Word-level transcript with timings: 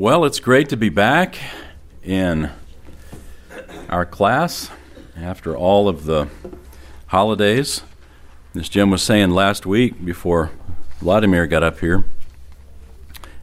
Well, 0.00 0.24
it's 0.24 0.40
great 0.40 0.70
to 0.70 0.78
be 0.78 0.88
back 0.88 1.36
in 2.02 2.50
our 3.90 4.06
class 4.06 4.70
after 5.14 5.54
all 5.54 5.90
of 5.90 6.06
the 6.06 6.26
holidays. 7.08 7.82
As 8.54 8.70
Jim 8.70 8.90
was 8.90 9.02
saying 9.02 9.32
last 9.32 9.66
week 9.66 10.02
before 10.02 10.52
Vladimir 11.00 11.46
got 11.46 11.62
up 11.62 11.80
here, 11.80 12.06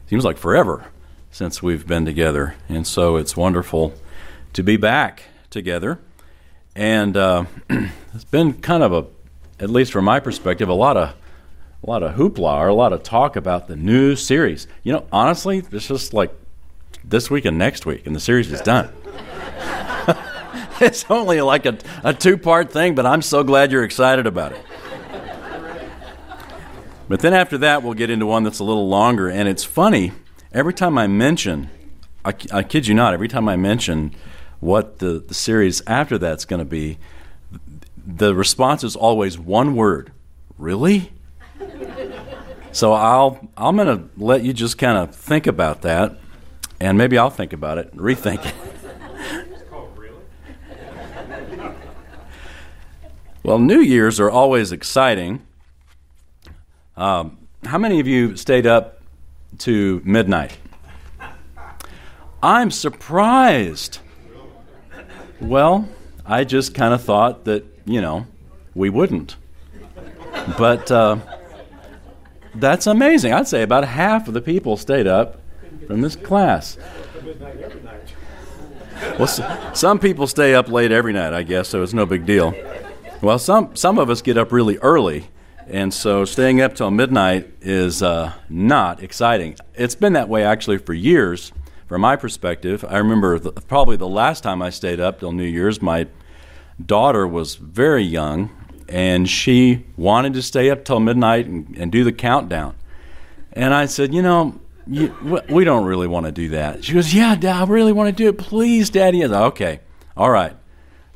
seems 0.08 0.24
like 0.24 0.36
forever 0.36 0.86
since 1.30 1.62
we've 1.62 1.86
been 1.86 2.04
together. 2.04 2.56
And 2.68 2.84
so 2.84 3.14
it's 3.14 3.36
wonderful 3.36 3.94
to 4.54 4.64
be 4.64 4.76
back 4.76 5.22
together. 5.50 6.00
And 6.74 7.16
uh, 7.16 7.44
it's 7.70 8.24
been 8.24 8.54
kind 8.54 8.82
of 8.82 8.92
a, 8.92 9.06
at 9.62 9.70
least 9.70 9.92
from 9.92 10.06
my 10.06 10.18
perspective, 10.18 10.68
a 10.68 10.74
lot 10.74 10.96
of 10.96 11.14
a 11.84 11.88
lot 11.88 12.02
of 12.02 12.16
hoopla 12.16 12.58
or 12.58 12.66
a 12.66 12.74
lot 12.74 12.92
of 12.92 13.04
talk 13.04 13.36
about 13.36 13.68
the 13.68 13.76
new 13.76 14.16
series. 14.16 14.66
You 14.82 14.94
know, 14.94 15.06
honestly, 15.12 15.62
it's 15.70 15.86
just 15.86 16.12
like 16.12 16.34
this 17.08 17.30
week 17.30 17.44
and 17.44 17.58
next 17.58 17.86
week, 17.86 18.06
and 18.06 18.14
the 18.14 18.20
series 18.20 18.50
is 18.52 18.60
done. 18.60 18.92
it's 20.80 21.04
only 21.10 21.40
like 21.40 21.66
a, 21.66 21.78
a 22.04 22.12
two 22.12 22.36
part 22.36 22.70
thing, 22.70 22.94
but 22.94 23.06
I'm 23.06 23.22
so 23.22 23.42
glad 23.42 23.72
you're 23.72 23.84
excited 23.84 24.26
about 24.26 24.52
it. 24.52 24.60
But 27.08 27.20
then 27.20 27.32
after 27.32 27.56
that, 27.58 27.82
we'll 27.82 27.94
get 27.94 28.10
into 28.10 28.26
one 28.26 28.42
that's 28.42 28.58
a 28.58 28.64
little 28.64 28.88
longer. 28.88 29.28
And 29.28 29.48
it's 29.48 29.64
funny, 29.64 30.12
every 30.52 30.74
time 30.74 30.98
I 30.98 31.06
mention, 31.06 31.70
I, 32.24 32.34
I 32.52 32.62
kid 32.62 32.86
you 32.86 32.94
not, 32.94 33.14
every 33.14 33.28
time 33.28 33.48
I 33.48 33.56
mention 33.56 34.14
what 34.60 34.98
the, 34.98 35.24
the 35.26 35.32
series 35.32 35.80
after 35.86 36.18
that's 36.18 36.44
going 36.44 36.58
to 36.58 36.66
be, 36.66 36.98
the 38.06 38.34
response 38.34 38.84
is 38.84 38.94
always 38.94 39.38
one 39.38 39.74
word 39.74 40.12
Really? 40.58 41.12
So 42.72 42.92
I'll 42.92 43.48
I'm 43.56 43.76
going 43.76 43.96
to 43.96 44.08
let 44.22 44.42
you 44.42 44.52
just 44.52 44.76
kind 44.76 44.98
of 44.98 45.14
think 45.14 45.46
about 45.46 45.82
that, 45.82 46.18
and 46.80 46.96
maybe 46.96 47.18
I'll 47.18 47.30
think 47.30 47.52
about 47.52 47.78
it, 47.78 47.94
rethink 47.96 48.46
it. 48.46 48.54
well, 53.42 53.58
New 53.58 53.80
Year's 53.80 54.20
are 54.20 54.30
always 54.30 54.72
exciting. 54.72 55.46
Um, 56.96 57.38
how 57.64 57.78
many 57.78 58.00
of 58.00 58.06
you 58.06 58.36
stayed 58.36 58.66
up 58.66 59.02
to 59.58 60.02
midnight? 60.04 60.56
I'm 62.42 62.70
surprised. 62.70 63.98
Well, 65.40 65.88
I 66.24 66.44
just 66.44 66.74
kind 66.74 66.94
of 66.94 67.02
thought 67.02 67.44
that, 67.44 67.64
you 67.84 68.00
know, 68.00 68.26
we 68.74 68.90
wouldn't. 68.90 69.36
But 70.56 70.90
uh, 70.90 71.18
that's 72.54 72.86
amazing. 72.86 73.32
I'd 73.32 73.48
say 73.48 73.62
about 73.62 73.84
half 73.84 74.28
of 74.28 74.34
the 74.34 74.40
people 74.40 74.76
stayed 74.76 75.06
up 75.06 75.40
from 75.88 76.02
this 76.02 76.14
class. 76.14 76.78
Well, 79.18 79.26
some 79.74 79.98
people 79.98 80.26
stay 80.26 80.54
up 80.54 80.68
late 80.68 80.92
every 80.92 81.14
night, 81.14 81.32
I 81.32 81.42
guess, 81.42 81.68
so 81.68 81.82
it's 81.82 81.94
no 81.94 82.04
big 82.04 82.26
deal. 82.26 82.54
Well, 83.22 83.38
some, 83.38 83.74
some 83.74 83.98
of 83.98 84.10
us 84.10 84.20
get 84.20 84.36
up 84.36 84.52
really 84.52 84.76
early, 84.78 85.28
and 85.66 85.92
so 85.92 86.26
staying 86.26 86.60
up 86.60 86.74
till 86.74 86.90
midnight 86.90 87.50
is 87.62 88.02
uh, 88.02 88.34
not 88.50 89.02
exciting. 89.02 89.56
It's 89.74 89.94
been 89.94 90.12
that 90.12 90.28
way 90.28 90.44
actually 90.44 90.76
for 90.78 90.92
years, 90.92 91.52
from 91.86 92.02
my 92.02 92.16
perspective. 92.16 92.84
I 92.86 92.98
remember 92.98 93.38
the, 93.38 93.52
probably 93.52 93.96
the 93.96 94.08
last 94.08 94.42
time 94.42 94.60
I 94.60 94.68
stayed 94.68 95.00
up 95.00 95.20
till 95.20 95.32
New 95.32 95.44
Year's, 95.44 95.80
my 95.80 96.06
daughter 96.84 97.26
was 97.26 97.54
very 97.54 98.04
young, 98.04 98.50
and 98.90 99.26
she 99.28 99.86
wanted 99.96 100.34
to 100.34 100.42
stay 100.42 100.68
up 100.70 100.84
till 100.84 101.00
midnight 101.00 101.46
and, 101.46 101.74
and 101.78 101.90
do 101.90 102.04
the 102.04 102.12
countdown. 102.12 102.74
And 103.54 103.72
I 103.72 103.86
said, 103.86 104.12
you 104.12 104.20
know, 104.20 104.60
you, 104.88 105.42
we 105.50 105.64
don't 105.64 105.84
really 105.84 106.06
want 106.06 106.26
to 106.26 106.32
do 106.32 106.50
that. 106.50 106.84
She 106.84 106.94
goes, 106.94 107.12
yeah, 107.12 107.36
Dad, 107.36 107.62
I 107.62 107.64
really 107.66 107.92
want 107.92 108.08
to 108.08 108.12
do 108.12 108.28
it. 108.28 108.38
Please, 108.38 108.88
Daddy. 108.90 109.22
I 109.22 109.28
said, 109.28 109.42
okay, 109.42 109.80
all 110.16 110.30
right. 110.30 110.56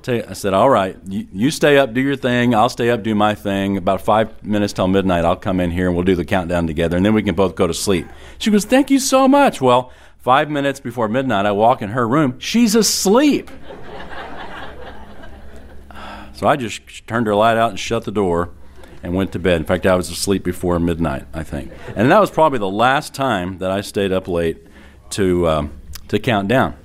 I 0.07 0.33
said, 0.33 0.53
all 0.53 0.69
right, 0.69 0.99
you 1.07 1.53
stay 1.53 1.79
up, 1.79 1.95
do 1.95 2.01
your 2.01 2.17
thing. 2.17 2.57
I'll 2.57 2.69
stay 2.69 2.91
up, 2.91 3.05
do 3.05 3.15
my 3.15 3.37
thing. 3.37 3.77
About 3.77 4.01
five 4.01 4.43
minutes 4.43 4.73
till 4.73 4.89
midnight, 4.89 5.25
I'll 5.25 5.37
come 5.37 5.61
in 5.61 5.71
here 5.71 5.87
and 5.87 5.95
we'll 5.95 6.05
do 6.05 6.17
the 6.17 6.25
countdown 6.25 6.67
together, 6.67 6.97
and 6.97 7.07
then 7.07 7.15
we 7.15 7.23
can 7.23 7.37
both 7.37 7.55
go 7.55 7.69
to 7.69 7.75
sleep. 7.75 8.07
She 8.39 8.51
goes, 8.51 8.65
thank 8.65 8.91
you 8.91 8.99
so 8.99 9.29
much. 9.29 9.61
Well, 9.61 9.93
five 10.19 10.51
minutes 10.51 10.81
before 10.81 11.07
midnight, 11.09 11.47
I 11.47 11.53
walk 11.53 11.83
in 11.83 11.91
her 11.91 12.07
room. 12.07 12.39
She's 12.39 12.75
asleep. 12.75 13.51
So 16.35 16.49
I 16.49 16.57
just 16.57 17.07
turned 17.07 17.29
her 17.29 17.37
light 17.37 17.57
out 17.57 17.71
and 17.71 17.79
shut 17.79 18.05
the 18.05 18.11
door 18.11 18.51
and 19.03 19.15
went 19.15 19.33
to 19.33 19.39
bed. 19.39 19.57
In 19.57 19.65
fact, 19.65 19.87
I 19.87 19.95
was 19.97 20.11
asleep 20.11 20.45
before 20.45 20.79
midnight, 20.79 21.27
I 21.35 21.43
think. 21.43 21.73
And 21.97 22.11
that 22.11 22.21
was 22.21 22.31
probably 22.31 22.59
the 22.59 22.71
last 22.71 23.15
time 23.15 23.59
that 23.59 23.71
I 23.71 23.81
stayed 23.81 24.13
up 24.13 24.29
late 24.29 24.67
to, 25.11 25.49
um, 25.49 25.73
to 26.09 26.19
count 26.19 26.49
down. 26.49 26.77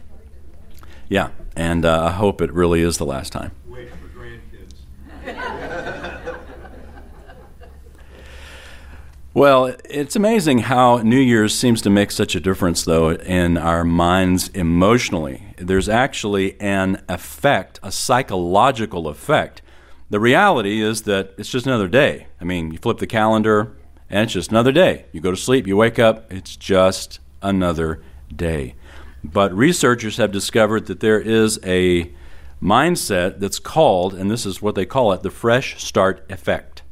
Yeah, 1.09 1.29
and 1.55 1.85
uh, 1.85 2.05
I 2.05 2.11
hope 2.11 2.41
it 2.41 2.51
really 2.51 2.81
is 2.81 2.97
the 2.97 3.05
last 3.05 3.31
time. 3.31 3.51
Wait 3.67 3.89
for 3.89 4.07
grandkids. 4.19 4.73
Well, 9.33 9.75
it's 9.85 10.15
amazing 10.15 10.59
how 10.59 10.97
New 10.97 11.19
Year's 11.19 11.53
seems 11.53 11.83
to 11.83 11.91
make 11.91 12.09
such 12.09 12.33
a 12.33 12.39
difference, 12.39 12.83
though, 12.83 13.11
in 13.11 13.55
our 13.55 13.83
minds 13.83 14.47
emotionally. 14.49 15.53
There's 15.59 15.87
actually 15.87 16.59
an 16.59 17.03
effect, 17.07 17.79
a 17.83 17.91
psychological 17.91 19.07
effect. 19.07 19.61
The 20.09 20.19
reality 20.19 20.81
is 20.81 21.01
that 21.03 21.33
it's 21.37 21.49
just 21.49 21.65
another 21.65 21.89
day. 21.89 22.27
I 22.39 22.45
mean, 22.45 22.71
you 22.71 22.77
flip 22.77 22.99
the 22.99 23.07
calendar, 23.07 23.75
and 24.09 24.23
it's 24.23 24.33
just 24.33 24.51
another 24.51 24.71
day. 24.71 25.05
You 25.11 25.19
go 25.19 25.31
to 25.31 25.37
sleep, 25.37 25.67
you 25.67 25.75
wake 25.75 25.99
up, 25.99 26.31
it's 26.31 26.55
just 26.55 27.19
another 27.41 28.01
day. 28.33 28.75
But 29.23 29.53
researchers 29.53 30.17
have 30.17 30.31
discovered 30.31 30.85
that 30.85 31.01
there 31.01 31.19
is 31.19 31.59
a 31.63 32.13
mindset 32.61 33.39
that's 33.39 33.59
called, 33.59 34.13
and 34.13 34.31
this 34.31 34.45
is 34.45 34.61
what 34.61 34.75
they 34.75 34.85
call 34.85 35.11
it, 35.11 35.23
the 35.23 35.29
fresh 35.29 35.83
start 35.83 36.25
effect. 36.29 36.83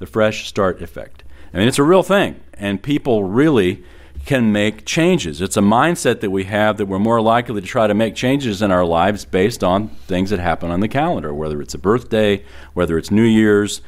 The 0.00 0.06
fresh 0.06 0.48
start 0.48 0.82
effect. 0.82 1.22
I 1.54 1.58
mean, 1.58 1.68
it's 1.68 1.78
a 1.78 1.84
real 1.84 2.02
thing, 2.02 2.40
and 2.54 2.82
people 2.82 3.24
really 3.24 3.84
can 4.24 4.52
make 4.52 4.84
changes. 4.84 5.40
It's 5.40 5.56
a 5.56 5.60
mindset 5.60 6.20
that 6.20 6.30
we 6.30 6.44
have 6.44 6.76
that 6.76 6.86
we're 6.86 6.98
more 6.98 7.20
likely 7.20 7.60
to 7.60 7.66
try 7.66 7.86
to 7.86 7.94
make 7.94 8.14
changes 8.14 8.60
in 8.62 8.70
our 8.70 8.84
lives 8.84 9.24
based 9.24 9.64
on 9.64 9.88
things 9.88 10.30
that 10.30 10.38
happen 10.38 10.70
on 10.70 10.80
the 10.80 10.88
calendar, 10.88 11.32
whether 11.32 11.62
it's 11.62 11.74
a 11.74 11.78
birthday, 11.78 12.44
whether 12.74 12.98
it's 12.98 13.10
New 13.10 13.24
Year's, 13.24 13.80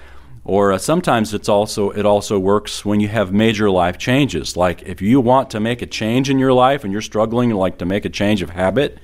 or 0.44 0.72
uh, 0.72 0.78
sometimes 0.78 1.34
it's 1.34 1.48
also 1.48 1.90
it 1.90 2.06
also 2.06 2.38
works 2.38 2.84
when 2.84 3.00
you 3.00 3.08
have 3.08 3.32
major 3.32 3.70
life 3.70 3.98
changes. 3.98 4.56
Like 4.56 4.82
if 4.82 5.02
you 5.02 5.20
want 5.20 5.50
to 5.50 5.60
make 5.60 5.82
a 5.82 5.86
change 5.86 6.30
in 6.30 6.38
your 6.38 6.52
life 6.52 6.84
and 6.84 6.92
you're 6.92 7.02
struggling 7.02 7.50
like 7.50 7.78
to 7.78 7.84
make 7.84 8.04
a 8.04 8.10
change 8.10 8.40
of 8.40 8.50
habit, 8.50 8.98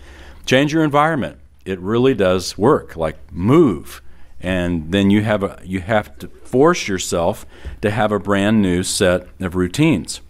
change 0.47 0.73
your 0.73 0.83
environment. 0.83 1.39
It 1.65 1.79
really 1.81 2.15
does 2.15 2.57
work. 2.57 2.97
Like 2.97 3.17
move 3.31 4.01
and 4.41 4.93
then 4.93 5.11
you 5.11 5.23
have 5.23 5.43
a, 5.43 5.61
you 5.65 5.81
have 5.81 6.17
to 6.19 6.29
force 6.29 6.89
yourself 6.89 7.47
to 7.83 7.91
have 7.91 8.13
a 8.13 8.19
brand 8.19 8.63
new 8.63 8.83
set 8.83 9.27
of 9.41 9.57
routines. 9.57 10.21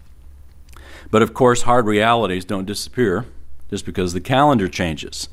But 1.17 1.23
of 1.23 1.33
course, 1.33 1.63
hard 1.63 1.87
realities 1.87 2.45
don't 2.45 2.67
disappear 2.67 3.25
just 3.71 3.87
because 3.87 4.13
the 4.13 4.21
calendar 4.21 4.69
changes. 4.69 5.31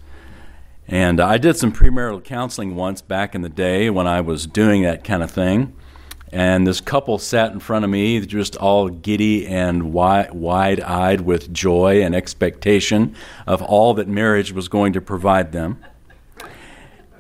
And 0.87 1.19
I 1.19 1.37
did 1.37 1.57
some 1.57 1.73
premarital 1.73 2.23
counseling 2.23 2.77
once 2.77 3.01
back 3.01 3.35
in 3.35 3.41
the 3.41 3.49
day 3.49 3.89
when 3.89 4.07
I 4.07 4.21
was 4.21 4.47
doing 4.47 4.83
that 4.83 5.03
kind 5.03 5.21
of 5.21 5.29
thing. 5.29 5.75
And 6.31 6.65
this 6.65 6.79
couple 6.79 7.17
sat 7.17 7.51
in 7.51 7.59
front 7.59 7.83
of 7.83 7.91
me, 7.91 8.25
just 8.25 8.55
all 8.55 8.87
giddy 8.87 9.45
and 9.45 9.91
wide 9.91 10.79
eyed 10.79 11.19
with 11.19 11.51
joy 11.51 12.01
and 12.01 12.15
expectation 12.15 13.13
of 13.45 13.61
all 13.61 13.93
that 13.95 14.07
marriage 14.07 14.53
was 14.53 14.69
going 14.69 14.93
to 14.93 15.01
provide 15.01 15.51
them. 15.51 15.83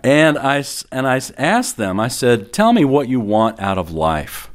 And 0.05 0.37
I, 0.37 0.63
and 0.89 1.05
I 1.05 1.19
asked 1.37 1.75
them, 1.75 1.99
I 1.99 2.07
said, 2.07 2.53
Tell 2.53 2.71
me 2.71 2.85
what 2.85 3.09
you 3.09 3.19
want 3.19 3.59
out 3.59 3.77
of 3.77 3.91
life. 3.91 4.49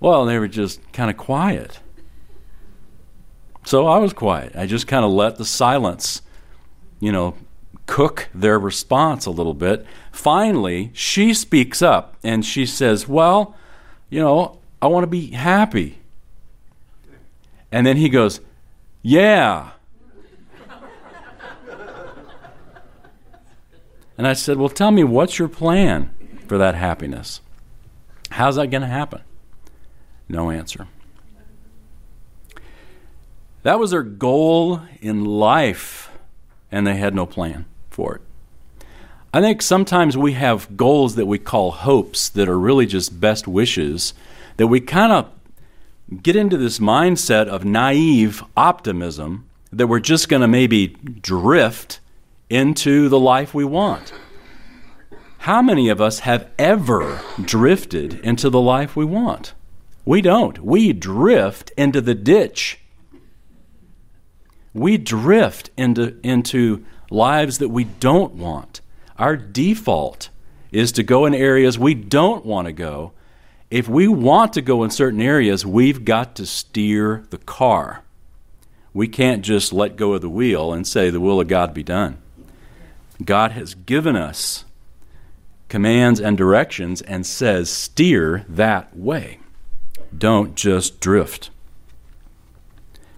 Well, 0.00 0.26
they 0.26 0.38
were 0.38 0.48
just 0.48 0.92
kind 0.92 1.10
of 1.10 1.16
quiet. 1.16 1.80
So 3.64 3.86
I 3.86 3.98
was 3.98 4.12
quiet. 4.12 4.54
I 4.54 4.66
just 4.66 4.86
kind 4.86 5.04
of 5.04 5.10
let 5.10 5.36
the 5.36 5.44
silence, 5.44 6.22
you 7.00 7.10
know, 7.10 7.34
cook 7.86 8.28
their 8.34 8.58
response 8.58 9.26
a 9.26 9.30
little 9.30 9.54
bit. 9.54 9.86
Finally, 10.12 10.90
she 10.92 11.34
speaks 11.34 11.82
up 11.82 12.16
and 12.22 12.44
she 12.44 12.66
says, 12.66 13.08
Well, 13.08 13.56
you 14.10 14.20
know, 14.20 14.58
I 14.80 14.86
want 14.86 15.04
to 15.04 15.08
be 15.08 15.30
happy. 15.30 15.98
And 17.72 17.86
then 17.86 17.96
he 17.96 18.08
goes, 18.08 18.40
Yeah. 19.02 19.70
And 24.16 24.28
I 24.28 24.34
said, 24.34 24.58
Well, 24.58 24.68
tell 24.68 24.90
me, 24.90 25.04
what's 25.04 25.38
your 25.38 25.48
plan 25.48 26.10
for 26.46 26.58
that 26.58 26.74
happiness? 26.74 27.40
How's 28.30 28.56
that 28.56 28.68
going 28.68 28.82
to 28.82 28.88
happen? 28.88 29.22
No 30.28 30.50
answer. 30.50 30.86
That 33.64 33.80
was 33.80 33.92
their 33.92 34.02
goal 34.02 34.82
in 35.00 35.24
life, 35.24 36.10
and 36.70 36.86
they 36.86 36.96
had 36.96 37.14
no 37.14 37.24
plan 37.24 37.64
for 37.88 38.16
it. 38.16 38.20
I 39.32 39.40
think 39.40 39.62
sometimes 39.62 40.18
we 40.18 40.34
have 40.34 40.76
goals 40.76 41.14
that 41.14 41.24
we 41.24 41.38
call 41.38 41.70
hopes 41.70 42.28
that 42.28 42.46
are 42.46 42.58
really 42.58 42.84
just 42.84 43.18
best 43.20 43.48
wishes 43.48 44.12
that 44.58 44.66
we 44.66 44.80
kind 44.80 45.12
of 45.12 45.30
get 46.22 46.36
into 46.36 46.58
this 46.58 46.78
mindset 46.78 47.48
of 47.48 47.64
naive 47.64 48.44
optimism 48.54 49.48
that 49.72 49.86
we're 49.86 49.98
just 49.98 50.28
going 50.28 50.42
to 50.42 50.46
maybe 50.46 50.88
drift 50.88 52.00
into 52.50 53.08
the 53.08 53.18
life 53.18 53.54
we 53.54 53.64
want. 53.64 54.12
How 55.38 55.62
many 55.62 55.88
of 55.88 56.02
us 56.02 56.20
have 56.20 56.50
ever 56.58 57.22
drifted 57.42 58.20
into 58.20 58.50
the 58.50 58.60
life 58.60 58.94
we 58.94 59.06
want? 59.06 59.54
We 60.04 60.20
don't. 60.20 60.62
We 60.62 60.92
drift 60.92 61.72
into 61.78 62.02
the 62.02 62.14
ditch. 62.14 62.78
We 64.74 64.98
drift 64.98 65.70
into, 65.76 66.18
into 66.22 66.84
lives 67.10 67.58
that 67.58 67.68
we 67.68 67.84
don't 67.84 68.34
want. 68.34 68.80
Our 69.16 69.36
default 69.36 70.28
is 70.72 70.90
to 70.92 71.04
go 71.04 71.24
in 71.24 71.34
areas 71.34 71.78
we 71.78 71.94
don't 71.94 72.44
want 72.44 72.66
to 72.66 72.72
go. 72.72 73.12
If 73.70 73.88
we 73.88 74.08
want 74.08 74.52
to 74.54 74.62
go 74.62 74.82
in 74.84 74.90
certain 74.90 75.22
areas, 75.22 75.64
we've 75.64 76.04
got 76.04 76.34
to 76.36 76.46
steer 76.46 77.24
the 77.30 77.38
car. 77.38 78.02
We 78.92 79.08
can't 79.08 79.42
just 79.42 79.72
let 79.72 79.96
go 79.96 80.12
of 80.12 80.20
the 80.20 80.28
wheel 80.28 80.72
and 80.72 80.86
say, 80.86 81.10
The 81.10 81.20
will 81.20 81.40
of 81.40 81.48
God 81.48 81.72
be 81.72 81.82
done. 81.82 82.18
God 83.24 83.52
has 83.52 83.74
given 83.74 84.16
us 84.16 84.64
commands 85.68 86.20
and 86.20 86.36
directions 86.36 87.02
and 87.02 87.26
says, 87.26 87.70
Steer 87.70 88.44
that 88.48 88.96
way. 88.96 89.38
Don't 90.16 90.54
just 90.54 91.00
drift. 91.00 91.50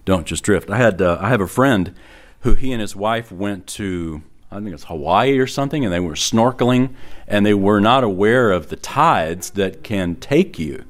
Don't 0.07 0.25
just 0.25 0.45
drift. 0.45 0.69
I 0.69 0.77
had 0.77 1.01
uh, 1.01 1.17
I 1.19 1.27
have 1.27 1.41
a 1.41 1.47
friend 1.47 1.93
who 2.39 2.55
he 2.55 2.71
and 2.71 2.79
his 2.79 2.95
wife 2.95 3.29
went 3.29 3.67
to 3.67 4.23
I 4.49 4.55
think 4.61 4.73
it's 4.73 4.85
Hawaii 4.85 5.37
or 5.37 5.47
something, 5.47 5.83
and 5.83 5.93
they 5.93 5.99
were 5.99 6.13
snorkeling, 6.13 6.95
and 7.27 7.45
they 7.45 7.53
were 7.53 7.81
not 7.81 8.05
aware 8.05 8.51
of 8.51 8.69
the 8.69 8.77
tides 8.77 9.49
that 9.51 9.83
can 9.83 10.15
take 10.15 10.57
you. 10.57 10.85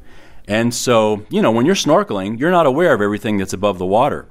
And 0.47 0.71
so, 0.71 1.25
you 1.29 1.41
know, 1.41 1.49
when 1.51 1.65
you're 1.65 1.73
snorkeling, 1.73 2.39
you're 2.39 2.51
not 2.51 2.67
aware 2.67 2.93
of 2.93 3.01
everything 3.01 3.39
that's 3.39 3.53
above 3.53 3.79
the 3.79 3.87
water. 3.87 4.27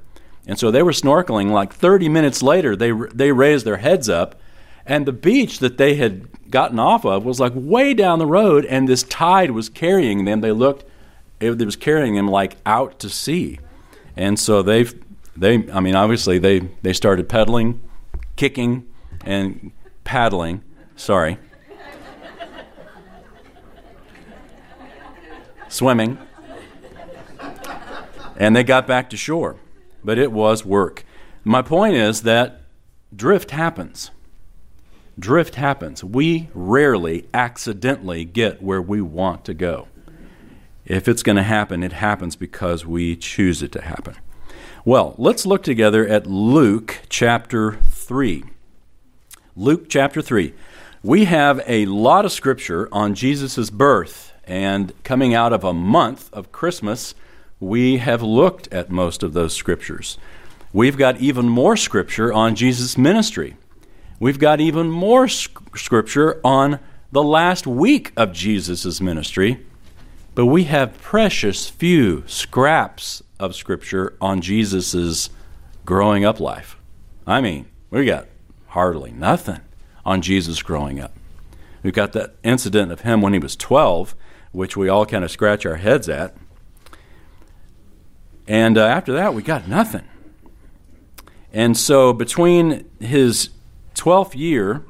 And 0.47 0.57
so 0.57 0.71
they 0.71 0.81
were 0.81 0.93
snorkeling. 0.93 1.51
Like 1.51 1.73
30 1.73 2.07
minutes 2.07 2.41
later, 2.41 2.73
they 2.73 2.93
they 3.13 3.33
raised 3.33 3.65
their 3.65 3.75
heads 3.75 4.07
up, 4.07 4.39
and 4.85 5.05
the 5.05 5.11
beach 5.11 5.59
that 5.59 5.77
they 5.77 5.95
had 5.95 6.49
gotten 6.49 6.79
off 6.79 7.03
of 7.03 7.25
was 7.25 7.41
like 7.41 7.51
way 7.53 7.93
down 7.93 8.19
the 8.19 8.25
road, 8.25 8.63
and 8.63 8.87
this 8.87 9.03
tide 9.03 9.51
was 9.51 9.67
carrying 9.67 10.23
them. 10.23 10.39
They 10.39 10.53
looked, 10.53 10.85
it 11.41 11.61
was 11.61 11.75
carrying 11.75 12.15
them 12.15 12.29
like 12.29 12.55
out 12.65 12.99
to 12.99 13.09
sea, 13.09 13.59
and 14.17 14.39
so 14.39 14.61
they 14.61 14.85
they 15.35 15.69
I 15.71 15.79
mean, 15.79 15.95
obviously 15.95 16.39
they 16.39 16.59
they 16.81 16.93
started 16.93 17.29
pedaling, 17.29 17.81
kicking 18.35 18.87
and 19.23 19.71
paddling. 20.03 20.63
Sorry. 20.95 21.37
Swimming. 25.69 26.17
And 28.37 28.55
they 28.55 28.63
got 28.63 28.87
back 28.87 29.09
to 29.11 29.17
shore. 29.17 29.57
But 30.03 30.17
it 30.17 30.31
was 30.31 30.63
work. 30.65 31.03
My 31.43 31.61
point 31.61 31.95
is 31.95 32.23
that 32.23 32.61
drift 33.15 33.51
happens. 33.51 34.11
Drift 35.19 35.55
happens. 35.55 36.03
We 36.03 36.49
rarely 36.53 37.27
accidentally 37.33 38.23
get 38.23 38.61
where 38.61 38.81
we 38.81 39.01
want 39.01 39.45
to 39.45 39.53
go. 39.53 39.87
If 40.87 41.09
it's 41.09 41.21
going 41.21 41.35
to 41.35 41.43
happen, 41.43 41.83
it 41.83 41.91
happens 41.91 42.37
because 42.37 42.85
we 42.85 43.17
choose 43.17 43.61
it 43.61 43.73
to 43.73 43.81
happen. 43.81 44.15
Well, 44.85 45.15
let's 45.17 45.45
look 45.45 45.61
together 45.61 46.07
at 46.07 46.27
Luke 46.27 46.99
chapter 47.09 47.73
3. 47.91 48.45
Luke 49.57 49.89
chapter 49.89 50.21
3. 50.21 50.53
We 51.03 51.25
have 51.25 51.61
a 51.67 51.87
lot 51.87 52.23
of 52.23 52.31
scripture 52.31 52.87
on 52.93 53.15
Jesus' 53.15 53.69
birth, 53.69 54.31
and 54.45 54.93
coming 55.03 55.33
out 55.33 55.51
of 55.51 55.65
a 55.65 55.73
month 55.73 56.29
of 56.31 56.53
Christmas, 56.53 57.15
we 57.59 57.97
have 57.97 58.23
looked 58.23 58.71
at 58.71 58.89
most 58.89 59.23
of 59.23 59.33
those 59.33 59.53
scriptures. 59.53 60.17
We've 60.71 60.97
got 60.97 61.19
even 61.19 61.49
more 61.49 61.75
scripture 61.75 62.31
on 62.31 62.55
Jesus' 62.55 62.97
ministry. 62.97 63.57
We've 64.21 64.39
got 64.39 64.61
even 64.61 64.89
more 64.89 65.27
scripture 65.27 66.39
on 66.45 66.79
the 67.11 67.23
last 67.23 67.67
week 67.67 68.13
of 68.15 68.31
Jesus' 68.31 69.01
ministry, 69.01 69.66
but 70.37 70.45
we 70.45 70.65
have 70.65 71.01
precious 71.01 71.67
few 71.67 72.23
scraps 72.27 73.23
of 73.39 73.55
scripture 73.55 74.15
on 74.21 74.39
Jesus' 74.39 75.31
growing 75.83 76.25
up 76.25 76.39
life. 76.39 76.77
I 77.25 77.41
mean, 77.41 77.65
we 77.89 78.05
got 78.05 78.27
hardly 78.67 79.09
nothing 79.09 79.61
on 80.05 80.21
Jesus 80.21 80.61
growing 80.61 80.99
up. 80.99 81.11
We've 81.81 81.91
got 81.91 82.13
that 82.13 82.35
incident 82.43 82.91
of 82.91 83.01
him 83.01 83.19
when 83.19 83.33
he 83.33 83.39
was 83.39 83.55
12, 83.55 84.13
which 84.51 84.77
we 84.77 84.87
all 84.87 85.07
kind 85.07 85.23
of 85.23 85.31
scratch 85.31 85.65
our 85.65 85.77
heads 85.77 86.07
at. 86.07 86.35
And 88.47 88.77
uh, 88.77 88.85
after 88.85 89.13
that, 89.13 89.33
we 89.33 89.41
got 89.41 89.67
nothing. 89.67 90.07
And 91.51 91.75
so 91.75 92.13
between 92.13 92.87
his 92.99 93.49
12th 93.95 94.35
year 94.35 94.85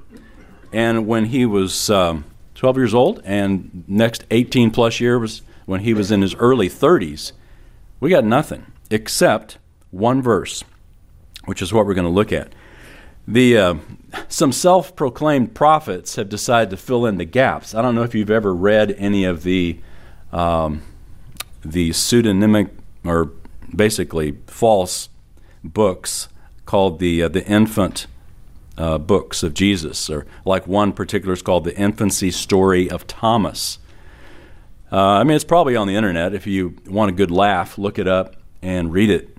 and 0.73 1.07
when 1.07 1.27
he 1.27 1.45
was 1.45 1.89
um, 1.89 2.25
12 2.57 2.77
years 2.77 2.93
old, 2.93 3.21
and 3.23 3.83
next 3.87 4.25
18 4.31 4.71
plus 4.71 4.99
year 4.99 5.19
was 5.19 5.43
when 5.67 5.81
he 5.81 5.93
was 5.93 6.09
in 6.09 6.23
his 6.23 6.33
early 6.35 6.67
30s, 6.67 7.31
we 7.99 8.09
got 8.09 8.25
nothing 8.25 8.65
except 8.89 9.59
one 9.91 10.23
verse, 10.23 10.63
which 11.45 11.61
is 11.61 11.71
what 11.71 11.85
we're 11.85 11.93
going 11.93 12.07
to 12.07 12.11
look 12.11 12.33
at. 12.33 12.53
The 13.27 13.57
uh, 13.57 13.75
some 14.27 14.51
self-proclaimed 14.51 15.53
prophets 15.53 16.15
have 16.15 16.29
decided 16.29 16.71
to 16.71 16.77
fill 16.77 17.05
in 17.05 17.17
the 17.17 17.25
gaps. 17.25 17.75
I 17.75 17.81
don't 17.83 17.93
know 17.93 18.03
if 18.03 18.15
you've 18.15 18.31
ever 18.31 18.55
read 18.55 18.95
any 18.97 19.23
of 19.23 19.43
the 19.43 19.79
um, 20.31 20.81
the 21.63 21.91
pseudonymic 21.91 22.69
or 23.05 23.33
basically 23.75 24.37
false 24.47 25.09
books 25.63 26.29
called 26.65 26.99
the 26.99 27.23
uh, 27.23 27.27
the 27.27 27.45
infant 27.45 28.07
uh, 28.77 28.97
books 28.97 29.43
of 29.43 29.53
Jesus, 29.53 30.09
or 30.09 30.25
like 30.45 30.67
one 30.67 30.93
particular 30.93 31.33
is 31.33 31.41
called 31.41 31.63
the 31.63 31.75
infancy 31.77 32.31
story 32.31 32.89
of 32.89 33.07
Thomas. 33.07 33.79
Uh, 34.91 34.95
I 34.95 35.23
mean, 35.23 35.35
it's 35.35 35.43
probably 35.43 35.75
on 35.75 35.87
the 35.87 35.95
internet. 35.95 36.33
If 36.33 36.47
you 36.47 36.75
want 36.87 37.09
a 37.09 37.13
good 37.13 37.31
laugh, 37.31 37.77
look 37.77 37.99
it 37.99 38.07
up 38.07 38.35
and 38.61 38.93
read 38.93 39.09
it. 39.09 39.37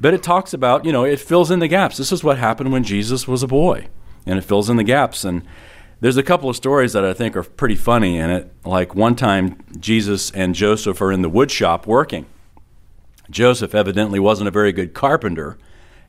But 0.00 0.14
it 0.14 0.22
talks 0.22 0.54
about, 0.54 0.84
you 0.84 0.92
know, 0.92 1.04
it 1.04 1.18
fills 1.18 1.50
in 1.50 1.58
the 1.58 1.66
gaps. 1.66 1.96
This 1.96 2.12
is 2.12 2.22
what 2.22 2.38
happened 2.38 2.70
when 2.70 2.84
Jesus 2.84 3.26
was 3.26 3.42
a 3.42 3.48
boy, 3.48 3.88
and 4.24 4.38
it 4.38 4.42
fills 4.42 4.70
in 4.70 4.76
the 4.76 4.84
gaps. 4.84 5.24
And 5.24 5.42
there's 6.00 6.16
a 6.16 6.22
couple 6.22 6.48
of 6.48 6.54
stories 6.54 6.92
that 6.92 7.04
I 7.04 7.12
think 7.12 7.36
are 7.36 7.42
pretty 7.42 7.74
funny 7.74 8.18
in 8.18 8.30
it. 8.30 8.52
Like 8.64 8.94
one 8.94 9.16
time, 9.16 9.64
Jesus 9.80 10.30
and 10.30 10.54
Joseph 10.54 11.00
are 11.00 11.10
in 11.10 11.22
the 11.22 11.28
wood 11.28 11.50
shop 11.50 11.86
working. 11.86 12.26
Joseph 13.30 13.74
evidently 13.74 14.20
wasn't 14.20 14.48
a 14.48 14.52
very 14.52 14.72
good 14.72 14.94
carpenter, 14.94 15.58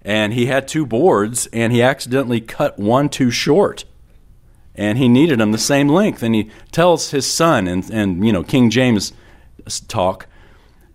and 0.04 0.33
he 0.33 0.45
had 0.45 0.68
two 0.68 0.85
boards, 0.85 1.47
and 1.52 1.74
he 1.74 1.81
accidentally 1.81 2.42
cut 2.42 2.80
one 2.80 3.09
too 3.09 3.31
short. 3.31 3.85
And 4.76 4.97
he 4.97 5.09
needed 5.09 5.40
them 5.40 5.52
the 5.52 5.57
same 5.57 5.90
length. 5.90 6.24
And 6.24 6.33
he 6.33 6.50
tells 6.71 7.12
his 7.12 7.26
son, 7.26 7.68
and, 7.68 7.90
and 7.90 8.26
you 8.26 8.31
know, 8.31 8.44
King 8.44 8.69
James 8.69 9.12
talk, 9.88 10.28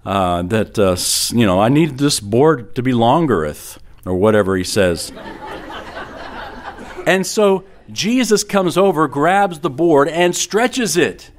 uh, 0.07 0.43
that, 0.43 0.79
uh, 0.79 0.97
you 1.37 1.45
know, 1.45 1.61
I 1.61 1.69
need 1.69 1.99
this 1.99 2.21
board 2.21 2.75
to 2.77 2.83
be 2.83 2.93
longereth, 2.93 3.79
or 4.07 4.15
whatever 4.15 4.57
he 4.57 4.65
says. 4.65 5.13
and 7.07 7.27
so 7.27 7.65
Jesus 7.91 8.43
comes 8.43 8.79
over, 8.79 9.07
grabs 9.09 9.61
the 9.61 9.71
board, 9.71 10.09
and 10.09 10.35
stretches 10.35 10.97
it. 10.97 11.31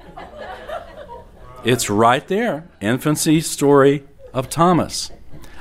It's 1.64 1.90
right 1.90 2.26
there. 2.28 2.68
Infancy 2.80 3.40
story 3.40 4.04
of 4.32 4.48
Thomas. 4.48 5.10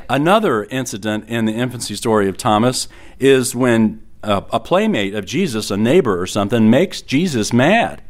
Another 0.09 0.65
incident 0.65 1.27
in 1.27 1.45
the 1.45 1.53
infancy 1.53 1.95
story 1.95 2.27
of 2.29 2.37
Thomas 2.37 2.87
is 3.19 3.55
when 3.55 4.05
a, 4.23 4.43
a 4.51 4.59
playmate 4.59 5.15
of 5.15 5.25
Jesus, 5.25 5.71
a 5.71 5.77
neighbor 5.77 6.19
or 6.19 6.27
something, 6.27 6.69
makes 6.69 7.01
Jesus 7.01 7.53
mad. 7.53 8.01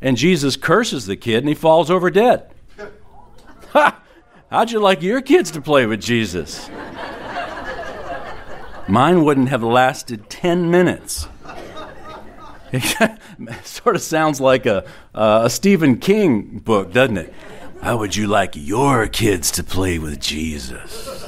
And 0.00 0.16
Jesus 0.16 0.56
curses 0.56 1.06
the 1.06 1.16
kid 1.16 1.38
and 1.38 1.48
he 1.48 1.54
falls 1.54 1.90
over 1.90 2.10
dead. 2.10 2.50
Ha! 3.72 4.00
How'd 4.50 4.70
you 4.70 4.78
like 4.78 5.02
your 5.02 5.20
kids 5.20 5.50
to 5.52 5.60
play 5.60 5.86
with 5.86 6.00
Jesus? 6.00 6.68
Mine 8.86 9.24
wouldn't 9.24 9.48
have 9.48 9.62
lasted 9.62 10.28
10 10.28 10.70
minutes. 10.70 11.26
It 12.70 13.18
sort 13.64 13.96
of 13.96 14.02
sounds 14.02 14.40
like 14.40 14.66
a, 14.66 14.84
a 15.14 15.48
Stephen 15.48 15.98
King 15.98 16.58
book, 16.58 16.92
doesn't 16.92 17.16
it? 17.16 17.34
How 17.80 17.98
would 17.98 18.16
you 18.16 18.26
like 18.26 18.52
your 18.54 19.06
kids 19.08 19.50
to 19.52 19.64
play 19.64 19.98
with 19.98 20.20
Jesus? 20.20 21.23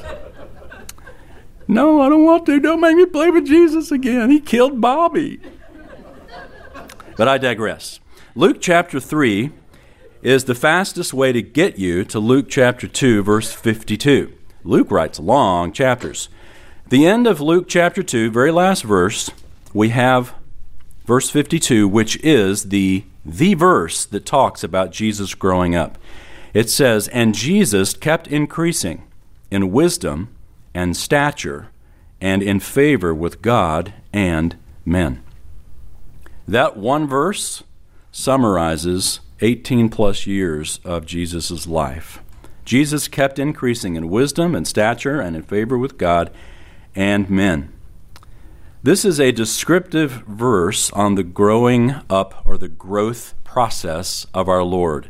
No, 1.69 2.01
I 2.01 2.09
don't 2.09 2.25
want 2.25 2.47
to. 2.47 2.61
Don't 2.61 2.81
make 2.81 2.97
me 2.97 3.07
play 3.07 3.31
with 3.31 3.47
Jesus 3.47 3.91
again. 3.91 4.31
He 4.31 4.41
killed 4.41 4.81
Bobby. 4.81 5.41
But 7.17 7.29
I 7.29 7.39
digress. 7.39 7.99
Luke 8.35 8.59
chapter 8.61 9.01
3 9.01 9.51
is 10.23 10.45
the 10.45 10.55
fastest 10.55 11.15
way 11.15 11.33
to 11.33 11.43
get 11.43 11.79
you 11.79 12.05
to 12.05 12.19
Luke 12.19 12.47
chapter 12.49 12.87
2, 12.87 13.23
verse 13.23 13.53
52. 13.53 14.33
Luke 14.65 14.91
writes 14.91 15.19
long 15.19 15.73
chapters. 15.73 16.29
The 16.89 17.07
end 17.07 17.27
of 17.27 17.41
Luke 17.41 17.67
chapter 17.69 18.03
2, 18.03 18.31
very 18.31 18.53
last 18.53 18.85
verse, 18.85 19.31
we 19.73 19.89
have 19.89 20.35
verse 21.05 21.31
52, 21.31 21.89
which 21.89 22.23
is 22.23 22.65
the, 22.65 23.05
the 23.25 23.55
verse 23.55 24.05
that 24.05 24.27
talks 24.27 24.63
about 24.63 24.93
Jesus 24.93 25.35
growing 25.35 25.75
up. 25.75 25.99
It 26.55 26.71
says, 26.71 27.09
And 27.09 27.35
Jesus 27.35 27.95
kept 27.95 28.29
increasing 28.29 29.03
in 29.51 29.73
wisdom 29.73 30.29
and 30.77 30.95
stature 30.95 31.71
and 32.21 32.43
in 32.43 32.61
favor 32.61 33.15
with 33.15 33.41
God 33.41 33.95
and 34.13 34.55
men. 34.85 35.23
That 36.47 36.77
one 36.77 37.09
verse 37.09 37.65
summarizes 38.13 39.21
18 39.41 39.89
plus 39.89 40.27
years 40.27 40.79
of 40.85 41.07
Jesus' 41.07 41.67
life. 41.67 42.21
Jesus 42.67 43.09
kept 43.09 43.39
increasing 43.39 43.97
in 43.97 44.11
wisdom 44.11 44.55
and 44.55 44.69
stature 44.69 45.19
and 45.19 45.35
in 45.35 45.43
favor 45.43 45.79
with 45.79 45.97
God 45.97 46.31
and 46.95 47.31
men. 47.31 47.73
This 48.83 49.07
is 49.07 49.19
a 49.19 49.33
descriptive 49.33 50.25
verse 50.29 50.91
on 50.93 51.15
the 51.15 51.25
growing 51.25 51.95
up 52.11 52.43
or 52.45 52.59
the 52.59 52.69
growth 52.69 53.33
process 53.45 54.27
of 54.35 54.47
our 54.47 54.63
Lord. 54.63 55.09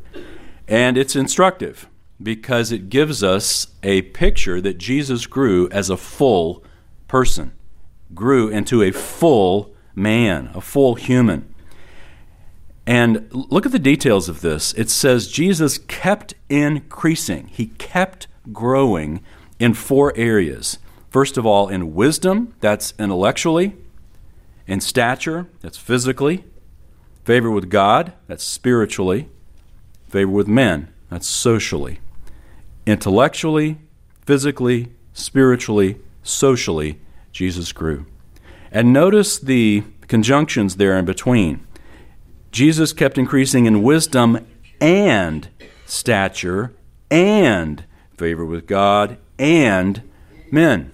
And 0.68 0.96
it's 0.96 1.16
instructive 1.16 1.88
because 2.22 2.72
it 2.72 2.88
gives 2.88 3.22
us 3.22 3.68
a 3.82 4.02
picture 4.02 4.60
that 4.60 4.78
Jesus 4.78 5.26
grew 5.26 5.68
as 5.70 5.90
a 5.90 5.96
full 5.96 6.64
person, 7.08 7.52
grew 8.14 8.48
into 8.48 8.82
a 8.82 8.90
full 8.90 9.74
man, 9.94 10.50
a 10.54 10.60
full 10.60 10.94
human. 10.94 11.54
And 12.86 13.28
look 13.32 13.66
at 13.66 13.72
the 13.72 13.78
details 13.78 14.28
of 14.28 14.40
this. 14.40 14.72
It 14.74 14.90
says 14.90 15.28
Jesus 15.28 15.78
kept 15.78 16.34
increasing, 16.48 17.48
he 17.48 17.66
kept 17.66 18.28
growing 18.52 19.22
in 19.58 19.74
four 19.74 20.16
areas. 20.16 20.78
First 21.10 21.36
of 21.36 21.46
all, 21.46 21.68
in 21.68 21.94
wisdom, 21.94 22.54
that's 22.60 22.94
intellectually, 22.98 23.74
in 24.66 24.80
stature, 24.80 25.48
that's 25.60 25.78
physically, 25.78 26.44
favor 27.24 27.50
with 27.50 27.70
God, 27.70 28.12
that's 28.26 28.44
spiritually, 28.44 29.28
favor 30.08 30.30
with 30.30 30.46
men, 30.46 30.92
that's 31.08 31.26
socially. 31.26 32.00
Intellectually, 32.86 33.78
physically, 34.24 34.92
spiritually, 35.12 35.98
socially, 36.22 37.00
Jesus 37.32 37.72
grew. 37.72 38.06
And 38.70 38.92
notice 38.92 39.38
the 39.38 39.82
conjunctions 40.08 40.76
there 40.76 40.96
in 40.96 41.04
between. 41.04 41.66
Jesus 42.52 42.92
kept 42.92 43.18
increasing 43.18 43.66
in 43.66 43.82
wisdom 43.82 44.46
and 44.80 45.48
stature 45.84 46.74
and 47.10 47.84
favor 48.16 48.44
with 48.44 48.66
God 48.66 49.18
and 49.38 50.02
men. 50.50 50.92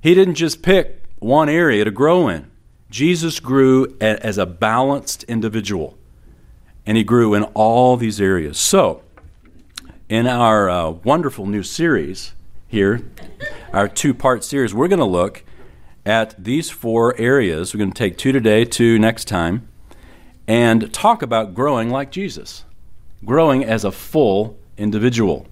He 0.00 0.14
didn't 0.14 0.34
just 0.34 0.62
pick 0.62 1.04
one 1.18 1.48
area 1.48 1.84
to 1.84 1.90
grow 1.90 2.28
in. 2.28 2.50
Jesus 2.90 3.38
grew 3.38 3.96
as 4.00 4.36
a 4.36 4.46
balanced 4.46 5.22
individual, 5.24 5.96
and 6.84 6.96
he 6.96 7.04
grew 7.04 7.34
in 7.34 7.44
all 7.54 7.96
these 7.96 8.20
areas. 8.20 8.58
So, 8.58 9.02
in 10.10 10.26
our 10.26 10.68
uh, 10.68 10.90
wonderful 10.90 11.46
new 11.46 11.62
series 11.62 12.32
here, 12.66 13.08
our 13.72 13.86
two 13.86 14.12
part 14.12 14.42
series, 14.42 14.74
we're 14.74 14.88
going 14.88 14.98
to 14.98 15.04
look 15.04 15.44
at 16.04 16.34
these 16.36 16.68
four 16.68 17.16
areas. 17.16 17.72
We're 17.72 17.78
going 17.78 17.92
to 17.92 17.98
take 17.98 18.18
two 18.18 18.32
today, 18.32 18.64
two 18.64 18.98
next 18.98 19.28
time, 19.28 19.68
and 20.48 20.92
talk 20.92 21.22
about 21.22 21.54
growing 21.54 21.90
like 21.90 22.10
Jesus, 22.10 22.64
growing 23.24 23.64
as 23.64 23.84
a 23.84 23.92
full 23.92 24.58
individual. 24.76 25.46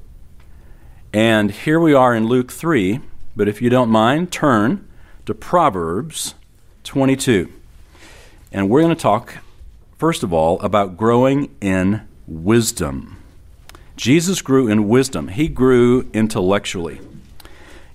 And 1.13 1.53
here 1.53 1.79
we 1.79 1.95
are 1.95 2.13
in 2.13 2.27
Luke 2.27 2.51
3, 2.51 2.99
but 3.37 3.47
if 3.47 3.63
you 3.63 3.71
don't 3.71 3.91
mind, 3.91 4.33
turn 4.33 4.89
to 5.27 5.35
Proverbs 5.35 6.35
22. 6.83 7.53
And 8.51 8.69
we're 8.69 8.83
going 8.83 8.95
to 8.95 9.01
talk, 9.01 9.37
first 9.99 10.25
of 10.25 10.33
all, 10.33 10.59
about 10.63 10.97
growing 10.97 11.55
in 11.61 12.09
wisdom. 12.27 13.18
Jesus 13.99 14.43
grew 14.43 14.69
in 14.69 14.89
wisdom, 14.89 15.27
he 15.27 15.49
grew 15.49 16.09
intellectually. 16.15 17.01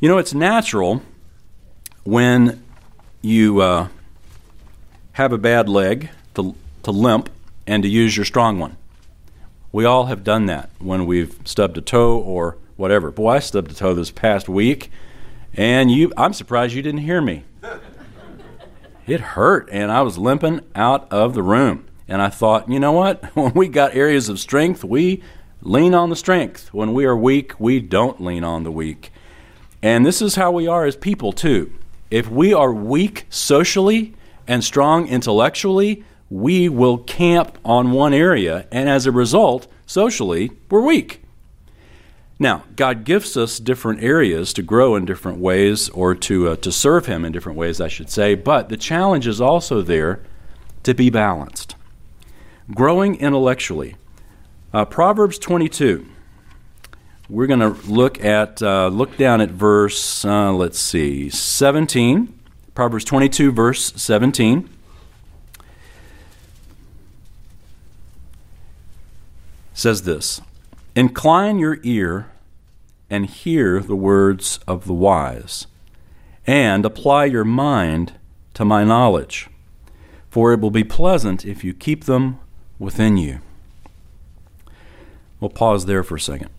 You 0.02 0.10
know, 0.10 0.18
it's 0.18 0.34
natural 0.34 1.02
when 2.04 2.62
you 3.22 3.62
uh, 3.62 3.88
have 5.14 5.32
a 5.32 5.38
bad 5.38 5.70
leg 5.70 6.10
to, 6.36 6.56
to 6.84 6.92
limp 6.92 7.30
and 7.66 7.84
to 7.84 7.90
use 7.90 8.18
your 8.18 8.26
strong 8.26 8.60
one. 8.60 8.76
We 9.72 9.86
all 9.86 10.08
have 10.08 10.26
done 10.26 10.48
that 10.48 10.70
when 10.80 11.06
we've 11.06 11.40
stubbed 11.46 11.78
a 11.78 11.82
toe 11.82 12.18
or 12.20 12.58
whatever. 12.76 13.10
Boy, 13.10 13.36
I 13.36 13.40
stubbed 13.40 13.72
a 13.72 13.74
toe 13.74 13.94
this 13.94 14.12
past 14.12 14.50
week, 14.50 14.92
and 15.54 15.90
you, 15.90 16.12
I'm 16.18 16.34
surprised 16.34 16.74
you 16.74 16.82
didn't 16.82 17.00
hear 17.00 17.22
me. 17.22 17.46
It 19.08 19.22
hurt, 19.22 19.70
and 19.72 19.90
I 19.90 20.02
was 20.02 20.18
limping 20.18 20.66
out 20.76 21.10
of 21.14 21.34
the 21.34 21.44
room. 21.44 21.86
And 22.10 22.22
I 22.22 22.28
thought, 22.28 22.70
you 22.70 22.82
know 22.82 22.92
what? 22.92 23.24
When 23.38 23.54
we 23.54 23.70
got 23.70 23.96
areas 23.96 24.28
of 24.28 24.38
strength, 24.38 24.84
we 24.84 25.24
lean 25.64 25.96
on 25.96 26.10
the 26.10 26.16
strength. 26.16 26.74
When 26.74 26.94
we 26.94 27.06
are 27.06 27.16
weak, 27.16 27.60
we 27.60 27.80
don't 27.80 28.22
lean 28.22 28.44
on 28.44 28.64
the 28.64 28.72
weak. 28.72 29.12
And 29.82 30.06
this 30.06 30.22
is 30.22 30.36
how 30.36 30.52
we 30.52 30.68
are 30.68 30.86
as 30.86 30.96
people, 30.96 31.32
too. 31.32 31.74
If 32.12 32.30
we 32.30 32.54
are 32.54 32.74
weak 32.74 33.26
socially 33.30 34.14
and 34.48 34.64
strong 34.64 35.08
intellectually, 35.08 36.04
we 36.30 36.70
will 36.70 36.98
camp 36.98 37.58
on 37.64 37.92
one 37.92 38.14
area, 38.14 38.68
and 38.72 38.90
as 38.90 39.06
a 39.06 39.12
result, 39.12 39.68
socially, 39.86 40.52
we're 40.70 40.82
weak. 40.82 41.22
Now, 42.40 42.64
God 42.76 43.04
gives 43.04 43.38
us 43.38 43.60
different 43.60 44.04
areas 44.04 44.52
to 44.54 44.64
grow 44.64 44.96
in 44.96 45.06
different 45.06 45.38
ways 45.38 45.90
or 45.90 46.16
to, 46.16 46.50
uh, 46.50 46.56
to 46.58 46.72
serve 46.72 47.06
Him 47.06 47.24
in 47.24 47.32
different 47.32 47.58
ways, 47.58 47.80
I 47.80 47.88
should 47.88 48.10
say, 48.10 48.36
but 48.36 48.70
the 48.70 48.78
challenge 48.78 49.28
is 49.28 49.40
also 49.40 49.82
there 49.82 50.24
to 50.84 50.94
be 50.94 51.10
balanced. 51.10 51.76
Growing 52.74 53.16
intellectually. 53.16 53.96
Uh, 54.74 54.86
Proverbs 54.86 55.38
22 55.38 56.08
we're 57.30 57.48
going 57.48 57.60
to 57.60 57.70
look 57.90 58.24
at 58.24 58.62
uh, 58.62 58.88
look 58.88 59.16
down 59.18 59.40
at 59.40 59.50
verse 59.50 60.26
uh, 60.26 60.52
let's 60.52 60.80
see 60.80 61.30
17 61.30 62.38
proverbs 62.76 63.06
22 63.06 63.52
verse 63.52 63.94
17 63.96 64.70
says 69.74 70.04
this 70.04 70.42
incline 70.96 71.60
your 71.60 71.80
ear 71.84 72.32
and 73.10 73.28
hear 73.28 73.80
the 73.80 73.96
words 73.96 74.60
of 74.68 74.86
the 74.86 74.94
wise 74.94 75.68
and 76.46 76.86
apply 76.86 77.26
your 77.26 77.46
mind 77.46 78.14
to 78.54 78.66
my 78.66 78.84
knowledge 78.84 79.50
for 80.30 80.52
it 80.52 80.60
will 80.60 80.72
be 80.72 80.84
pleasant 80.84 81.46
if 81.46 81.64
you 81.64 81.74
keep 81.74 82.04
them 82.04 82.40
within 82.80 83.18
you 83.18 83.40
we'll 85.44 85.50
pause 85.50 85.86
there 85.86 86.04
for 86.04 86.16
a 86.16 86.20
second 86.20 86.50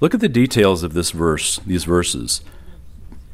Look 0.00 0.14
at 0.14 0.20
the 0.20 0.28
details 0.28 0.84
of 0.84 0.94
this 0.94 1.10
verse, 1.10 1.58
these 1.66 1.82
verses. 1.82 2.40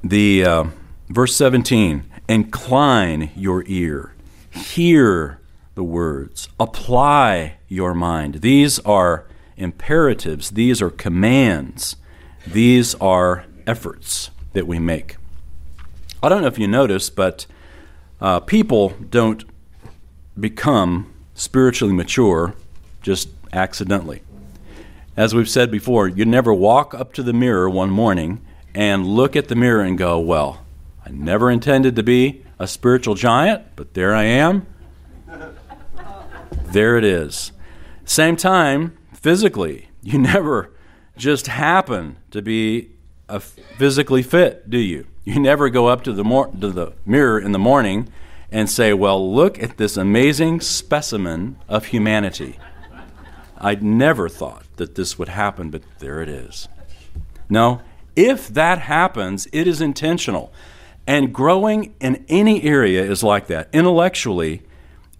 The 0.02 0.44
uh, 0.44 0.64
verse 1.10 1.36
17, 1.36 2.04
incline 2.26 3.30
your 3.36 3.64
ear, 3.66 4.14
hear 4.50 5.40
the 5.74 5.84
words, 5.84 6.48
apply 6.58 7.56
your 7.68 7.92
mind. 7.92 8.36
These 8.36 8.78
are 8.80 9.26
imperatives, 9.58 10.52
these 10.52 10.80
are 10.80 10.88
commands, 10.88 11.96
these 12.46 12.94
are 12.94 13.44
efforts 13.66 14.30
that 14.54 14.66
we 14.66 14.78
make. 14.78 15.16
I 16.22 16.30
don't 16.30 16.40
know 16.40 16.48
if 16.48 16.58
you 16.58 16.66
noticed, 16.66 17.14
but 17.14 17.44
uh, 18.22 18.40
people 18.40 18.94
don't 19.10 19.44
become 20.40 21.12
spiritually 21.34 21.92
mature 21.92 22.54
just 23.02 23.28
accidentally. 23.54 24.22
As 25.16 25.34
we've 25.34 25.48
said 25.48 25.70
before, 25.70 26.08
you 26.08 26.24
never 26.24 26.52
walk 26.52 26.92
up 26.92 27.12
to 27.14 27.22
the 27.22 27.32
mirror 27.32 27.70
one 27.70 27.90
morning 27.90 28.44
and 28.74 29.06
look 29.06 29.36
at 29.36 29.48
the 29.48 29.54
mirror 29.54 29.82
and 29.82 29.96
go, 29.96 30.18
Well, 30.18 30.64
I 31.06 31.10
never 31.10 31.50
intended 31.50 31.94
to 31.96 32.02
be 32.02 32.44
a 32.58 32.66
spiritual 32.66 33.14
giant, 33.14 33.62
but 33.76 33.94
there 33.94 34.14
I 34.14 34.24
am. 34.24 34.66
there 36.66 36.98
it 36.98 37.04
is. 37.04 37.52
Same 38.04 38.36
time, 38.36 38.96
physically, 39.12 39.88
you 40.02 40.18
never 40.34 40.70
just 41.16 41.46
happen 41.46 42.16
to 42.32 42.42
be 42.42 42.90
physically 43.78 44.22
fit, 44.22 44.68
do 44.68 44.78
you? 44.78 45.06
You 45.24 45.40
never 45.40 45.70
go 45.70 45.86
up 45.86 46.02
to 46.04 46.12
the, 46.12 46.24
mor- 46.24 46.48
to 46.48 46.70
the 46.70 46.92
mirror 47.06 47.40
in 47.40 47.52
the 47.52 47.58
morning 47.58 48.12
and 48.50 48.68
say, 48.68 48.92
Well, 48.92 49.32
look 49.32 49.62
at 49.62 49.76
this 49.76 49.96
amazing 49.96 50.60
specimen 50.60 51.56
of 51.68 51.86
humanity. 51.86 52.58
I'd 53.58 53.82
never 53.82 54.28
thought 54.28 54.64
that 54.76 54.94
this 54.94 55.18
would 55.18 55.28
happen, 55.28 55.70
but 55.70 55.82
there 55.98 56.20
it 56.20 56.28
is. 56.28 56.68
No, 57.48 57.80
if 58.16 58.48
that 58.48 58.80
happens, 58.80 59.48
it 59.52 59.66
is 59.66 59.80
intentional. 59.80 60.52
And 61.06 61.34
growing 61.34 61.94
in 62.00 62.24
any 62.28 62.62
area 62.62 63.02
is 63.04 63.22
like 63.22 63.46
that. 63.48 63.68
Intellectually, 63.72 64.62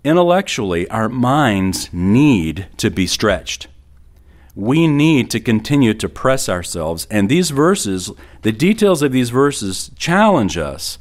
intellectually, 0.03 0.89
our 0.91 1.09
minds 1.09 1.93
need 1.93 2.69
to 2.79 2.91
be 2.91 3.07
stretched. 3.07 3.69
We 4.55 4.87
need 4.87 5.31
to 5.31 5.41
continue 5.41 5.95
to 5.95 6.09
press 6.09 6.49
ourselves. 6.49 7.07
And 7.11 7.29
these 7.29 7.51
verses, 7.51 8.11
the 8.43 8.53
details 8.53 9.03
of 9.03 9.13
these 9.13 9.31
verses, 9.31 9.91
challenge 9.97 10.57
us 10.57 10.99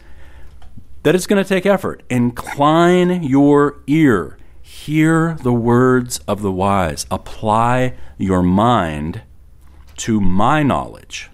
that 1.04 1.16
it's 1.16 1.28
going 1.28 1.42
to 1.42 1.48
take 1.48 1.66
effort. 1.66 2.02
Incline 2.10 3.24
your 3.24 3.82
ear, 3.88 4.38
Hear 4.84 5.38
the 5.42 5.54
words 5.54 6.20
of 6.28 6.42
the 6.42 6.52
wise. 6.52 7.06
Apply 7.10 7.94
your 8.18 8.44
mind 8.44 9.22
to 9.96 10.20
my 10.20 10.62
knowledge. 10.62 11.30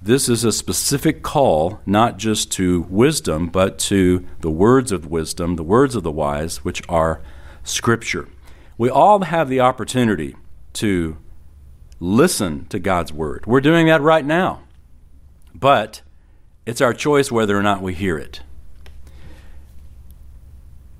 This 0.00 0.26
is 0.26 0.42
a 0.42 0.50
specific 0.50 1.22
call, 1.22 1.80
not 1.84 2.16
just 2.16 2.50
to 2.52 2.86
wisdom, 2.88 3.48
but 3.48 3.78
to 3.80 4.26
the 4.40 4.50
words 4.50 4.90
of 4.90 5.04
wisdom, 5.04 5.56
the 5.56 5.62
words 5.62 5.94
of 5.94 6.02
the 6.02 6.10
wise, 6.10 6.64
which 6.64 6.80
are 6.88 7.20
Scripture. 7.62 8.26
We 8.78 8.88
all 8.88 9.20
have 9.20 9.50
the 9.50 9.60
opportunity 9.60 10.34
to 10.72 11.18
listen 11.98 12.64
to 12.68 12.78
God's 12.78 13.12
Word. 13.12 13.44
We're 13.44 13.60
doing 13.60 13.86
that 13.88 14.00
right 14.00 14.24
now. 14.24 14.62
But 15.54 16.00
it's 16.64 16.80
our 16.80 16.94
choice 16.94 17.30
whether 17.30 17.58
or 17.58 17.62
not 17.62 17.82
we 17.82 17.92
hear 17.92 18.16
it. 18.16 18.40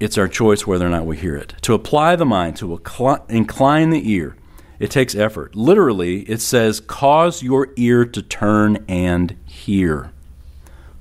It's 0.01 0.17
our 0.17 0.29
choice 0.29 0.67
whether 0.67 0.87
or 0.87 0.91
not 0.91 1.05
we 1.05 1.19
hear 1.19 1.37
it. 1.37 1.55
To 1.63 1.75
apply 1.75 2.17
the 2.17 2.25
mind, 2.25 2.57
to 2.57 2.81
incline 3.29 3.91
the 3.91 4.11
ear, 4.11 4.35
it 4.79 4.91
takes 4.91 5.15
effort. 5.15 5.55
Literally, 5.55 6.23
it 6.23 6.41
says, 6.41 6.81
cause 6.81 7.43
your 7.43 7.69
ear 7.77 8.07
to 8.07 8.23
turn 8.23 8.83
and 8.89 9.37
hear. 9.45 10.11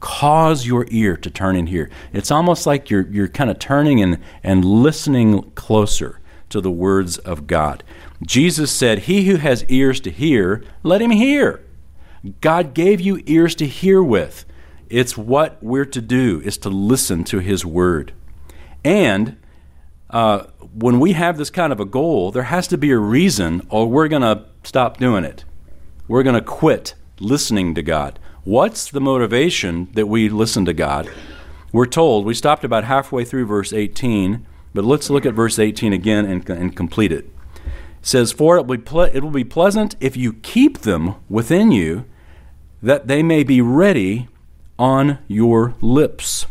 Cause 0.01 0.65
your 0.65 0.85
ear 0.89 1.15
to 1.15 1.29
turn 1.29 1.55
and 1.55 1.69
hear. 1.69 1.89
It's 2.11 2.29
almost 2.29 2.67
like 2.67 2.89
you're, 2.89 3.07
you're 3.07 3.29
kind 3.29 3.49
of 3.49 3.57
turning 3.57 4.01
and, 4.01 4.19
and 4.43 4.65
listening 4.65 5.51
closer 5.51 6.19
to 6.49 6.59
the 6.59 6.71
words 6.71 7.17
of 7.19 7.47
God. 7.47 7.85
Jesus 8.21 8.69
said, 8.69 8.99
He 8.99 9.25
who 9.27 9.37
has 9.37 9.63
ears 9.69 10.01
to 10.01 10.11
hear, 10.11 10.61
let 10.83 11.01
him 11.01 11.11
hear. 11.11 11.63
God 12.41 12.73
gave 12.73 12.99
you 12.99 13.23
ears 13.25 13.55
to 13.55 13.65
hear 13.65 14.03
with. 14.03 14.45
It's 14.89 15.17
what 15.17 15.61
we're 15.63 15.85
to 15.85 16.01
do, 16.01 16.41
is 16.43 16.57
to 16.59 16.69
listen 16.69 17.23
to 17.25 17.39
His 17.39 17.65
word. 17.65 18.13
And 18.83 19.37
uh, 20.09 20.45
when 20.73 20.99
we 20.99 21.13
have 21.13 21.37
this 21.37 21.49
kind 21.49 21.71
of 21.71 21.79
a 21.79 21.85
goal, 21.85 22.31
there 22.31 22.43
has 22.43 22.67
to 22.69 22.77
be 22.77 22.91
a 22.91 22.97
reason, 22.97 23.65
or 23.69 23.87
we're 23.87 24.07
going 24.07 24.21
to 24.21 24.45
stop 24.63 24.97
doing 24.97 25.23
it. 25.23 25.43
We're 26.07 26.23
going 26.23 26.35
to 26.35 26.41
quit 26.41 26.95
listening 27.19 27.75
to 27.75 27.83
God. 27.83 28.19
What's 28.43 28.89
the 28.89 29.01
motivation 29.01 29.89
that 29.93 30.07
we 30.07 30.29
listen 30.29 30.65
to 30.65 30.73
God? 30.73 31.09
We're 31.71 31.85
told, 31.85 32.25
we 32.25 32.33
stopped 32.33 32.63
about 32.63 32.85
halfway 32.85 33.23
through 33.23 33.45
verse 33.45 33.73
18, 33.73 34.45
but 34.73 34.85
let's 34.85 35.09
look 35.09 35.25
at 35.25 35.33
verse 35.33 35.59
18 35.59 35.93
again 35.93 36.25
and, 36.25 36.49
and 36.49 36.75
complete 36.75 37.11
it. 37.11 37.25
It 37.55 37.61
says, 38.01 38.31
For 38.31 38.57
it 38.57 38.65
will, 38.65 38.77
be 38.77 38.83
ple- 38.83 39.01
it 39.01 39.19
will 39.19 39.29
be 39.29 39.43
pleasant 39.43 39.95
if 39.99 40.17
you 40.17 40.33
keep 40.33 40.79
them 40.79 41.15
within 41.29 41.71
you, 41.71 42.05
that 42.81 43.07
they 43.07 43.21
may 43.21 43.43
be 43.43 43.61
ready 43.61 44.27
on 44.79 45.19
your 45.27 45.75
lips. 45.81 46.45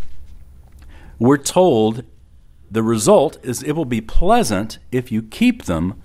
We're 1.19 1.39
told 1.39 2.05
the 2.71 2.83
result 2.83 3.39
is 3.43 3.63
it 3.63 3.73
will 3.73 3.85
be 3.85 4.01
pleasant 4.01 4.79
if 4.93 5.11
you 5.11 5.23
keep 5.23 5.65
them 5.65 6.01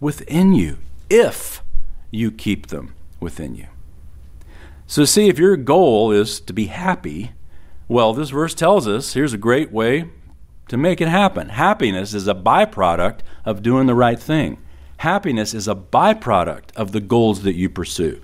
within 0.00 0.54
you, 0.54 0.78
if 1.10 1.62
you 2.10 2.30
keep 2.30 2.68
them 2.68 2.94
within 3.20 3.54
you. 3.54 3.66
So, 4.86 5.04
see, 5.04 5.28
if 5.28 5.38
your 5.38 5.56
goal 5.56 6.12
is 6.12 6.40
to 6.40 6.52
be 6.52 6.66
happy, 6.66 7.32
well, 7.88 8.12
this 8.12 8.30
verse 8.30 8.54
tells 8.54 8.86
us 8.86 9.14
here's 9.14 9.32
a 9.32 9.38
great 9.38 9.72
way 9.72 10.10
to 10.68 10.76
make 10.76 11.00
it 11.00 11.08
happen. 11.08 11.48
Happiness 11.50 12.14
is 12.14 12.28
a 12.28 12.34
byproduct 12.34 13.20
of 13.44 13.62
doing 13.62 13.86
the 13.86 13.94
right 13.94 14.18
thing. 14.18 14.58
Happiness 14.98 15.52
is 15.52 15.68
a 15.68 15.74
byproduct 15.74 16.74
of 16.76 16.92
the 16.92 17.00
goals 17.00 17.42
that 17.42 17.54
you 17.54 17.68
pursue. 17.68 18.20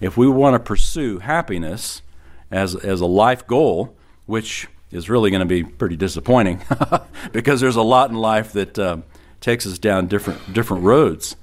If 0.00 0.16
we 0.16 0.28
want 0.28 0.54
to 0.54 0.60
pursue 0.60 1.18
happiness 1.18 2.02
as, 2.50 2.74
as 2.76 3.00
a 3.00 3.06
life 3.06 3.46
goal, 3.46 3.96
which 4.26 4.68
is 4.90 5.10
really 5.10 5.30
going 5.30 5.40
to 5.40 5.46
be 5.46 5.64
pretty 5.64 5.96
disappointing 5.96 6.62
because 7.32 7.60
there's 7.60 7.76
a 7.76 7.82
lot 7.82 8.10
in 8.10 8.16
life 8.16 8.52
that 8.52 8.78
uh, 8.78 8.98
takes 9.40 9.66
us 9.66 9.78
down 9.78 10.06
different 10.06 10.52
different 10.52 10.84
roads. 10.84 11.36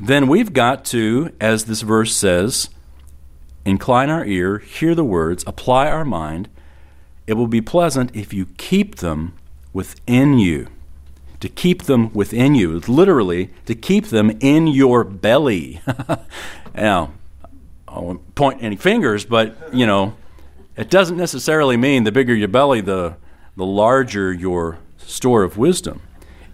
Then 0.00 0.28
we've 0.28 0.52
got 0.52 0.84
to, 0.86 1.32
as 1.40 1.64
this 1.64 1.82
verse 1.82 2.14
says, 2.14 2.70
incline 3.64 4.10
our 4.10 4.24
ear, 4.24 4.58
hear 4.58 4.94
the 4.94 5.04
words, 5.04 5.44
apply 5.46 5.88
our 5.88 6.04
mind. 6.04 6.48
It 7.26 7.34
will 7.34 7.48
be 7.48 7.60
pleasant 7.60 8.14
if 8.14 8.32
you 8.32 8.46
keep 8.56 8.96
them 8.96 9.34
within 9.72 10.38
you. 10.38 10.68
To 11.40 11.48
keep 11.48 11.84
them 11.84 12.12
within 12.12 12.54
you, 12.54 12.80
literally, 12.80 13.50
to 13.66 13.74
keep 13.74 14.06
them 14.06 14.36
in 14.40 14.66
your 14.66 15.04
belly. 15.04 15.80
now, 16.74 17.12
I 17.86 18.00
won't 18.00 18.34
point 18.34 18.62
any 18.62 18.76
fingers, 18.76 19.24
but 19.24 19.72
you 19.72 19.86
know, 19.86 20.16
it 20.78 20.90
doesn't 20.90 21.16
necessarily 21.16 21.76
mean 21.76 22.04
the 22.04 22.12
bigger 22.12 22.32
your 22.32 22.46
belly, 22.46 22.80
the, 22.80 23.16
the 23.56 23.66
larger 23.66 24.32
your 24.32 24.78
store 24.96 25.42
of 25.42 25.58
wisdom. 25.58 26.00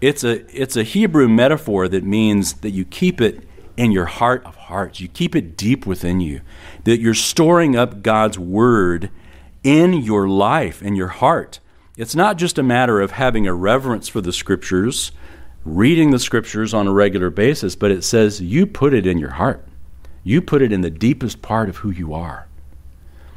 It's 0.01 0.23
a, 0.23 0.43
it's 0.59 0.75
a 0.75 0.81
Hebrew 0.81 1.29
metaphor 1.29 1.87
that 1.87 2.03
means 2.03 2.53
that 2.53 2.71
you 2.71 2.85
keep 2.85 3.21
it 3.21 3.47
in 3.77 3.91
your 3.91 4.05
heart 4.05 4.43
of 4.43 4.55
hearts. 4.55 4.99
You 4.99 5.09
keep 5.09 5.35
it 5.35 5.55
deep 5.55 5.85
within 5.85 6.21
you. 6.21 6.41
That 6.85 6.99
you're 6.99 7.13
storing 7.13 7.75
up 7.75 8.01
God's 8.01 8.39
word 8.39 9.11
in 9.63 9.93
your 9.93 10.27
life, 10.27 10.81
in 10.81 10.95
your 10.95 11.09
heart. 11.09 11.59
It's 11.95 12.15
not 12.15 12.37
just 12.39 12.57
a 12.57 12.63
matter 12.63 13.01
of 13.01 13.11
having 13.11 13.45
a 13.45 13.53
reverence 13.53 14.07
for 14.07 14.21
the 14.21 14.33
scriptures, 14.33 15.11
reading 15.63 16.09
the 16.09 16.19
scriptures 16.19 16.73
on 16.73 16.87
a 16.87 16.91
regular 16.91 17.29
basis, 17.29 17.75
but 17.75 17.91
it 17.91 18.03
says 18.03 18.41
you 18.41 18.65
put 18.65 18.91
it 18.91 19.05
in 19.05 19.19
your 19.19 19.31
heart. 19.31 19.63
You 20.23 20.41
put 20.41 20.63
it 20.63 20.71
in 20.71 20.81
the 20.81 20.89
deepest 20.89 21.43
part 21.43 21.69
of 21.69 21.77
who 21.77 21.91
you 21.91 22.15
are 22.15 22.47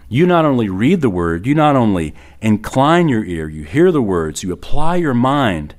you 0.09 0.27
not 0.27 0.45
only 0.45 0.69
read 0.69 1.01
the 1.01 1.11
word, 1.11 1.47
you 1.47 1.55
not 1.55 1.77
only 1.77 2.15
incline 2.41 3.09
your 3.09 3.25
ear, 3.25 3.49
you 3.49 3.65
hear 3.65 3.93
the 3.93 4.03
words, 4.03 4.43
you 4.43 4.53
apply 4.53 4.97
your 4.97 5.15
mind, 5.15 5.75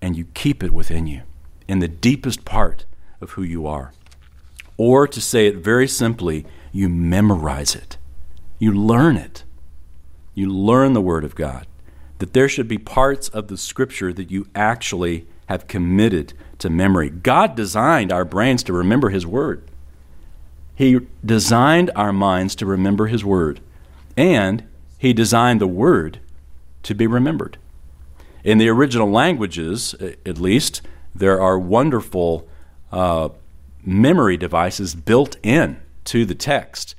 and 0.00 0.16
you 0.16 0.26
keep 0.34 0.62
it 0.62 0.72
within 0.72 1.06
you 1.06 1.22
in 1.68 1.80
the 1.80 1.88
deepest 1.88 2.44
part 2.44 2.84
of 3.20 3.32
who 3.32 3.42
you 3.42 3.66
are. 3.66 3.92
Or 4.76 5.06
to 5.08 5.20
say 5.20 5.46
it 5.46 5.56
very 5.56 5.88
simply, 5.88 6.46
you 6.72 6.88
memorize 6.88 7.74
it, 7.74 7.96
you 8.58 8.72
learn 8.72 9.16
it. 9.16 9.44
You 10.36 10.50
learn 10.52 10.92
the 10.92 11.00
Word 11.00 11.24
of 11.24 11.34
God. 11.34 11.66
That 12.18 12.34
there 12.34 12.48
should 12.48 12.68
be 12.68 12.78
parts 12.78 13.28
of 13.30 13.48
the 13.48 13.56
Scripture 13.56 14.12
that 14.12 14.30
you 14.30 14.46
actually 14.54 15.26
have 15.46 15.66
committed 15.66 16.34
to 16.58 16.68
memory. 16.68 17.08
God 17.08 17.56
designed 17.56 18.12
our 18.12 18.24
brains 18.26 18.62
to 18.64 18.74
remember 18.74 19.08
His 19.08 19.26
Word. 19.26 19.64
He 20.76 21.00
designed 21.24 21.90
our 21.96 22.12
minds 22.12 22.54
to 22.56 22.66
remember 22.66 23.06
His 23.06 23.24
Word, 23.24 23.60
and 24.16 24.62
He 24.98 25.12
designed 25.12 25.60
the 25.60 25.66
Word 25.66 26.20
to 26.84 26.94
be 26.94 27.06
remembered. 27.06 27.56
In 28.44 28.58
the 28.58 28.68
original 28.68 29.10
languages, 29.10 29.94
at 29.94 30.38
least, 30.38 30.82
there 31.14 31.40
are 31.40 31.58
wonderful 31.58 32.46
uh, 32.92 33.30
memory 33.84 34.36
devices 34.36 34.94
built 34.94 35.36
in 35.42 35.80
to 36.04 36.24
the 36.24 36.34
text. 36.34 36.94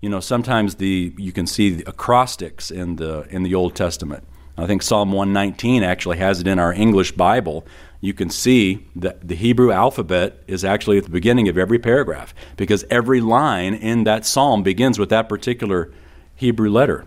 You 0.00 0.08
know, 0.08 0.20
sometimes 0.20 0.76
the 0.76 1.12
you 1.18 1.32
can 1.32 1.46
see 1.46 1.82
acrostics 1.86 2.70
in 2.70 2.96
the 2.96 3.26
in 3.30 3.42
the 3.42 3.54
Old 3.54 3.74
Testament. 3.74 4.24
I 4.56 4.66
think 4.66 4.82
Psalm 4.82 5.12
119 5.12 5.82
actually 5.82 6.18
has 6.18 6.40
it 6.40 6.46
in 6.46 6.58
our 6.58 6.72
English 6.72 7.12
Bible 7.12 7.66
you 8.00 8.14
can 8.14 8.30
see 8.30 8.86
that 8.94 9.26
the 9.26 9.34
Hebrew 9.34 9.72
alphabet 9.72 10.42
is 10.46 10.64
actually 10.64 10.98
at 10.98 11.04
the 11.04 11.10
beginning 11.10 11.48
of 11.48 11.58
every 11.58 11.78
paragraph 11.78 12.34
because 12.56 12.84
every 12.90 13.20
line 13.20 13.74
in 13.74 14.04
that 14.04 14.24
psalm 14.24 14.62
begins 14.62 14.98
with 14.98 15.08
that 15.08 15.28
particular 15.28 15.92
Hebrew 16.36 16.70
letter. 16.70 17.06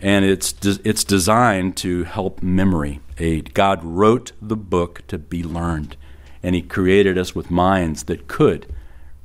And 0.00 0.24
it's, 0.24 0.52
de- 0.52 0.80
it's 0.84 1.04
designed 1.04 1.76
to 1.78 2.04
help 2.04 2.42
memory 2.42 3.00
aid. 3.18 3.54
God 3.54 3.84
wrote 3.84 4.32
the 4.40 4.56
book 4.56 5.06
to 5.08 5.18
be 5.18 5.42
learned, 5.42 5.96
and 6.42 6.54
He 6.54 6.62
created 6.62 7.16
us 7.18 7.34
with 7.34 7.50
minds 7.50 8.04
that 8.04 8.28
could 8.28 8.72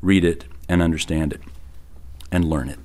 read 0.01 0.23
it 0.23 0.45
and 0.67 0.81
understand 0.81 1.33
it 1.33 1.41
and 2.31 2.45
learn 2.45 2.69
it. 2.69 2.79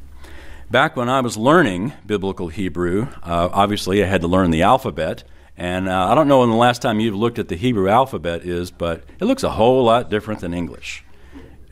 Back 0.71 0.97
when 0.97 1.09
I 1.09 1.21
was 1.21 1.39
learning 1.39 1.95
biblical 2.07 2.49
Hebrew, 2.49 3.09
uh, 3.23 3.49
obviously 3.53 4.05
I 4.05 4.07
had 4.07 4.21
to 4.21 4.29
learn 4.29 4.51
the 4.51 4.63
alphabet. 4.63 5.25
And 5.59 5.89
uh, 5.89 6.09
I 6.09 6.15
don't 6.15 6.29
know 6.29 6.41
when 6.41 6.51
the 6.51 6.57
last 6.57 6.81
time 6.81 7.01
you've 7.01 7.17
looked 7.17 7.41
at 7.41 7.49
the 7.49 7.57
Hebrew 7.57 7.89
alphabet 7.89 8.45
is, 8.45 8.71
but 8.71 9.03
it 9.21 9.25
looks 9.25 9.43
a 9.43 9.51
whole 9.51 9.83
lot 9.83 10.09
different 10.09 10.41
than 10.41 10.55
English. 10.55 11.05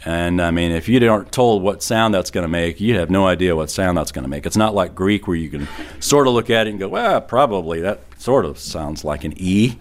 And 0.04 0.42
I 0.42 0.50
mean, 0.50 0.72
if 0.72 0.88
you 0.88 1.08
aren't 1.08 1.30
told 1.30 1.62
what 1.62 1.84
sound 1.84 2.12
that's 2.12 2.32
going 2.32 2.42
to 2.42 2.48
make, 2.48 2.80
you 2.80 2.98
have 2.98 3.10
no 3.10 3.28
idea 3.28 3.54
what 3.54 3.70
sound 3.70 3.96
that's 3.96 4.10
going 4.10 4.24
to 4.24 4.28
make. 4.28 4.44
It's 4.44 4.56
not 4.56 4.74
like 4.74 4.96
Greek 4.96 5.28
where 5.28 5.36
you 5.36 5.48
can 5.48 5.68
sort 6.00 6.26
of 6.26 6.34
look 6.34 6.50
at 6.50 6.66
it 6.66 6.70
and 6.70 6.80
go, 6.80 6.88
well, 6.88 7.20
probably 7.20 7.80
that 7.80 8.00
sort 8.20 8.44
of 8.44 8.58
sounds 8.58 9.04
like 9.04 9.22
an 9.22 9.34
E. 9.36 9.78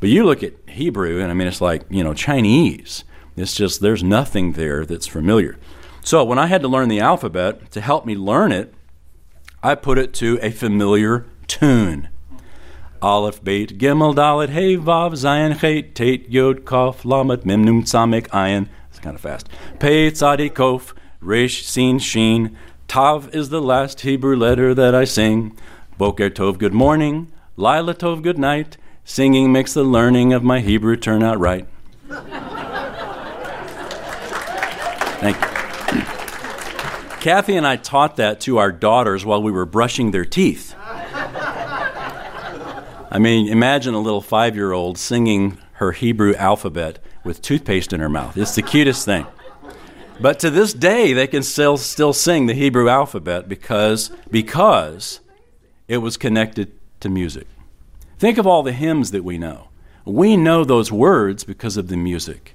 But 0.00 0.10
you 0.10 0.24
look 0.24 0.42
at 0.42 0.52
Hebrew, 0.68 1.22
and 1.22 1.30
I 1.30 1.34
mean, 1.34 1.48
it's 1.48 1.62
like, 1.62 1.84
you 1.88 2.04
know, 2.04 2.12
Chinese. 2.12 3.04
It's 3.36 3.54
just, 3.54 3.80
there's 3.80 4.04
nothing 4.04 4.52
there 4.52 4.84
that's 4.84 5.06
familiar. 5.06 5.58
So 6.02 6.22
when 6.24 6.38
I 6.38 6.46
had 6.46 6.60
to 6.60 6.68
learn 6.68 6.88
the 6.88 7.00
alphabet, 7.00 7.70
to 7.70 7.80
help 7.80 8.04
me 8.04 8.14
learn 8.14 8.52
it, 8.52 8.74
I 9.62 9.74
put 9.74 9.96
it 9.96 10.12
to 10.14 10.38
a 10.42 10.50
familiar 10.50 11.26
tune. 11.46 12.08
Aleph, 13.06 13.44
Beit, 13.44 13.78
Gimel, 13.78 14.16
Dalet, 14.16 14.48
Hey, 14.48 14.76
Vav, 14.76 15.12
Zayin, 15.12 15.56
Chet, 15.60 15.94
Tet, 15.94 16.28
Yod, 16.28 16.64
Kof, 16.64 17.04
Lamed, 17.04 17.46
Mem, 17.46 17.62
Nun, 17.62 17.84
Samek, 17.84 18.26
Ayin. 18.30 18.66
It's 18.90 18.98
kind 18.98 19.14
of 19.14 19.20
fast. 19.20 19.48
Pei, 19.78 20.10
Tzadi, 20.10 20.50
Kof, 20.50 20.92
Resh, 21.20 21.64
Sin, 21.64 22.00
Shin. 22.00 22.56
Tav 22.88 23.32
is 23.32 23.50
the 23.50 23.62
last 23.62 24.00
Hebrew 24.00 24.34
letter 24.34 24.74
that 24.74 24.92
I 24.92 25.04
sing. 25.04 25.56
Boker 25.96 26.30
Tov, 26.30 26.58
good 26.58 26.74
morning. 26.74 27.30
Lila 27.56 27.94
Tov, 27.94 28.22
good 28.22 28.38
night. 28.38 28.76
Singing 29.04 29.52
makes 29.52 29.72
the 29.72 29.84
learning 29.84 30.32
of 30.32 30.42
my 30.42 30.58
Hebrew 30.58 30.96
turn 30.96 31.22
out 31.22 31.38
right. 31.38 31.68
Thank 35.20 35.36
you. 35.36 36.02
Kathy 37.20 37.56
and 37.56 37.64
I 37.64 37.76
taught 37.76 38.16
that 38.16 38.40
to 38.40 38.58
our 38.58 38.72
daughters 38.72 39.24
while 39.24 39.40
we 39.40 39.52
were 39.52 39.64
brushing 39.64 40.10
their 40.10 40.24
teeth. 40.24 40.74
I 43.10 43.18
mean, 43.18 43.48
imagine 43.48 43.94
a 43.94 44.00
little 44.00 44.20
five 44.20 44.56
year 44.56 44.72
old 44.72 44.98
singing 44.98 45.58
her 45.74 45.92
Hebrew 45.92 46.34
alphabet 46.34 46.98
with 47.24 47.42
toothpaste 47.42 47.92
in 47.92 48.00
her 48.00 48.08
mouth. 48.08 48.36
It's 48.36 48.54
the 48.54 48.62
cutest 48.62 49.04
thing. 49.04 49.26
But 50.18 50.38
to 50.40 50.50
this 50.50 50.72
day, 50.72 51.12
they 51.12 51.26
can 51.26 51.42
still, 51.42 51.76
still 51.76 52.12
sing 52.12 52.46
the 52.46 52.54
Hebrew 52.54 52.88
alphabet 52.88 53.48
because, 53.48 54.10
because 54.30 55.20
it 55.88 55.98
was 55.98 56.16
connected 56.16 56.72
to 57.00 57.08
music. 57.08 57.46
Think 58.18 58.38
of 58.38 58.46
all 58.46 58.62
the 58.62 58.72
hymns 58.72 59.10
that 59.10 59.24
we 59.24 59.36
know. 59.36 59.68
We 60.04 60.36
know 60.36 60.64
those 60.64 60.90
words 60.90 61.44
because 61.44 61.76
of 61.76 61.88
the 61.88 61.96
music. 61.96 62.54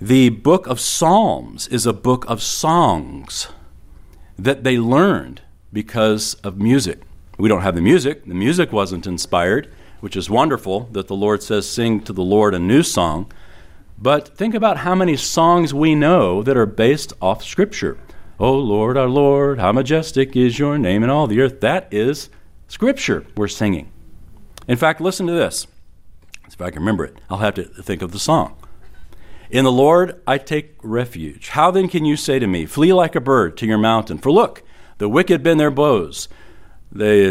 The 0.00 0.28
book 0.28 0.66
of 0.66 0.78
Psalms 0.78 1.66
is 1.68 1.86
a 1.86 1.92
book 1.92 2.24
of 2.28 2.42
songs 2.42 3.48
that 4.38 4.64
they 4.64 4.78
learned 4.78 5.42
because 5.72 6.34
of 6.44 6.58
music. 6.58 7.00
We 7.36 7.48
don't 7.48 7.62
have 7.62 7.74
the 7.74 7.80
music. 7.80 8.24
The 8.24 8.34
music 8.34 8.72
wasn't 8.72 9.06
inspired, 9.06 9.72
which 10.00 10.16
is 10.16 10.30
wonderful 10.30 10.88
that 10.92 11.08
the 11.08 11.16
Lord 11.16 11.42
says, 11.42 11.68
Sing 11.68 12.00
to 12.02 12.12
the 12.12 12.22
Lord 12.22 12.54
a 12.54 12.58
new 12.58 12.82
song. 12.82 13.32
But 13.98 14.36
think 14.36 14.54
about 14.54 14.78
how 14.78 14.94
many 14.94 15.16
songs 15.16 15.74
we 15.74 15.94
know 15.94 16.42
that 16.42 16.56
are 16.56 16.66
based 16.66 17.12
off 17.20 17.42
Scripture. 17.42 17.98
Oh 18.38 18.54
Lord, 18.54 18.96
our 18.96 19.08
Lord, 19.08 19.58
how 19.58 19.72
majestic 19.72 20.36
is 20.36 20.58
your 20.58 20.78
name 20.78 21.02
in 21.02 21.10
all 21.10 21.26
the 21.26 21.40
earth. 21.40 21.60
That 21.60 21.92
is 21.92 22.28
Scripture 22.68 23.24
we're 23.36 23.48
singing. 23.48 23.90
In 24.68 24.76
fact, 24.76 25.00
listen 25.00 25.26
to 25.26 25.32
this. 25.32 25.66
If 26.46 26.60
I 26.60 26.70
can 26.70 26.80
remember 26.80 27.04
it, 27.04 27.16
I'll 27.28 27.38
have 27.38 27.54
to 27.54 27.64
think 27.64 28.02
of 28.02 28.12
the 28.12 28.18
song. 28.18 28.56
In 29.50 29.64
the 29.64 29.72
Lord 29.72 30.20
I 30.26 30.38
take 30.38 30.76
refuge. 30.82 31.48
How 31.50 31.70
then 31.70 31.88
can 31.88 32.04
you 32.04 32.16
say 32.16 32.38
to 32.38 32.46
me, 32.46 32.66
Flee 32.66 32.92
like 32.92 33.14
a 33.14 33.20
bird 33.20 33.56
to 33.58 33.66
your 33.66 33.78
mountain? 33.78 34.18
For 34.18 34.30
look, 34.30 34.62
the 34.98 35.08
wicked 35.08 35.42
bend 35.42 35.58
their 35.58 35.70
bows 35.70 36.28
they 36.94 37.28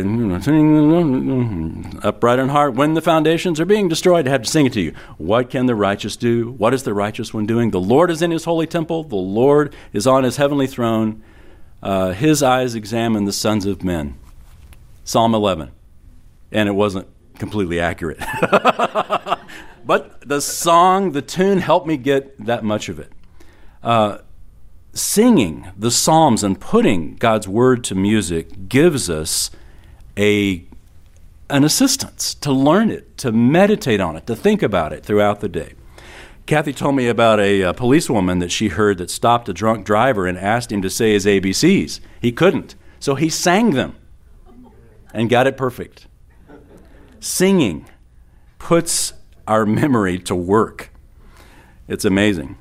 upright 2.04 2.40
in 2.40 2.50
heart 2.50 2.74
when 2.74 2.96
the 2.96 3.02
foundations 3.02 3.62
are 3.62 3.66
being 3.66 3.88
destroyed. 3.88 4.28
I 4.28 4.32
have 4.32 4.42
to 4.42 4.50
sing 4.50 4.66
it 4.66 4.74
to 4.74 4.82
you. 4.82 4.94
What 5.18 5.50
can 5.50 5.68
the 5.68 5.76
righteous 5.76 6.18
do? 6.18 6.52
What 6.52 6.74
is 6.74 6.84
the 6.84 6.94
righteous 6.94 7.34
one 7.34 7.46
doing? 7.46 7.72
The 7.72 7.80
Lord 7.80 8.12
is 8.12 8.22
in 8.22 8.32
his 8.32 8.44
holy 8.44 8.68
temple. 8.68 9.06
The 9.06 9.16
Lord 9.16 9.74
is 9.94 10.06
on 10.06 10.26
his 10.26 10.36
heavenly 10.36 10.68
throne. 10.68 11.24
Uh, 11.82 12.12
his 12.12 12.44
eyes 12.44 12.76
examine 12.76 13.24
the 13.24 13.32
sons 13.32 13.66
of 13.66 13.84
men. 13.84 14.18
Psalm 15.06 15.34
11. 15.34 15.72
And 16.52 16.68
it 16.68 16.74
wasn't 16.74 17.08
completely 17.40 17.80
accurate. 17.80 18.20
but 19.86 20.28
the 20.28 20.42
song, 20.42 21.14
the 21.14 21.22
tune 21.22 21.60
helped 21.60 21.88
me 21.88 21.96
get 21.96 22.38
that 22.46 22.66
much 22.66 22.90
of 22.90 23.00
it. 23.00 23.14
Uh, 23.82 24.20
singing 24.94 25.72
the 25.78 25.92
Psalms 25.92 26.44
and 26.44 26.60
putting 26.60 27.16
God's 27.16 27.48
word 27.48 27.84
to 27.86 27.96
music 27.96 28.70
gives 28.70 29.10
us 29.10 29.50
a 30.18 30.66
an 31.50 31.64
assistance 31.64 32.34
to 32.36 32.52
learn 32.52 32.90
it, 32.90 33.18
to 33.18 33.32
meditate 33.32 34.00
on 34.00 34.16
it, 34.16 34.26
to 34.26 34.36
think 34.36 34.64
about 34.64 34.94
it 34.94 35.06
throughout 35.06 35.40
the 35.40 35.50
day. 35.50 35.74
Kathy 36.46 36.74
told 36.74 36.96
me 36.96 37.08
about 37.08 37.40
a, 37.40 37.62
a 37.62 37.74
policewoman 37.74 38.40
that 38.40 38.52
she 38.52 38.70
heard 38.70 38.98
that 38.98 39.10
stopped 39.10 39.48
a 39.50 39.54
drunk 39.54 39.86
driver 39.86 40.26
and 40.26 40.38
asked 40.38 40.72
him 40.72 40.82
to 40.82 40.90
say 40.90 41.14
his 41.14 41.26
ABCs. 41.26 42.00
He 42.22 42.32
couldn't, 42.32 42.76
so 43.00 43.16
he 43.16 43.30
sang 43.30 43.72
them 43.72 43.96
and 45.14 45.30
got 45.30 45.46
it 45.46 45.56
perfect. 45.56 46.08
Singing 47.20 47.88
puts 48.58 49.14
our 49.48 49.66
memory 49.66 50.20
to 50.20 50.36
work. 50.36 50.92
It's 51.88 52.06
amazing. 52.06 52.58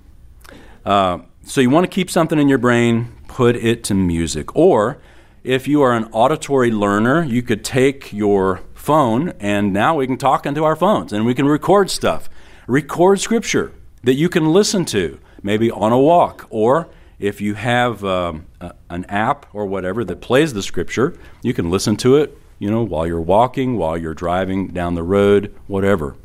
Uh, 0.84 1.20
so 1.52 1.60
you 1.60 1.68
want 1.68 1.84
to 1.84 1.88
keep 1.88 2.08
something 2.08 2.38
in 2.38 2.48
your 2.48 2.56
brain, 2.56 3.12
put 3.28 3.56
it 3.56 3.84
to 3.84 3.94
music. 3.94 4.56
Or 4.56 4.96
if 5.44 5.68
you 5.68 5.82
are 5.82 5.92
an 5.92 6.04
auditory 6.10 6.70
learner, 6.70 7.22
you 7.22 7.42
could 7.42 7.62
take 7.62 8.10
your 8.10 8.62
phone 8.72 9.34
and 9.38 9.70
now 9.70 9.96
we 9.96 10.06
can 10.06 10.16
talk 10.16 10.46
into 10.46 10.64
our 10.64 10.74
phones 10.74 11.12
and 11.12 11.26
we 11.26 11.34
can 11.34 11.44
record 11.44 11.90
stuff. 11.90 12.30
Record 12.66 13.20
scripture 13.20 13.70
that 14.02 14.14
you 14.14 14.30
can 14.30 14.50
listen 14.50 14.86
to, 14.86 15.20
maybe 15.42 15.70
on 15.70 15.92
a 15.92 15.98
walk. 15.98 16.46
Or 16.48 16.88
if 17.18 17.42
you 17.42 17.52
have 17.52 18.02
um, 18.02 18.46
a, 18.62 18.72
an 18.88 19.04
app 19.10 19.44
or 19.54 19.66
whatever 19.66 20.06
that 20.06 20.22
plays 20.22 20.54
the 20.54 20.62
scripture, 20.62 21.18
you 21.42 21.52
can 21.52 21.70
listen 21.70 21.98
to 21.98 22.16
it, 22.16 22.34
you 22.60 22.70
know, 22.70 22.82
while 22.82 23.06
you're 23.06 23.20
walking, 23.20 23.76
while 23.76 23.98
you're 23.98 24.14
driving 24.14 24.68
down 24.68 24.94
the 24.94 25.02
road, 25.02 25.54
whatever. 25.66 26.16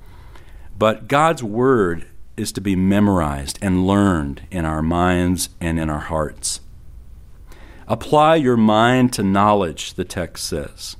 But 0.78 1.10
God's 1.10 1.44
word 1.44 2.08
is 2.38 2.52
to 2.54 2.62
be 2.62 2.76
memorized 2.76 3.58
and 3.62 3.88
learned 3.88 4.44
in 4.52 4.64
our 4.64 4.84
minds 4.84 5.50
and 5.60 5.80
in 5.80 5.90
our 5.90 6.00
hearts. 6.00 6.62
Apply 7.88 8.36
your 8.36 8.58
mind 8.58 9.12
to 9.14 9.24
knowledge, 9.24 9.96
the 9.96 10.06
text 10.06 10.46
says. 10.46 10.96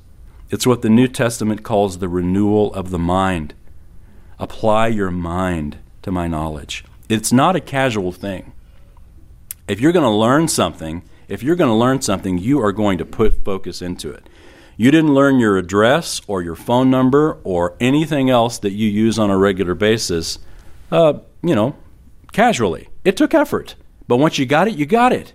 It's 0.50 0.66
what 0.66 0.82
the 0.82 0.90
New 0.90 1.06
Testament 1.06 1.62
calls 1.62 1.98
the 1.98 2.08
renewal 2.08 2.74
of 2.74 2.90
the 2.90 2.98
mind. 2.98 3.54
Apply 4.38 4.88
your 4.88 5.10
mind 5.10 5.78
to 6.02 6.10
my 6.10 6.26
knowledge. 6.26 6.84
It's 7.08 7.32
not 7.32 7.56
a 7.56 7.60
casual 7.60 8.12
thing. 8.12 8.52
If 9.68 9.80
you're 9.80 9.92
going 9.92 10.04
to 10.04 10.10
learn 10.10 10.48
something, 10.48 11.02
if 11.28 11.42
you're 11.42 11.56
going 11.56 11.70
to 11.70 11.74
learn 11.74 12.00
something, 12.00 12.38
you 12.38 12.60
are 12.62 12.72
going 12.72 12.98
to 12.98 13.04
put 13.04 13.44
focus 13.44 13.82
into 13.82 14.10
it. 14.10 14.28
You 14.78 14.90
didn't 14.90 15.14
learn 15.14 15.38
your 15.38 15.58
address 15.58 16.22
or 16.26 16.40
your 16.40 16.54
phone 16.54 16.88
number 16.88 17.38
or 17.44 17.76
anything 17.80 18.30
else 18.30 18.58
that 18.58 18.72
you 18.72 18.88
use 18.88 19.18
on 19.18 19.30
a 19.30 19.36
regular 19.36 19.74
basis 19.74 20.38
uh, 20.90 21.14
you 21.42 21.54
know, 21.54 21.76
casually. 22.32 22.88
It 23.04 23.16
took 23.16 23.34
effort. 23.34 23.74
But 24.06 24.16
once 24.16 24.38
you 24.38 24.46
got 24.46 24.68
it, 24.68 24.76
you 24.76 24.86
got 24.86 25.12
it. 25.12 25.34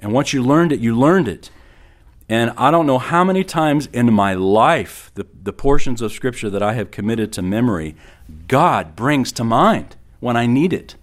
And 0.00 0.12
once 0.12 0.32
you 0.32 0.42
learned 0.42 0.72
it, 0.72 0.80
you 0.80 0.96
learned 0.96 1.28
it. 1.28 1.50
And 2.28 2.52
I 2.56 2.70
don't 2.70 2.86
know 2.86 2.98
how 2.98 3.22
many 3.22 3.44
times 3.44 3.86
in 3.92 4.12
my 4.12 4.32
life, 4.32 5.10
the, 5.14 5.26
the 5.42 5.52
portions 5.52 6.00
of 6.00 6.12
Scripture 6.12 6.48
that 6.50 6.62
I 6.62 6.72
have 6.72 6.90
committed 6.90 7.32
to 7.34 7.42
memory, 7.42 7.94
God 8.48 8.96
brings 8.96 9.30
to 9.32 9.44
mind 9.44 9.96
when 10.20 10.36
I 10.36 10.46
need 10.46 10.72
it. 10.72 10.96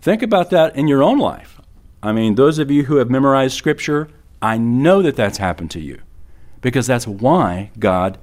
Think 0.00 0.22
about 0.22 0.50
that 0.50 0.76
in 0.76 0.86
your 0.86 1.02
own 1.02 1.18
life. 1.18 1.60
I 2.02 2.12
mean, 2.12 2.36
those 2.36 2.60
of 2.60 2.70
you 2.70 2.84
who 2.84 2.96
have 2.96 3.10
memorized 3.10 3.56
Scripture, 3.56 4.08
I 4.40 4.56
know 4.58 5.02
that 5.02 5.16
that's 5.16 5.38
happened 5.38 5.72
to 5.72 5.80
you 5.80 6.00
because 6.60 6.86
that's 6.86 7.06
why 7.06 7.72
God 7.78 8.18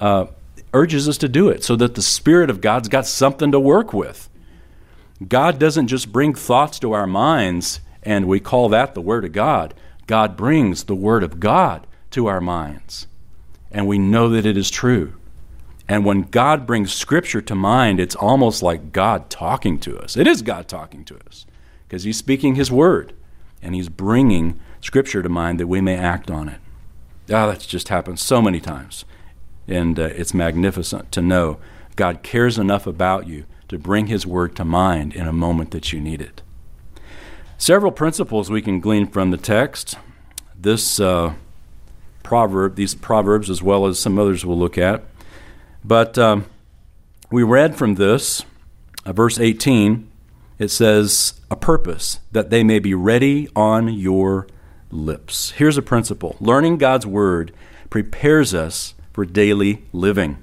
uh, 0.00 0.26
urges 0.72 1.08
us 1.08 1.18
to 1.18 1.28
do 1.28 1.48
it, 1.48 1.64
so 1.64 1.74
that 1.76 1.94
the 1.96 2.02
Spirit 2.02 2.50
of 2.50 2.60
God's 2.60 2.88
got 2.88 3.06
something 3.06 3.50
to 3.50 3.58
work 3.58 3.92
with. 3.92 4.28
God 5.26 5.58
doesn't 5.58 5.88
just 5.88 6.12
bring 6.12 6.34
thoughts 6.34 6.78
to 6.80 6.92
our 6.92 7.06
minds 7.06 7.80
and 8.06 8.28
we 8.28 8.38
call 8.38 8.68
that 8.68 8.94
the 8.94 9.00
Word 9.00 9.24
of 9.24 9.32
God. 9.32 9.74
God 10.06 10.36
brings 10.36 10.84
the 10.84 10.94
Word 10.94 11.24
of 11.24 11.40
God 11.40 11.86
to 12.12 12.28
our 12.28 12.40
minds, 12.40 13.08
and 13.72 13.86
we 13.86 13.98
know 13.98 14.28
that 14.28 14.46
it 14.46 14.56
is 14.56 14.70
true. 14.70 15.14
And 15.88 16.04
when 16.04 16.22
God 16.22 16.66
brings 16.66 16.92
Scripture 16.92 17.42
to 17.42 17.54
mind, 17.54 17.98
it's 17.98 18.14
almost 18.14 18.62
like 18.62 18.92
God 18.92 19.28
talking 19.28 19.78
to 19.80 19.98
us. 19.98 20.16
It 20.16 20.26
is 20.26 20.42
God 20.42 20.68
talking 20.68 21.04
to 21.06 21.18
us 21.26 21.46
because 21.86 22.04
He's 22.04 22.16
speaking 22.16 22.54
His 22.54 22.70
Word 22.70 23.12
and 23.60 23.74
He's 23.74 23.88
bringing 23.88 24.60
Scripture 24.80 25.22
to 25.22 25.28
mind 25.28 25.58
that 25.58 25.66
we 25.66 25.80
may 25.80 25.96
act 25.96 26.30
on 26.30 26.48
it. 26.48 26.60
Ah, 27.28 27.44
oh, 27.44 27.48
that's 27.48 27.66
just 27.66 27.88
happened 27.88 28.20
so 28.20 28.40
many 28.40 28.60
times. 28.60 29.04
And 29.66 29.98
uh, 29.98 30.04
it's 30.04 30.32
magnificent 30.32 31.10
to 31.10 31.20
know 31.20 31.58
God 31.96 32.22
cares 32.22 32.56
enough 32.56 32.86
about 32.86 33.26
you 33.26 33.46
to 33.68 33.78
bring 33.78 34.06
His 34.06 34.26
word 34.26 34.56
to 34.56 34.64
mind 34.64 35.14
in 35.14 35.26
a 35.26 35.32
moment 35.32 35.70
that 35.72 35.92
you 35.92 36.00
need 36.00 36.20
it. 36.20 36.42
Several 37.58 37.92
principles 37.92 38.50
we 38.50 38.62
can 38.62 38.80
glean 38.80 39.06
from 39.06 39.30
the 39.30 39.36
text. 39.36 39.96
This 40.58 41.00
uh, 41.00 41.34
proverb, 42.22 42.76
these 42.76 42.94
proverbs, 42.94 43.48
as 43.48 43.62
well 43.62 43.86
as 43.86 43.98
some 43.98 44.18
others 44.18 44.44
we'll 44.44 44.58
look 44.58 44.76
at. 44.76 45.04
But 45.84 46.18
um, 46.18 46.46
we 47.30 47.42
read 47.42 47.76
from 47.76 47.94
this, 47.94 48.44
uh, 49.04 49.12
verse 49.12 49.38
18, 49.38 50.10
it 50.58 50.68
says, 50.68 51.40
A 51.50 51.56
purpose 51.56 52.20
that 52.32 52.50
they 52.50 52.64
may 52.64 52.78
be 52.78 52.94
ready 52.94 53.48
on 53.54 53.88
your 53.88 54.46
lips. 54.90 55.52
Here's 55.52 55.78
a 55.78 55.82
principle 55.82 56.36
learning 56.40 56.78
God's 56.78 57.06
word 57.06 57.52
prepares 57.90 58.54
us 58.54 58.94
for 59.12 59.24
daily 59.24 59.84
living. 59.92 60.38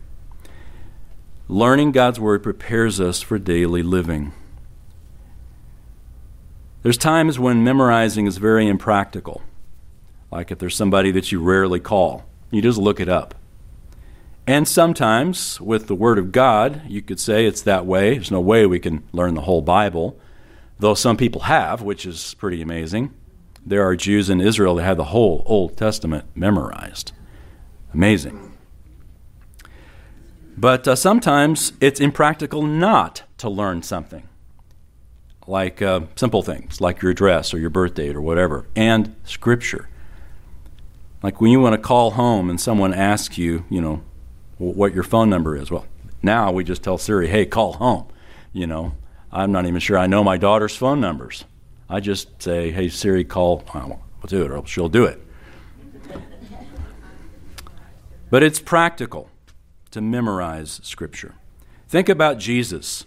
Learning 1.49 1.91
God's 1.91 2.21
Word 2.21 2.41
prepares 2.41 3.01
us 3.01 3.21
for 3.21 3.37
daily 3.37 3.83
living. 3.83 4.31
There's 6.83 6.97
times 6.97 7.37
when 7.37 7.65
memorizing 7.65 8.27
is 8.27 8.37
very 8.37 8.67
impractical, 8.67 9.41
like 10.31 10.51
if 10.51 10.59
there's 10.59 10.75
somebody 10.75 11.11
that 11.11 11.33
you 11.33 11.41
rarely 11.41 11.81
call, 11.81 12.23
you 12.49 12.61
just 12.61 12.77
look 12.77 13.01
it 13.01 13.09
up. 13.09 13.35
And 14.47 14.67
sometimes, 14.67 15.59
with 15.59 15.87
the 15.87 15.95
Word 15.95 16.17
of 16.17 16.31
God, 16.31 16.81
you 16.87 17.01
could 17.01 17.19
say 17.19 17.45
it's 17.45 17.61
that 17.63 17.85
way. 17.85 18.13
There's 18.13 18.31
no 18.31 18.41
way 18.41 18.65
we 18.65 18.79
can 18.79 19.03
learn 19.11 19.35
the 19.35 19.41
whole 19.41 19.61
Bible, 19.61 20.17
though 20.79 20.93
some 20.93 21.17
people 21.17 21.41
have, 21.41 21.81
which 21.81 22.05
is 22.05 22.35
pretty 22.35 22.61
amazing. 22.61 23.13
There 23.65 23.85
are 23.85 23.97
Jews 23.97 24.29
in 24.29 24.39
Israel 24.39 24.75
that 24.75 24.83
have 24.83 24.97
the 24.97 25.05
whole 25.05 25.43
Old 25.45 25.75
Testament 25.75 26.25
memorized. 26.35 27.11
Amazing. 27.93 28.52
But 30.55 30.87
uh, 30.87 30.95
sometimes 30.95 31.73
it's 31.81 31.99
impractical 31.99 32.61
not 32.61 33.23
to 33.37 33.49
learn 33.49 33.81
something, 33.81 34.27
like 35.47 35.81
uh, 35.81 36.01
simple 36.15 36.43
things, 36.43 36.79
like 36.79 37.01
your 37.01 37.11
address 37.11 37.53
or 37.53 37.59
your 37.59 37.71
birth 37.71 37.95
date 37.95 38.15
or 38.15 38.21
whatever, 38.21 38.67
and 38.75 39.15
Scripture. 39.23 39.89
Like 41.23 41.41
when 41.41 41.51
you 41.51 41.59
want 41.59 41.73
to 41.73 41.81
call 41.81 42.11
home 42.11 42.49
and 42.49 42.59
someone 42.61 42.93
asks 42.93 43.37
you, 43.37 43.65
you 43.69 43.81
know, 43.81 44.03
what 44.57 44.93
your 44.93 45.03
phone 45.03 45.29
number 45.29 45.55
is. 45.55 45.71
Well, 45.71 45.85
now 46.21 46.51
we 46.51 46.63
just 46.63 46.83
tell 46.83 46.97
Siri, 46.97 47.27
hey, 47.27 47.45
call 47.45 47.73
home. 47.73 48.07
You 48.51 48.67
know, 48.67 48.93
I'm 49.31 49.51
not 49.51 49.65
even 49.65 49.79
sure 49.79 49.97
I 49.97 50.05
know 50.05 50.23
my 50.23 50.37
daughter's 50.37 50.75
phone 50.75 51.01
numbers. 51.01 51.45
I 51.89 51.99
just 51.99 52.41
say, 52.41 52.71
hey, 52.71 52.89
Siri, 52.89 53.23
call. 53.23 53.63
We'll 53.73 53.99
do 54.27 54.45
it, 54.45 54.51
or 54.51 54.65
she'll 54.67 54.89
do 54.89 55.05
it. 55.05 55.19
But 58.29 58.43
it's 58.43 58.59
practical 58.59 59.29
to 59.93 60.01
memorize 60.01 60.79
Scripture. 60.83 61.35
Think 61.87 62.09
about 62.09 62.37
Jesus. 62.37 63.05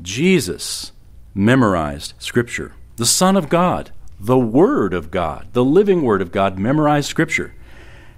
Jesus 0.00 0.92
memorized 1.34 2.14
Scripture. 2.18 2.74
The 2.96 3.06
Son 3.06 3.36
of 3.36 3.48
God, 3.48 3.90
the 4.20 4.38
Word 4.38 4.94
of 4.94 5.10
God, 5.10 5.48
the 5.52 5.64
living 5.64 6.02
Word 6.02 6.20
of 6.20 6.30
God, 6.30 6.58
memorized 6.58 7.08
Scripture. 7.08 7.54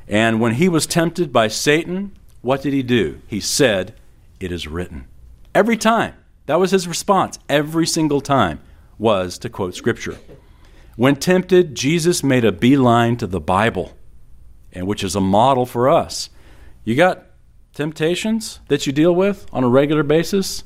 And 0.08 0.40
when 0.40 0.54
he 0.54 0.68
was 0.68 0.86
tempted 0.86 1.32
by 1.32 1.48
Satan, 1.48 2.16
what 2.42 2.62
did 2.62 2.72
he 2.72 2.82
do? 2.82 3.20
He 3.26 3.40
said, 3.40 3.94
It 4.40 4.50
is 4.52 4.66
written. 4.66 5.06
Every 5.54 5.76
time. 5.76 6.14
That 6.46 6.60
was 6.60 6.72
his 6.72 6.86
response. 6.86 7.38
Every 7.48 7.86
single 7.86 8.20
time 8.20 8.60
was 8.98 9.38
to 9.38 9.48
quote 9.48 9.74
Scripture. 9.74 10.18
When 10.96 11.16
tempted, 11.16 11.74
Jesus 11.74 12.22
made 12.22 12.44
a 12.44 12.52
beeline 12.52 13.16
to 13.16 13.26
the 13.26 13.40
Bible, 13.40 13.96
and 14.72 14.86
which 14.86 15.02
is 15.02 15.16
a 15.16 15.20
model 15.20 15.66
for 15.66 15.88
us. 15.88 16.28
You 16.84 16.94
got 16.94 17.26
temptations 17.74 18.60
that 18.68 18.86
you 18.86 18.92
deal 18.92 19.14
with 19.14 19.46
on 19.52 19.64
a 19.64 19.68
regular 19.68 20.02
basis? 20.02 20.64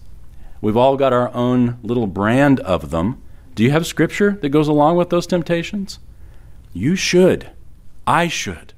We've 0.61 0.77
all 0.77 0.97
got 0.97 1.13
our 1.13 1.35
own 1.35 1.79
little 1.83 2.07
brand 2.07 2.61
of 2.61 2.91
them. 2.91 3.23
Do 3.55 3.65
you 3.65 3.71
have 3.71 3.87
scripture 3.87 4.33
that 4.43 4.51
goes 4.51 4.69
along 4.69 4.97
with 4.97 5.11
those 5.11 5.27
temptations? 5.27 5.99
You 6.73 6.95
should. 6.95 7.51
I 8.07 8.29
should. 8.29 8.75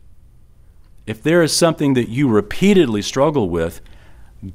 If 1.07 1.23
there 1.23 1.43
is 1.43 1.57
something 1.57 1.95
that 1.95 2.09
you 2.09 2.29
repeatedly 2.29 3.03
struggle 3.03 3.51
with, 3.51 3.81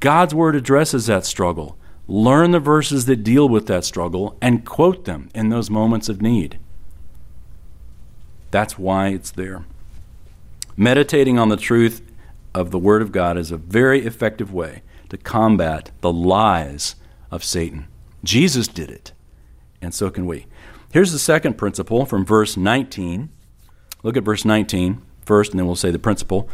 God's 0.00 0.34
word 0.34 0.56
addresses 0.56 1.06
that 1.06 1.26
struggle. 1.26 1.76
Learn 2.08 2.52
the 2.52 2.60
verses 2.60 3.06
that 3.06 3.24
deal 3.24 3.48
with 3.48 3.66
that 3.66 3.84
struggle 3.84 4.38
and 4.40 4.64
quote 4.64 5.04
them 5.04 5.28
in 5.34 5.48
those 5.48 5.70
moments 5.70 6.08
of 6.08 6.22
need. 6.22 6.58
That's 8.50 8.78
why 8.78 9.08
it's 9.08 9.32
there. 9.32 9.64
Meditating 10.76 11.38
on 11.38 11.48
the 11.48 11.56
truth 11.56 12.00
of 12.56 12.70
the 12.70 12.78
Word 12.78 13.02
of 13.02 13.12
God 13.12 13.36
is 13.36 13.52
a 13.52 13.58
very 13.58 14.06
effective 14.06 14.50
way 14.50 14.82
to 15.10 15.18
combat 15.18 15.90
the 16.00 16.10
lies 16.12 16.96
of 17.30 17.44
Satan. 17.44 17.86
Jesus 18.24 18.66
did 18.66 18.90
it, 18.90 19.12
and 19.82 19.92
so 19.92 20.08
can 20.08 20.24
we. 20.24 20.46
Here's 20.90 21.12
the 21.12 21.18
second 21.18 21.58
principle 21.58 22.06
from 22.06 22.24
verse 22.24 22.56
19. 22.56 23.28
Look 24.02 24.16
at 24.16 24.24
verse 24.24 24.46
19 24.46 25.02
first, 25.26 25.50
and 25.50 25.58
then 25.58 25.66
we'll 25.66 25.76
say 25.76 25.90
the 25.90 25.98
principle. 25.98 26.48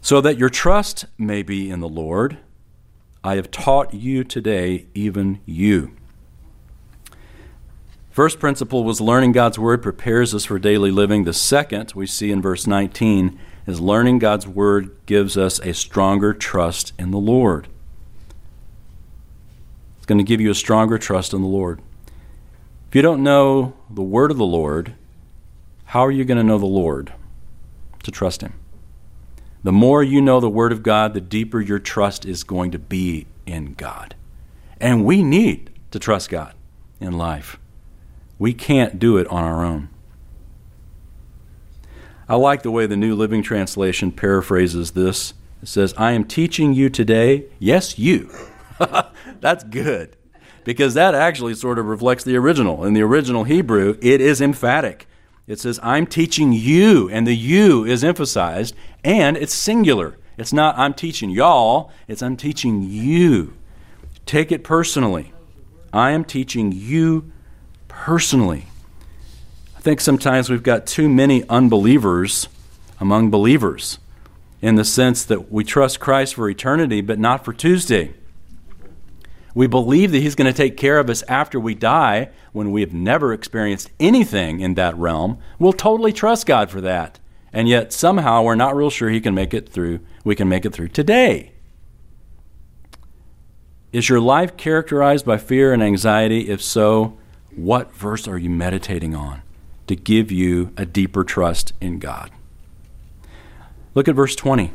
So 0.00 0.22
that 0.22 0.38
your 0.38 0.48
trust 0.48 1.04
may 1.18 1.42
be 1.42 1.68
in 1.68 1.80
the 1.80 1.88
Lord, 1.88 2.38
I 3.22 3.36
have 3.36 3.50
taught 3.50 3.92
you 3.92 4.24
today, 4.24 4.86
even 4.94 5.40
you. 5.44 5.94
First 8.10 8.40
principle 8.40 8.84
was 8.84 9.02
learning 9.02 9.32
God's 9.32 9.58
Word 9.58 9.82
prepares 9.82 10.34
us 10.34 10.46
for 10.46 10.58
daily 10.58 10.90
living. 10.90 11.24
The 11.24 11.34
second, 11.34 11.92
we 11.94 12.06
see 12.06 12.30
in 12.30 12.40
verse 12.40 12.66
19, 12.66 13.38
is 13.66 13.80
learning 13.80 14.18
God's 14.18 14.46
Word 14.46 14.96
gives 15.06 15.36
us 15.36 15.58
a 15.60 15.74
stronger 15.74 16.32
trust 16.32 16.92
in 16.98 17.10
the 17.10 17.18
Lord. 17.18 17.68
It's 19.96 20.06
going 20.06 20.18
to 20.18 20.24
give 20.24 20.40
you 20.40 20.50
a 20.50 20.54
stronger 20.54 20.98
trust 20.98 21.32
in 21.34 21.42
the 21.42 21.48
Lord. 21.48 21.80
If 22.88 22.94
you 22.94 23.02
don't 23.02 23.24
know 23.24 23.74
the 23.90 24.02
Word 24.02 24.30
of 24.30 24.36
the 24.36 24.46
Lord, 24.46 24.94
how 25.86 26.06
are 26.06 26.12
you 26.12 26.24
going 26.24 26.38
to 26.38 26.44
know 26.44 26.58
the 26.58 26.66
Lord 26.66 27.12
to 28.04 28.10
trust 28.10 28.40
Him? 28.40 28.54
The 29.64 29.72
more 29.72 30.02
you 30.02 30.20
know 30.20 30.38
the 30.38 30.48
Word 30.48 30.70
of 30.70 30.84
God, 30.84 31.12
the 31.12 31.20
deeper 31.20 31.60
your 31.60 31.80
trust 31.80 32.24
is 32.24 32.44
going 32.44 32.70
to 32.70 32.78
be 32.78 33.26
in 33.46 33.74
God. 33.74 34.14
And 34.80 35.04
we 35.04 35.24
need 35.24 35.70
to 35.90 35.98
trust 35.98 36.30
God 36.30 36.54
in 37.00 37.18
life. 37.18 37.58
We 38.38 38.52
can't 38.52 38.98
do 39.00 39.16
it 39.16 39.26
on 39.26 39.42
our 39.42 39.64
own. 39.64 39.88
I 42.28 42.36
like 42.36 42.62
the 42.62 42.70
way 42.70 42.86
the 42.86 42.96
New 42.96 43.14
Living 43.14 43.42
Translation 43.42 44.10
paraphrases 44.10 44.92
this. 44.92 45.34
It 45.62 45.68
says, 45.68 45.94
I 45.96 46.12
am 46.12 46.24
teaching 46.24 46.72
you 46.72 46.90
today, 46.90 47.46
yes, 47.58 47.98
you. 47.98 48.30
That's 49.40 49.64
good 49.64 50.16
because 50.66 50.94
that 50.94 51.14
actually 51.14 51.54
sort 51.54 51.78
of 51.78 51.86
reflects 51.86 52.24
the 52.24 52.36
original. 52.36 52.84
In 52.84 52.92
the 52.92 53.02
original 53.02 53.44
Hebrew, 53.44 53.96
it 54.02 54.20
is 54.20 54.40
emphatic. 54.40 55.06
It 55.46 55.60
says, 55.60 55.78
I'm 55.80 56.06
teaching 56.06 56.52
you, 56.52 57.08
and 57.08 57.24
the 57.24 57.36
you 57.36 57.84
is 57.84 58.02
emphasized, 58.02 58.74
and 59.04 59.36
it's 59.36 59.54
singular. 59.54 60.18
It's 60.36 60.52
not, 60.52 60.76
I'm 60.76 60.92
teaching 60.92 61.30
y'all, 61.30 61.92
it's, 62.08 62.20
I'm 62.20 62.36
teaching 62.36 62.82
you. 62.82 63.54
Take 64.26 64.50
it 64.50 64.64
personally. 64.64 65.32
I 65.92 66.10
am 66.10 66.24
teaching 66.24 66.72
you 66.72 67.30
personally 67.86 68.66
think 69.86 70.00
sometimes 70.00 70.50
we've 70.50 70.64
got 70.64 70.84
too 70.84 71.08
many 71.08 71.48
unbelievers 71.48 72.48
among 72.98 73.30
believers 73.30 74.00
in 74.60 74.74
the 74.74 74.84
sense 74.84 75.24
that 75.24 75.52
we 75.52 75.62
trust 75.62 76.00
Christ 76.00 76.34
for 76.34 76.50
eternity, 76.50 77.00
but 77.00 77.20
not 77.20 77.44
for 77.44 77.52
Tuesday. 77.52 78.12
We 79.54 79.68
believe 79.68 80.10
that 80.10 80.18
He's 80.18 80.34
going 80.34 80.52
to 80.52 80.56
take 80.56 80.76
care 80.76 80.98
of 80.98 81.08
us 81.08 81.22
after 81.28 81.60
we 81.60 81.76
die 81.76 82.30
when 82.50 82.72
we 82.72 82.80
have 82.80 82.92
never 82.92 83.32
experienced 83.32 83.90
anything 84.00 84.58
in 84.58 84.74
that 84.74 84.96
realm. 84.96 85.38
We'll 85.60 85.72
totally 85.72 86.12
trust 86.12 86.46
God 86.46 86.68
for 86.68 86.80
that. 86.80 87.20
And 87.52 87.68
yet 87.68 87.92
somehow 87.92 88.42
we're 88.42 88.56
not 88.56 88.74
real 88.74 88.90
sure 88.90 89.10
He 89.10 89.20
can 89.20 89.36
make 89.36 89.54
it 89.54 89.68
through. 89.68 90.00
We 90.24 90.34
can 90.34 90.48
make 90.48 90.64
it 90.64 90.72
through 90.72 90.88
today. 90.88 91.52
Is 93.92 94.08
your 94.08 94.18
life 94.18 94.56
characterized 94.56 95.24
by 95.24 95.38
fear 95.38 95.72
and 95.72 95.80
anxiety? 95.80 96.48
If 96.48 96.60
so, 96.60 97.16
what 97.54 97.94
verse 97.94 98.26
are 98.26 98.36
you 98.36 98.50
meditating 98.50 99.14
on? 99.14 99.42
To 99.86 99.96
give 99.96 100.30
you 100.30 100.72
a 100.76 100.84
deeper 100.84 101.24
trust 101.24 101.72
in 101.80 101.98
God. 101.98 102.30
Look 103.94 104.08
at 104.08 104.14
verse 104.14 104.36
20. 104.36 104.72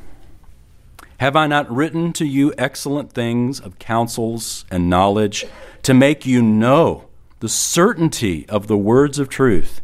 Have 1.20 1.36
I 1.36 1.46
not 1.46 1.72
written 1.72 2.14
to 2.14 2.26
you 2.26 2.54
excellent 2.58 3.12
things 3.12 3.60
of 3.60 3.78
counsels 3.78 4.66
and 4.72 4.90
knowledge 4.90 5.46
to 5.84 5.94
make 5.94 6.26
you 6.26 6.42
know 6.42 7.06
the 7.42 7.50
certainty 7.50 8.48
of 8.50 8.68
the 8.68 8.78
words 8.78 9.20
of 9.20 9.30
truth, 9.30 9.82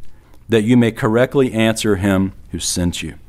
that 0.50 0.64
you 0.64 0.76
may 0.76 0.92
correctly 0.92 1.54
answer 1.54 1.98
him 1.98 2.34
who 2.52 2.60
sent 2.60 3.04
you? 3.04 3.20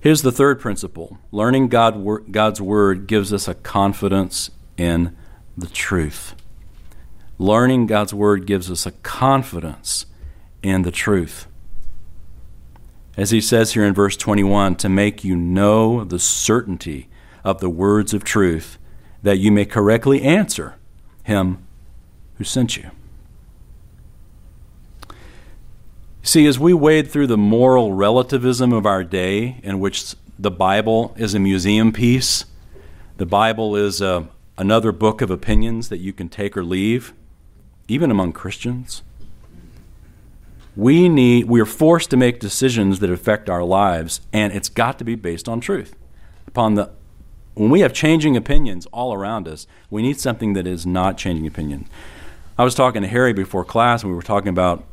Here's 0.00 0.22
the 0.22 0.32
third 0.32 0.60
principle 0.60 1.18
learning 1.32 1.68
God, 1.68 2.30
God's 2.30 2.60
word 2.60 3.06
gives 3.06 3.32
us 3.32 3.48
a 3.48 3.54
confidence 3.54 4.50
in 4.76 5.16
the 5.56 5.66
truth. 5.66 6.34
Learning 7.38 7.86
God's 7.86 8.12
Word 8.12 8.46
gives 8.46 8.70
us 8.70 8.84
a 8.84 8.90
confidence 8.90 10.06
in 10.62 10.82
the 10.82 10.90
truth. 10.90 11.46
As 13.16 13.30
he 13.30 13.40
says 13.40 13.74
here 13.74 13.84
in 13.84 13.94
verse 13.94 14.16
21, 14.16 14.76
to 14.76 14.88
make 14.88 15.24
you 15.24 15.36
know 15.36 16.04
the 16.04 16.18
certainty 16.18 17.08
of 17.44 17.60
the 17.60 17.70
words 17.70 18.12
of 18.12 18.24
truth, 18.24 18.78
that 19.22 19.38
you 19.38 19.52
may 19.52 19.64
correctly 19.64 20.22
answer 20.22 20.76
him 21.22 21.64
who 22.36 22.44
sent 22.44 22.76
you. 22.76 22.90
See, 26.22 26.46
as 26.46 26.58
we 26.58 26.74
wade 26.74 27.08
through 27.10 27.28
the 27.28 27.38
moral 27.38 27.92
relativism 27.92 28.72
of 28.72 28.84
our 28.84 29.02
day, 29.02 29.60
in 29.62 29.80
which 29.80 30.14
the 30.38 30.50
Bible 30.50 31.14
is 31.16 31.34
a 31.34 31.38
museum 31.38 31.92
piece, 31.92 32.44
the 33.16 33.26
Bible 33.26 33.74
is 33.74 34.00
a, 34.00 34.08
uh, 34.08 34.24
another 34.56 34.90
book 34.90 35.20
of 35.20 35.30
opinions 35.30 35.88
that 35.88 35.98
you 35.98 36.12
can 36.12 36.28
take 36.28 36.56
or 36.56 36.64
leave, 36.64 37.14
even 37.88 38.10
among 38.10 38.32
Christians. 38.32 39.02
We 40.76 41.08
need 41.08 41.46
we 41.46 41.60
are 41.60 41.66
forced 41.66 42.10
to 42.10 42.16
make 42.16 42.38
decisions 42.38 43.00
that 43.00 43.10
affect 43.10 43.50
our 43.50 43.64
lives 43.64 44.20
and 44.32 44.52
it's 44.52 44.68
got 44.68 44.98
to 44.98 45.04
be 45.04 45.16
based 45.16 45.48
on 45.48 45.60
truth. 45.60 45.96
Upon 46.46 46.74
the 46.74 46.90
when 47.54 47.70
we 47.70 47.80
have 47.80 47.92
changing 47.92 48.36
opinions 48.36 48.86
all 48.92 49.12
around 49.12 49.48
us, 49.48 49.66
we 49.90 50.02
need 50.02 50.20
something 50.20 50.52
that 50.52 50.66
is 50.68 50.86
not 50.86 51.18
changing 51.18 51.46
opinion. 51.46 51.88
I 52.56 52.62
was 52.62 52.76
talking 52.76 53.02
to 53.02 53.08
Harry 53.08 53.32
before 53.32 53.64
class 53.64 54.02
and 54.02 54.12
we 54.12 54.16
were 54.16 54.22
talking 54.22 54.50
about 54.50 54.84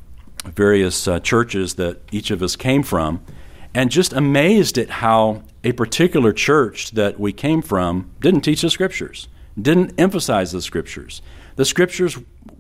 various 0.46 1.08
uh, 1.08 1.20
churches 1.20 1.76
that 1.76 2.00
each 2.12 2.32
of 2.32 2.42
us 2.42 2.56
came 2.56 2.82
from 2.82 3.24
and 3.76 3.92
just 3.92 4.14
amazed 4.14 4.78
at 4.78 4.90
how 4.90 5.44
a 5.64 5.74
particular 5.74 6.32
church 6.32 6.92
that 6.92 7.20
we 7.20 7.34
came 7.34 7.62
from 7.62 8.10
didn't 8.22 8.42
teach 8.42 8.62
the 8.62 8.70
scriptures, 8.70 9.28
didn't 9.62 9.94
emphasize 10.00 10.52
the 10.52 10.62
scriptures. 10.62 11.22
The 11.58 11.66
scriptures 11.66 12.18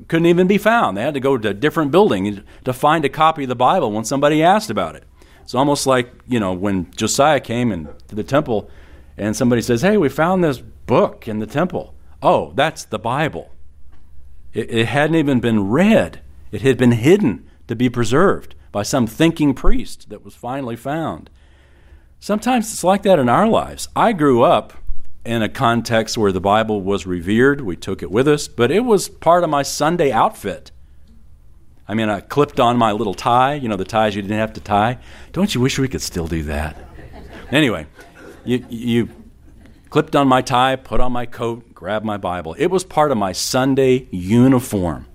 couldn't 0.07 0.27
even 0.27 0.47
be 0.47 0.57
found. 0.57 0.97
They 0.97 1.01
had 1.01 1.13
to 1.13 1.19
go 1.19 1.37
to 1.37 1.49
a 1.49 1.53
different 1.53 1.91
building 1.91 2.43
to 2.63 2.73
find 2.73 3.03
a 3.05 3.09
copy 3.09 3.43
of 3.43 3.49
the 3.49 3.55
Bible 3.55 3.91
when 3.91 4.05
somebody 4.05 4.43
asked 4.43 4.69
about 4.69 4.95
it. 4.95 5.03
It's 5.41 5.55
almost 5.55 5.85
like, 5.85 6.11
you 6.27 6.39
know, 6.39 6.53
when 6.53 6.91
Josiah 6.95 7.39
came 7.39 7.71
into 7.71 8.15
the 8.15 8.23
temple 8.23 8.69
and 9.17 9.35
somebody 9.35 9.61
says, 9.61 9.81
Hey, 9.81 9.97
we 9.97 10.09
found 10.09 10.43
this 10.43 10.59
book 10.59 11.27
in 11.27 11.39
the 11.39 11.45
temple. 11.45 11.93
Oh, 12.21 12.51
that's 12.55 12.85
the 12.85 12.99
Bible. 12.99 13.51
It, 14.53 14.71
it 14.71 14.85
hadn't 14.87 15.15
even 15.15 15.39
been 15.39 15.69
read, 15.69 16.21
it 16.51 16.61
had 16.61 16.77
been 16.77 16.93
hidden 16.93 17.47
to 17.67 17.75
be 17.75 17.89
preserved 17.89 18.55
by 18.71 18.83
some 18.83 19.07
thinking 19.07 19.53
priest 19.53 20.09
that 20.09 20.23
was 20.23 20.35
finally 20.35 20.75
found. 20.75 21.29
Sometimes 22.19 22.71
it's 22.71 22.83
like 22.83 23.03
that 23.03 23.19
in 23.19 23.29
our 23.29 23.47
lives. 23.47 23.87
I 23.95 24.13
grew 24.13 24.41
up 24.41 24.73
in 25.25 25.41
a 25.41 25.49
context 25.49 26.17
where 26.17 26.31
the 26.31 26.39
Bible 26.39 26.81
was 26.81 27.05
revered. 27.05 27.61
We 27.61 27.75
took 27.75 28.03
it 28.03 28.11
with 28.11 28.27
us, 28.27 28.47
but 28.47 28.71
it 28.71 28.81
was 28.81 29.09
part 29.09 29.43
of 29.43 29.49
my 29.49 29.63
Sunday 29.63 30.11
outfit. 30.11 30.71
I 31.87 31.93
mean, 31.93 32.09
I 32.09 32.21
clipped 32.21 32.59
on 32.59 32.77
my 32.77 32.91
little 32.91 33.13
tie, 33.13 33.55
you 33.55 33.67
know, 33.67 33.75
the 33.75 33.85
ties 33.85 34.15
you 34.15 34.21
didn't 34.21 34.37
have 34.37 34.53
to 34.53 34.61
tie. 34.61 34.97
Don't 35.31 35.53
you 35.53 35.61
wish 35.61 35.77
we 35.77 35.87
could 35.87 36.01
still 36.01 36.27
do 36.27 36.43
that? 36.43 36.77
Anyway, 37.51 37.85
you, 38.43 38.65
you 38.69 39.09
clipped 39.89 40.15
on 40.15 40.27
my 40.27 40.41
tie, 40.41 40.75
put 40.75 40.99
on 40.99 41.11
my 41.11 41.25
coat, 41.25 41.73
grabbed 41.73 42.05
my 42.05 42.17
Bible. 42.17 42.55
It 42.57 42.67
was 42.67 42.83
part 42.83 43.11
of 43.11 43.17
my 43.17 43.31
Sunday 43.31 44.07
uniform. 44.11 45.05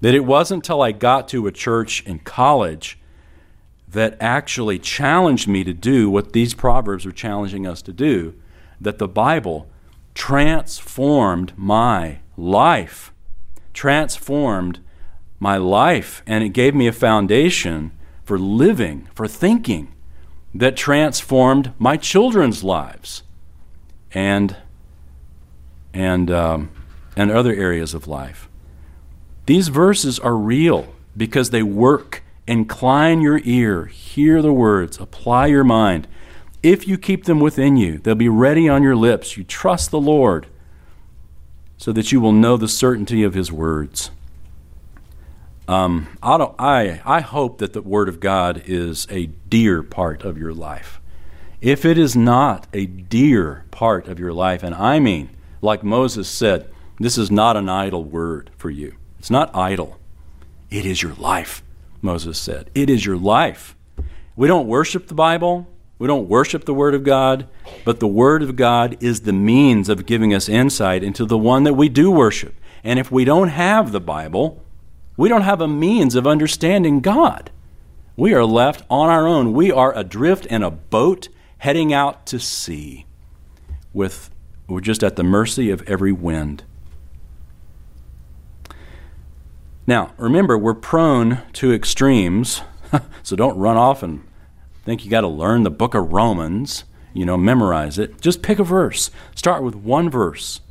That 0.00 0.14
it 0.14 0.24
wasn't 0.24 0.64
until 0.64 0.80
I 0.80 0.92
got 0.92 1.28
to 1.28 1.46
a 1.46 1.52
church 1.52 2.02
in 2.06 2.20
college 2.20 2.98
that 3.88 4.16
actually 4.20 4.78
challenged 4.78 5.48
me 5.48 5.64
to 5.64 5.74
do 5.74 6.08
what 6.08 6.32
these 6.32 6.54
Proverbs 6.54 7.04
are 7.04 7.12
challenging 7.12 7.66
us 7.66 7.82
to 7.82 7.92
do, 7.92 8.34
that 8.80 8.98
the 8.98 9.08
Bible 9.08 9.68
transformed 10.14 11.52
my 11.56 12.18
life. 12.36 13.12
Transformed 13.72 14.80
my 15.38 15.56
life, 15.56 16.22
and 16.26 16.42
it 16.42 16.50
gave 16.50 16.74
me 16.74 16.86
a 16.86 16.92
foundation 16.92 17.92
for 18.24 18.38
living, 18.38 19.08
for 19.14 19.28
thinking, 19.28 19.94
that 20.54 20.76
transformed 20.76 21.72
my 21.78 21.96
children's 21.96 22.64
lives 22.64 23.22
and, 24.12 24.56
and, 25.94 26.30
um, 26.30 26.70
and 27.16 27.30
other 27.30 27.54
areas 27.54 27.94
of 27.94 28.08
life. 28.08 28.48
These 29.46 29.68
verses 29.68 30.18
are 30.18 30.36
real 30.36 30.94
because 31.16 31.50
they 31.50 31.62
work. 31.62 32.22
Incline 32.46 33.20
your 33.20 33.40
ear, 33.44 33.86
hear 33.86 34.42
the 34.42 34.52
words, 34.52 34.98
apply 34.98 35.46
your 35.46 35.64
mind. 35.64 36.08
If 36.62 36.88
you 36.88 36.98
keep 36.98 37.24
them 37.24 37.40
within 37.40 37.76
you, 37.76 37.98
they'll 37.98 38.14
be 38.14 38.28
ready 38.28 38.68
on 38.68 38.82
your 38.82 38.96
lips. 38.96 39.36
You 39.36 39.44
trust 39.44 39.90
the 39.90 40.00
Lord 40.00 40.46
so 41.76 41.92
that 41.92 42.10
you 42.10 42.20
will 42.20 42.32
know 42.32 42.56
the 42.56 42.68
certainty 42.68 43.22
of 43.22 43.34
his 43.34 43.52
words. 43.52 44.10
Um, 45.68 46.08
I, 46.22 46.38
don't, 46.38 46.54
I, 46.58 47.00
I 47.04 47.20
hope 47.20 47.58
that 47.58 47.74
the 47.74 47.82
Word 47.82 48.08
of 48.08 48.20
God 48.20 48.62
is 48.66 49.06
a 49.10 49.26
dear 49.26 49.82
part 49.82 50.24
of 50.24 50.38
your 50.38 50.52
life. 50.52 51.00
If 51.60 51.84
it 51.84 51.98
is 51.98 52.16
not 52.16 52.66
a 52.72 52.86
dear 52.86 53.64
part 53.70 54.08
of 54.08 54.18
your 54.18 54.32
life, 54.32 54.62
and 54.62 54.74
I 54.74 54.98
mean, 54.98 55.30
like 55.60 55.84
Moses 55.84 56.28
said, 56.28 56.70
this 56.98 57.18
is 57.18 57.30
not 57.30 57.56
an 57.56 57.68
idle 57.68 58.02
word 58.02 58.50
for 58.56 58.70
you. 58.70 58.94
It's 59.18 59.30
not 59.30 59.54
idle. 59.54 59.98
It 60.70 60.86
is 60.86 61.02
your 61.02 61.14
life, 61.14 61.62
Moses 62.00 62.38
said. 62.38 62.70
It 62.74 62.88
is 62.88 63.04
your 63.04 63.16
life. 63.16 63.76
We 64.36 64.48
don't 64.48 64.68
worship 64.68 65.08
the 65.08 65.14
Bible. 65.14 65.66
We 65.98 66.06
don't 66.06 66.28
worship 66.28 66.64
the 66.64 66.74
Word 66.74 66.94
of 66.94 67.02
God, 67.02 67.48
but 67.84 67.98
the 67.98 68.06
Word 68.06 68.42
of 68.42 68.54
God 68.54 68.96
is 69.00 69.22
the 69.22 69.32
means 69.32 69.88
of 69.88 70.06
giving 70.06 70.32
us 70.32 70.48
insight 70.48 71.02
into 71.02 71.24
the 71.24 71.38
one 71.38 71.64
that 71.64 71.74
we 71.74 71.88
do 71.88 72.10
worship. 72.10 72.54
And 72.84 72.98
if 72.98 73.10
we 73.10 73.24
don't 73.24 73.48
have 73.48 73.90
the 73.90 74.00
Bible, 74.00 74.62
we 75.16 75.28
don't 75.28 75.42
have 75.42 75.60
a 75.60 75.66
means 75.66 76.14
of 76.14 76.26
understanding 76.26 77.00
God. 77.00 77.50
We 78.16 78.32
are 78.32 78.44
left 78.44 78.84
on 78.88 79.10
our 79.10 79.26
own. 79.26 79.52
We 79.52 79.72
are 79.72 79.96
adrift 79.96 80.46
in 80.46 80.62
a 80.62 80.70
boat 80.70 81.28
heading 81.58 81.92
out 81.92 82.26
to 82.26 82.38
sea. 82.38 83.06
With, 83.92 84.30
we're 84.68 84.80
just 84.80 85.02
at 85.02 85.16
the 85.16 85.24
mercy 85.24 85.70
of 85.70 85.82
every 85.88 86.12
wind. 86.12 86.62
Now, 89.88 90.12
remember, 90.16 90.56
we're 90.56 90.74
prone 90.74 91.42
to 91.54 91.72
extremes, 91.72 92.62
so 93.24 93.34
don't 93.34 93.58
run 93.58 93.76
off 93.76 94.02
and 94.04 94.22
think 94.88 95.04
you 95.04 95.10
got 95.10 95.20
to 95.20 95.28
learn 95.28 95.64
the 95.64 95.70
book 95.70 95.92
of 95.92 96.14
Romans, 96.14 96.84
you 97.12 97.26
know, 97.26 97.36
memorize 97.36 97.98
it. 97.98 98.22
Just 98.22 98.40
pick 98.40 98.58
a 98.58 98.64
verse. 98.64 99.10
Start 99.34 99.62
with 99.62 99.74
one 99.74 100.08
verse 100.08 100.62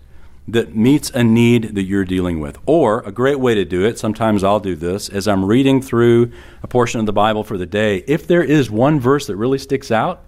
that 0.48 0.76
meets 0.76 1.12
a 1.12 1.24
need 1.24 1.76
that 1.76 1.84
you're 1.84 2.04
dealing 2.04 2.40
with. 2.40 2.58
Or 2.66 3.02
a 3.02 3.12
great 3.12 3.40
way 3.40 3.54
to 3.54 3.64
do 3.64 3.86
it, 3.86 4.00
sometimes 4.00 4.44
I'll 4.44 4.60
do 4.60 4.76
this, 4.76 5.08
as 5.08 5.28
I'm 5.28 5.46
reading 5.46 5.84
through 5.84 6.32
a 6.64 6.68
portion 6.68 7.00
of 7.00 7.06
the 7.06 7.14
Bible 7.14 7.44
for 7.44 7.60
the 7.60 7.68
day, 7.68 8.04
if 8.08 8.26
there 8.26 8.42
is 8.42 8.72
one 8.72 9.00
verse 9.00 9.28
that 9.28 9.36
really 9.36 9.60
sticks 9.60 9.92
out, 9.92 10.24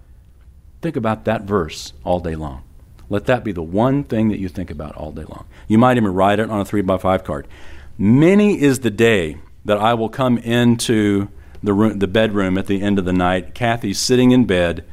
think 0.82 0.94
about 0.94 1.24
that 1.24 1.42
verse 1.42 1.92
all 2.04 2.20
day 2.20 2.36
long. 2.36 2.62
Let 3.08 3.26
that 3.26 3.42
be 3.42 3.50
the 3.50 3.60
one 3.60 4.04
thing 4.04 4.28
that 4.28 4.38
you 4.38 4.48
think 4.48 4.70
about 4.70 4.94
all 4.94 5.10
day 5.10 5.24
long. 5.24 5.46
You 5.66 5.78
might 5.78 5.96
even 5.96 6.14
write 6.14 6.38
it 6.38 6.48
on 6.48 6.60
a 6.60 6.64
three 6.64 6.82
by 6.82 6.98
five 6.98 7.24
card. 7.24 7.48
Many 7.98 8.60
is 8.60 8.80
the 8.80 8.90
day 8.90 9.38
that 9.64 9.78
I 9.78 9.94
will 9.94 10.10
come 10.10 10.38
into 10.38 11.28
the, 11.62 11.72
room, 11.72 11.98
the 11.98 12.06
bedroom 12.06 12.58
at 12.58 12.66
the 12.66 12.82
end 12.82 12.98
of 12.98 13.04
the 13.04 13.12
night. 13.12 13.54
Kathy's 13.54 13.98
sitting 13.98 14.30
in 14.30 14.44
bed 14.44 14.84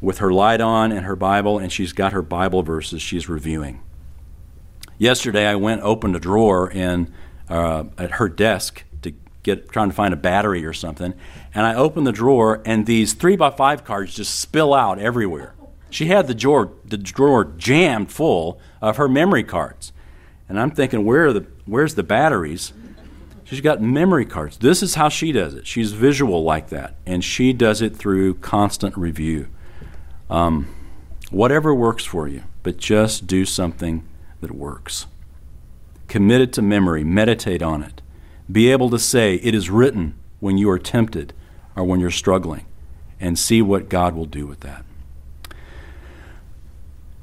with 0.00 0.18
her 0.18 0.32
light 0.32 0.60
on 0.60 0.92
and 0.92 1.04
her 1.04 1.16
Bible, 1.16 1.58
and 1.58 1.72
she's 1.72 1.92
got 1.92 2.12
her 2.12 2.22
Bible 2.22 2.62
verses 2.62 3.02
she's 3.02 3.28
reviewing. 3.28 3.80
Yesterday, 4.96 5.46
I 5.46 5.54
went 5.54 5.82
opened 5.82 6.16
a 6.16 6.20
drawer 6.20 6.70
in 6.70 7.12
uh, 7.48 7.84
at 7.96 8.12
her 8.12 8.28
desk 8.28 8.84
to 9.02 9.12
get 9.42 9.70
trying 9.70 9.88
to 9.88 9.94
find 9.94 10.12
a 10.12 10.16
battery 10.16 10.64
or 10.64 10.72
something, 10.72 11.14
and 11.54 11.66
I 11.66 11.74
opened 11.74 12.06
the 12.06 12.12
drawer, 12.12 12.62
and 12.64 12.86
these 12.86 13.14
three 13.14 13.36
by 13.36 13.50
five 13.50 13.84
cards 13.84 14.14
just 14.14 14.38
spill 14.38 14.74
out 14.74 14.98
everywhere. 14.98 15.54
She 15.90 16.06
had 16.06 16.26
the 16.26 16.34
drawer 16.34 16.72
the 16.84 16.98
drawer 16.98 17.44
jammed 17.44 18.12
full 18.12 18.60
of 18.82 18.96
her 18.96 19.08
memory 19.08 19.44
cards, 19.44 19.92
and 20.48 20.60
I'm 20.60 20.70
thinking, 20.70 21.04
where 21.04 21.26
are 21.26 21.32
the 21.32 21.46
where's 21.64 21.94
the 21.94 22.02
batteries? 22.02 22.72
She's 23.48 23.62
got 23.62 23.80
memory 23.80 24.26
cards. 24.26 24.58
This 24.58 24.82
is 24.82 24.96
how 24.96 25.08
she 25.08 25.32
does 25.32 25.54
it. 25.54 25.66
She's 25.66 25.92
visual 25.92 26.44
like 26.44 26.68
that, 26.68 26.96
and 27.06 27.24
she 27.24 27.54
does 27.54 27.80
it 27.80 27.96
through 27.96 28.34
constant 28.34 28.94
review. 28.94 29.48
Um, 30.28 30.68
whatever 31.30 31.74
works 31.74 32.04
for 32.04 32.28
you, 32.28 32.42
but 32.62 32.76
just 32.76 33.26
do 33.26 33.46
something 33.46 34.06
that 34.42 34.50
works. 34.50 35.06
Commit 36.08 36.42
it 36.42 36.52
to 36.52 36.62
memory, 36.62 37.04
meditate 37.04 37.62
on 37.62 37.82
it. 37.82 38.02
Be 38.52 38.70
able 38.70 38.90
to 38.90 38.98
say, 38.98 39.36
It 39.36 39.54
is 39.54 39.70
written 39.70 40.18
when 40.40 40.58
you 40.58 40.68
are 40.68 40.78
tempted 40.78 41.32
or 41.74 41.84
when 41.84 42.00
you're 42.00 42.10
struggling, 42.10 42.66
and 43.18 43.38
see 43.38 43.62
what 43.62 43.88
God 43.88 44.14
will 44.14 44.26
do 44.26 44.46
with 44.46 44.60
that. 44.60 44.84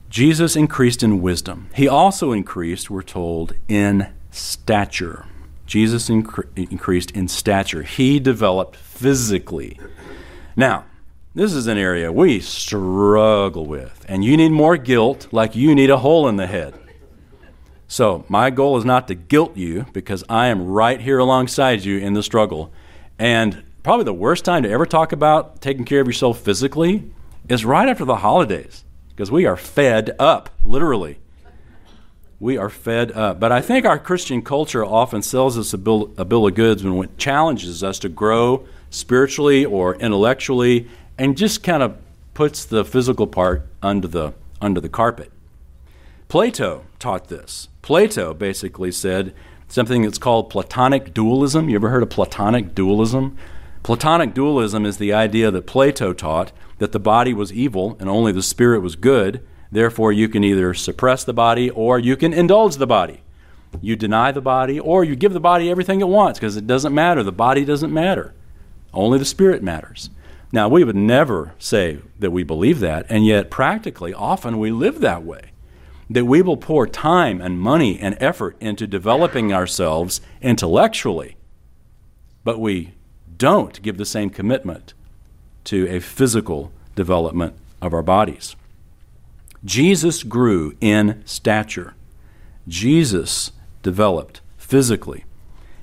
Jesus 0.09 0.55
increased 0.55 1.03
in 1.03 1.21
wisdom. 1.21 1.69
He 1.75 1.87
also 1.87 2.31
increased, 2.31 2.89
we're 2.89 3.03
told, 3.03 3.53
in 3.67 4.11
stature. 4.31 5.27
Jesus 5.65 6.09
incre- 6.09 6.47
increased 6.55 7.11
in 7.11 7.27
stature. 7.27 7.83
He 7.83 8.19
developed 8.19 8.75
physically. 8.75 9.79
Now, 10.55 10.85
this 11.33 11.53
is 11.53 11.67
an 11.67 11.77
area 11.77 12.11
we 12.11 12.39
struggle 12.39 13.65
with, 13.65 14.05
and 14.07 14.23
you 14.23 14.37
need 14.37 14.51
more 14.51 14.77
guilt 14.77 15.27
like 15.31 15.55
you 15.55 15.75
need 15.75 15.89
a 15.89 15.97
hole 15.97 16.27
in 16.27 16.37
the 16.37 16.47
head. 16.47 16.79
So, 17.87 18.25
my 18.29 18.49
goal 18.49 18.77
is 18.77 18.85
not 18.85 19.07
to 19.09 19.15
guilt 19.15 19.57
you 19.57 19.85
because 19.93 20.23
I 20.29 20.47
am 20.47 20.65
right 20.65 20.99
here 20.99 21.19
alongside 21.19 21.83
you 21.83 21.97
in 21.99 22.13
the 22.13 22.23
struggle. 22.23 22.71
And 23.19 23.63
probably 23.83 24.05
the 24.05 24.13
worst 24.13 24.45
time 24.45 24.63
to 24.63 24.69
ever 24.69 24.85
talk 24.85 25.11
about 25.11 25.61
taking 25.61 25.85
care 25.85 26.01
of 26.01 26.07
yourself 26.07 26.39
physically 26.39 27.11
is 27.47 27.65
right 27.65 27.87
after 27.87 28.05
the 28.05 28.17
holidays 28.17 28.83
because 29.09 29.29
we 29.29 29.45
are 29.45 29.55
fed 29.55 30.15
up, 30.19 30.49
literally. 30.63 31.19
We 32.39 32.57
are 32.57 32.69
fed 32.69 33.11
up. 33.11 33.39
But 33.39 33.51
I 33.51 33.61
think 33.61 33.85
our 33.85 33.97
Christian 33.97 34.41
culture 34.41 34.83
often 34.83 35.21
sells 35.21 35.57
us 35.57 35.73
a 35.73 35.77
bill, 35.77 36.11
a 36.17 36.25
bill 36.25 36.47
of 36.47 36.55
goods 36.55 36.83
when 36.83 37.09
it 37.09 37.17
challenges 37.17 37.83
us 37.83 37.99
to 37.99 38.09
grow 38.09 38.65
spiritually 38.89 39.65
or 39.65 39.95
intellectually 39.95 40.87
and 41.17 41.37
just 41.37 41.63
kind 41.63 41.81
of 41.81 41.97
puts 42.33 42.65
the 42.65 42.83
physical 42.83 43.27
part 43.27 43.65
under 43.81 44.07
the, 44.07 44.33
under 44.61 44.81
the 44.81 44.89
carpet. 44.89 45.31
Plato 46.27 46.85
taught 46.99 47.29
this. 47.29 47.69
Plato 47.81 48.33
basically 48.33 48.91
said 48.91 49.33
something 49.67 50.01
that's 50.01 50.17
called 50.17 50.49
Platonic 50.49 51.13
dualism. 51.13 51.69
You 51.69 51.75
ever 51.75 51.89
heard 51.89 52.03
of 52.03 52.09
Platonic 52.09 52.75
dualism? 52.75 53.37
Platonic 53.83 54.33
dualism 54.33 54.85
is 54.85 54.97
the 54.97 55.13
idea 55.13 55.51
that 55.51 55.67
Plato 55.67 56.11
taught 56.11 56.51
that 56.79 56.91
the 56.91 56.99
body 56.99 57.33
was 57.33 57.53
evil 57.53 57.95
and 57.99 58.09
only 58.09 58.31
the 58.31 58.41
spirit 58.41 58.81
was 58.81 58.95
good. 58.95 59.45
Therefore, 59.71 60.11
you 60.11 60.29
can 60.29 60.43
either 60.43 60.73
suppress 60.73 61.23
the 61.23 61.33
body 61.33 61.69
or 61.69 61.99
you 61.99 62.15
can 62.15 62.33
indulge 62.33 62.77
the 62.77 62.87
body. 62.87 63.21
You 63.81 63.95
deny 63.95 64.31
the 64.31 64.41
body 64.41 64.79
or 64.79 65.03
you 65.03 65.15
give 65.15 65.33
the 65.33 65.39
body 65.39 65.69
everything 65.69 66.01
it 66.01 66.07
wants 66.07 66.39
because 66.39 66.55
it 66.55 66.67
doesn't 66.67 66.93
matter. 66.93 67.23
The 67.23 67.31
body 67.31 67.65
doesn't 67.65 67.93
matter. 67.93 68.33
Only 68.93 69.19
the 69.19 69.25
spirit 69.25 69.61
matters. 69.61 70.09
Now, 70.51 70.69
we 70.69 70.83
would 70.83 70.95
never 70.95 71.53
say 71.59 71.99
that 72.19 72.31
we 72.31 72.43
believe 72.43 72.79
that, 72.79 73.05
and 73.09 73.25
yet 73.25 73.49
practically, 73.51 74.13
often 74.13 74.57
we 74.57 74.71
live 74.71 75.01
that 75.01 75.23
way 75.23 75.51
that 76.09 76.25
we 76.25 76.41
will 76.41 76.57
pour 76.57 76.85
time 76.85 77.41
and 77.41 77.59
money 77.59 77.99
and 77.99 78.15
effort 78.19 78.55
into 78.59 78.85
developing 78.85 79.51
ourselves 79.51 80.21
intellectually, 80.41 81.35
but 82.43 82.59
we 82.59 82.93
don't 83.37 83.81
give 83.81 83.97
the 83.97 84.05
same 84.05 84.29
commitment 84.29 84.93
to 85.63 85.87
a 85.87 85.99
physical 85.99 86.71
development 86.95 87.55
of 87.81 87.93
our 87.93 88.03
bodies. 88.03 88.55
Jesus 89.65 90.21
grew 90.21 90.75
in 90.79 91.23
stature. 91.25 91.95
Jesus 92.67 93.51
developed 93.81 94.41
physically. 94.57 95.25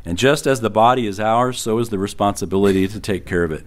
And 0.05 0.16
just 0.16 0.47
as 0.47 0.61
the 0.61 0.70
body 0.70 1.07
is 1.07 1.20
ours, 1.20 1.61
so 1.61 1.78
is 1.78 1.91
the 1.91 1.99
responsibility 1.99 2.89
to 2.89 3.01
take 3.01 3.26
care 3.26 3.45
of 3.45 3.53
it. 3.53 3.66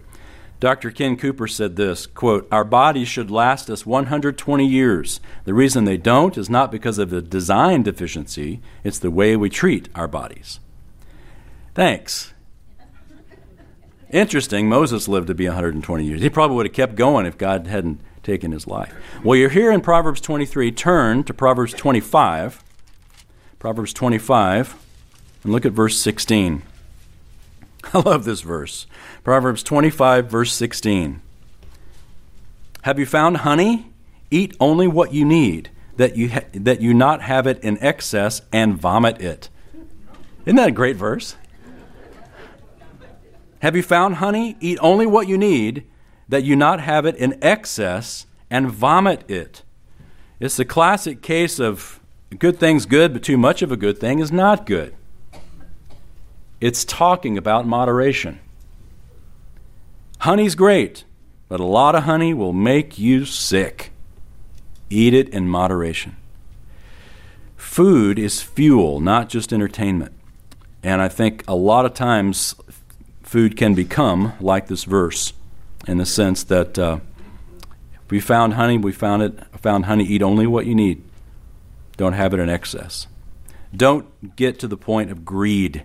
Dr. 0.62 0.90
Ken 0.90 1.18
Cooper 1.18 1.48
said 1.48 1.76
this 1.76 2.08
quote, 2.08 2.48
Our 2.52 2.64
bodies 2.64 3.10
should 3.10 3.30
last 3.30 3.70
us 3.70 3.86
120 3.86 4.66
years. 4.66 5.20
The 5.44 5.54
reason 5.54 5.84
they 5.84 5.98
don't 5.98 6.38
is 6.38 6.50
not 6.50 6.72
because 6.72 6.98
of 6.98 7.12
a 7.12 7.22
design 7.22 7.84
deficiency, 7.84 8.62
it's 8.84 9.00
the 9.00 9.12
way 9.12 9.36
we 9.36 9.50
treat 9.50 9.90
our 9.96 10.08
bodies. 10.08 10.60
Thanks. 11.74 12.34
Interesting, 14.12 14.70
Moses 14.70 15.10
lived 15.10 15.28
to 15.28 15.36
be 15.36 15.46
120 15.48 16.06
years. 16.06 16.22
He 16.22 16.30
probably 16.30 16.56
would 16.56 16.68
have 16.68 16.74
kept 16.74 16.96
going 16.96 17.26
if 17.26 17.38
God 17.38 17.68
hadn't 17.68 18.00
taken 18.26 18.52
his 18.52 18.68
life. 18.68 18.94
Well, 19.24 19.38
you're 19.38 19.50
here 19.50 19.72
in 19.72 19.80
Proverbs 19.80 20.20
23. 20.20 20.72
Turn 20.74 21.24
to 21.24 21.34
Proverbs 21.34 21.74
25. 21.74 22.62
Proverbs 23.60 23.94
25, 23.94 24.76
and 25.44 25.52
look 25.52 25.66
at 25.66 25.72
verse 25.72 25.98
16. 26.00 26.62
I 27.94 28.00
love 28.00 28.24
this 28.24 28.42
verse. 28.42 28.86
Proverbs 29.24 29.64
25, 29.64 30.30
verse 30.30 30.54
16. 30.54 31.22
Have 32.84 33.00
you 33.00 33.08
found 33.08 33.38
honey? 33.38 33.92
Eat 34.30 34.56
only 34.60 34.88
what 34.88 35.14
you 35.14 35.26
need, 35.26 35.72
that 35.98 36.16
you, 36.16 36.30
ha- 36.30 36.46
that 36.54 36.80
you 36.80 36.94
not 36.94 37.24
have 37.24 37.48
it 37.48 37.60
in 37.64 37.80
excess 37.82 38.42
and 38.52 38.78
vomit 38.78 39.20
it. 39.20 39.50
Isn't 40.46 40.58
that 40.58 40.70
a 40.70 40.72
great 40.72 40.96
verse? 40.96 41.36
Have 43.64 43.76
you 43.76 43.82
found 43.82 44.16
honey? 44.16 44.58
Eat 44.60 44.78
only 44.80 45.08
what 45.08 45.28
you 45.28 45.40
need, 45.40 45.86
that 46.28 46.44
you 46.44 46.56
not 46.56 46.80
have 46.82 47.06
it 47.06 47.16
in 47.16 47.38
excess 47.42 48.26
and 48.50 48.70
vomit 48.70 49.30
it. 49.30 49.64
It's 50.40 50.58
the 50.58 50.66
classic 50.66 51.22
case 51.22 51.60
of 51.60 52.00
good 52.38 52.60
thing's 52.60 52.86
good, 52.86 53.14
but 53.14 53.24
too 53.24 53.38
much 53.38 53.62
of 53.62 53.72
a 53.72 53.78
good 53.78 54.00
thing 54.00 54.20
is 54.20 54.32
not 54.32 54.66
good. 54.66 54.96
It's 56.60 56.84
talking 56.84 57.38
about 57.38 57.68
moderation. 57.68 58.40
Honey's 60.20 60.56
great, 60.56 61.04
but 61.48 61.60
a 61.60 61.66
lot 61.66 61.96
of 61.96 62.04
honey 62.04 62.34
will 62.34 62.54
make 62.54 62.98
you 62.98 63.26
sick. 63.26 63.92
Eat 64.90 65.14
it 65.14 65.30
in 65.30 65.48
moderation. 65.48 66.16
Food 67.56 68.18
is 68.18 68.42
fuel, 68.42 69.00
not 69.00 69.30
just 69.30 69.52
entertainment. 69.52 70.14
And 70.82 71.02
I 71.02 71.08
think 71.08 71.44
a 71.48 71.56
lot 71.56 71.86
of 71.86 71.94
times 71.94 72.56
food 73.24 73.58
can 73.58 73.74
become 73.74 74.34
like 74.40 74.68
this 74.68 74.84
verse 74.84 75.34
in 75.88 75.98
the 75.98 76.06
sense 76.06 76.44
that 76.44 76.78
uh, 76.80 77.00
we 78.10 78.20
found 78.20 78.54
honey, 78.54 78.78
we 78.78 78.92
found 78.92 79.22
it, 79.22 79.40
found 79.58 79.86
honey, 79.86 80.04
eat 80.04 80.22
only 80.22 80.48
what 80.48 80.66
you 80.66 80.76
need. 80.76 81.04
Don't 81.98 82.14
have 82.14 82.34
it 82.34 82.40
in 82.40 82.50
excess. 82.50 83.08
Don't 83.76 84.36
get 84.36 84.60
to 84.60 84.68
the 84.68 84.78
point 84.78 85.12
of 85.12 85.26
greed 85.26 85.84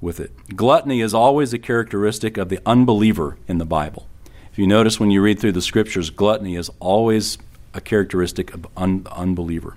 with 0.00 0.20
it. 0.20 0.32
Gluttony 0.56 1.00
is 1.00 1.14
always 1.14 1.52
a 1.52 1.58
characteristic 1.58 2.36
of 2.36 2.48
the 2.48 2.60
unbeliever 2.64 3.36
in 3.46 3.58
the 3.58 3.64
Bible. 3.64 4.06
If 4.52 4.58
you 4.58 4.66
notice 4.66 4.98
when 4.98 5.10
you 5.10 5.22
read 5.22 5.38
through 5.38 5.52
the 5.52 5.62
scriptures, 5.62 6.10
gluttony 6.10 6.56
is 6.56 6.70
always 6.80 7.38
a 7.74 7.80
characteristic 7.80 8.54
of 8.54 8.66
un- 8.76 9.06
unbeliever. 9.10 9.76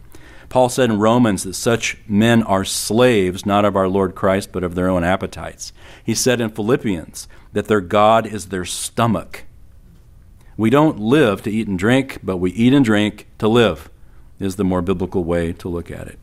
Paul 0.51 0.67
said 0.67 0.89
in 0.89 0.99
Romans 0.99 1.43
that 1.43 1.53
such 1.53 1.97
men 2.09 2.43
are 2.43 2.65
slaves 2.65 3.45
not 3.45 3.63
of 3.63 3.77
our 3.77 3.87
Lord 3.87 4.15
Christ, 4.15 4.51
but 4.51 4.65
of 4.65 4.75
their 4.75 4.89
own 4.89 5.01
appetites. 5.01 5.71
He 6.03 6.13
said 6.13 6.41
in 6.41 6.49
Philippians 6.49 7.29
that 7.53 7.69
their 7.69 7.79
God 7.79 8.27
is 8.27 8.49
their 8.49 8.65
stomach. 8.65 9.45
We 10.57 10.69
don't 10.69 10.99
live 10.99 11.41
to 11.43 11.49
eat 11.49 11.69
and 11.69 11.79
drink, 11.79 12.19
but 12.21 12.35
we 12.35 12.51
eat 12.51 12.73
and 12.73 12.83
drink 12.83 13.27
to 13.37 13.47
live, 13.47 13.89
is 14.41 14.57
the 14.57 14.65
more 14.65 14.81
biblical 14.81 15.23
way 15.23 15.53
to 15.53 15.69
look 15.69 15.89
at 15.89 16.07
it. 16.07 16.19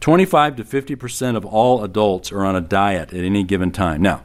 25 0.00 0.56
to 0.56 0.64
50% 0.64 1.36
of 1.36 1.46
all 1.46 1.84
adults 1.84 2.32
are 2.32 2.44
on 2.44 2.56
a 2.56 2.60
diet 2.60 3.12
at 3.14 3.24
any 3.24 3.44
given 3.44 3.70
time. 3.70 4.02
Now, 4.02 4.24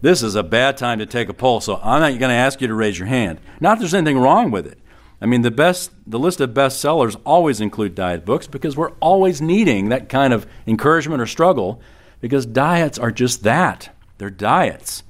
this 0.00 0.20
is 0.20 0.34
a 0.34 0.42
bad 0.42 0.76
time 0.76 0.98
to 0.98 1.06
take 1.06 1.28
a 1.28 1.32
poll, 1.32 1.60
so 1.60 1.76
I'm 1.76 2.00
not 2.00 2.18
going 2.18 2.30
to 2.30 2.34
ask 2.34 2.60
you 2.60 2.66
to 2.66 2.74
raise 2.74 2.98
your 2.98 3.06
hand. 3.06 3.38
Not 3.60 3.76
that 3.76 3.82
there's 3.82 3.94
anything 3.94 4.18
wrong 4.18 4.50
with 4.50 4.66
it. 4.66 4.80
I 5.24 5.26
mean, 5.26 5.40
the 5.40 5.50
best, 5.50 5.90
the 6.06 6.18
list 6.18 6.42
of 6.42 6.50
bestsellers 6.50 7.18
always 7.24 7.58
include 7.58 7.94
diet 7.94 8.26
books 8.26 8.46
because 8.46 8.76
we're 8.76 8.92
always 9.00 9.40
needing 9.40 9.88
that 9.88 10.10
kind 10.10 10.34
of 10.34 10.46
encouragement 10.66 11.22
or 11.22 11.26
struggle 11.26 11.80
because 12.20 12.44
diets 12.44 12.98
are 12.98 13.10
just 13.10 13.42
that. 13.44 13.88
They're 14.18 14.28
diets. 14.28 15.02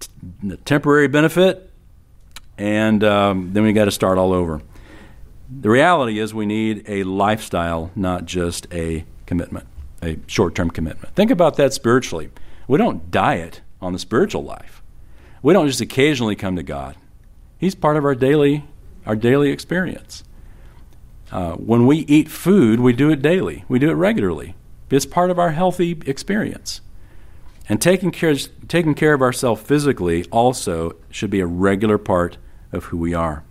T- 0.00 0.56
temporary 0.66 1.08
benefit, 1.08 1.70
and 2.58 3.02
um, 3.04 3.54
then 3.54 3.62
we 3.62 3.72
got 3.72 3.86
to 3.86 3.90
start 3.90 4.18
all 4.18 4.34
over. 4.34 4.60
The 5.50 5.70
reality 5.70 6.18
is 6.18 6.34
we 6.34 6.44
need 6.44 6.84
a 6.86 7.04
lifestyle, 7.04 7.90
not 7.96 8.26
just 8.26 8.66
a 8.70 9.06
commitment, 9.24 9.66
a 10.02 10.18
short 10.26 10.54
term 10.54 10.68
commitment. 10.68 11.14
Think 11.14 11.30
about 11.30 11.56
that 11.56 11.72
spiritually. 11.72 12.28
We 12.68 12.76
don't 12.76 13.10
diet 13.10 13.62
on 13.80 13.94
the 13.94 13.98
spiritual 13.98 14.44
life. 14.44 14.82
We 15.40 15.54
don't 15.54 15.68
just 15.68 15.80
occasionally 15.80 16.36
come 16.36 16.56
to 16.56 16.62
God. 16.62 16.96
He's 17.56 17.74
part 17.74 17.96
of 17.96 18.04
our 18.04 18.14
daily, 18.14 18.64
our 19.06 19.16
daily 19.16 19.50
experience. 19.50 20.24
Uh, 21.30 21.54
when 21.54 21.86
we 21.86 21.98
eat 21.98 22.28
food, 22.28 22.80
we 22.80 22.92
do 22.92 23.10
it 23.10 23.22
daily. 23.22 23.64
We 23.68 23.78
do 23.78 23.90
it 23.90 23.94
regularly. 23.94 24.54
It's 24.90 25.06
part 25.06 25.30
of 25.30 25.38
our 25.38 25.50
healthy 25.50 26.00
experience. 26.06 26.80
And 27.68 27.80
taking 27.80 28.10
care, 28.10 28.34
taking 28.68 28.94
care 28.94 29.14
of 29.14 29.22
ourselves 29.22 29.62
physically 29.62 30.24
also 30.26 30.96
should 31.10 31.30
be 31.30 31.40
a 31.40 31.46
regular 31.46 31.98
part 31.98 32.36
of 32.72 32.84
who 32.84 32.98
we 32.98 33.14
are. 33.14 33.42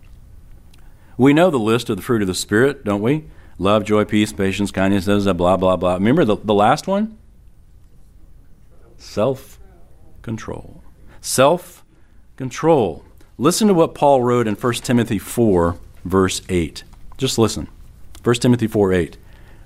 We 1.16 1.32
know 1.32 1.50
the 1.50 1.58
list 1.58 1.90
of 1.90 1.96
the 1.96 2.02
fruit 2.02 2.22
of 2.22 2.28
the 2.28 2.34
Spirit, 2.34 2.84
don't 2.84 3.02
we? 3.02 3.26
Love, 3.58 3.84
joy, 3.84 4.04
peace, 4.04 4.32
patience, 4.32 4.70
kindness, 4.70 5.06
blah, 5.06 5.56
blah, 5.56 5.76
blah. 5.76 5.94
Remember 5.94 6.24
the, 6.24 6.36
the 6.36 6.54
last 6.54 6.86
one? 6.86 7.18
Self 8.96 9.60
control. 10.22 10.82
Self 11.20 11.84
control. 12.36 13.04
Listen 13.36 13.66
to 13.66 13.74
what 13.74 13.96
Paul 13.96 14.22
wrote 14.22 14.46
in 14.46 14.54
1 14.54 14.74
Timothy 14.74 15.18
4, 15.18 15.76
verse 16.04 16.40
8. 16.48 16.84
Just 17.18 17.36
listen. 17.36 17.66
1 18.22 18.36
Timothy 18.36 18.68
4 18.68 18.92
8. 18.92 19.16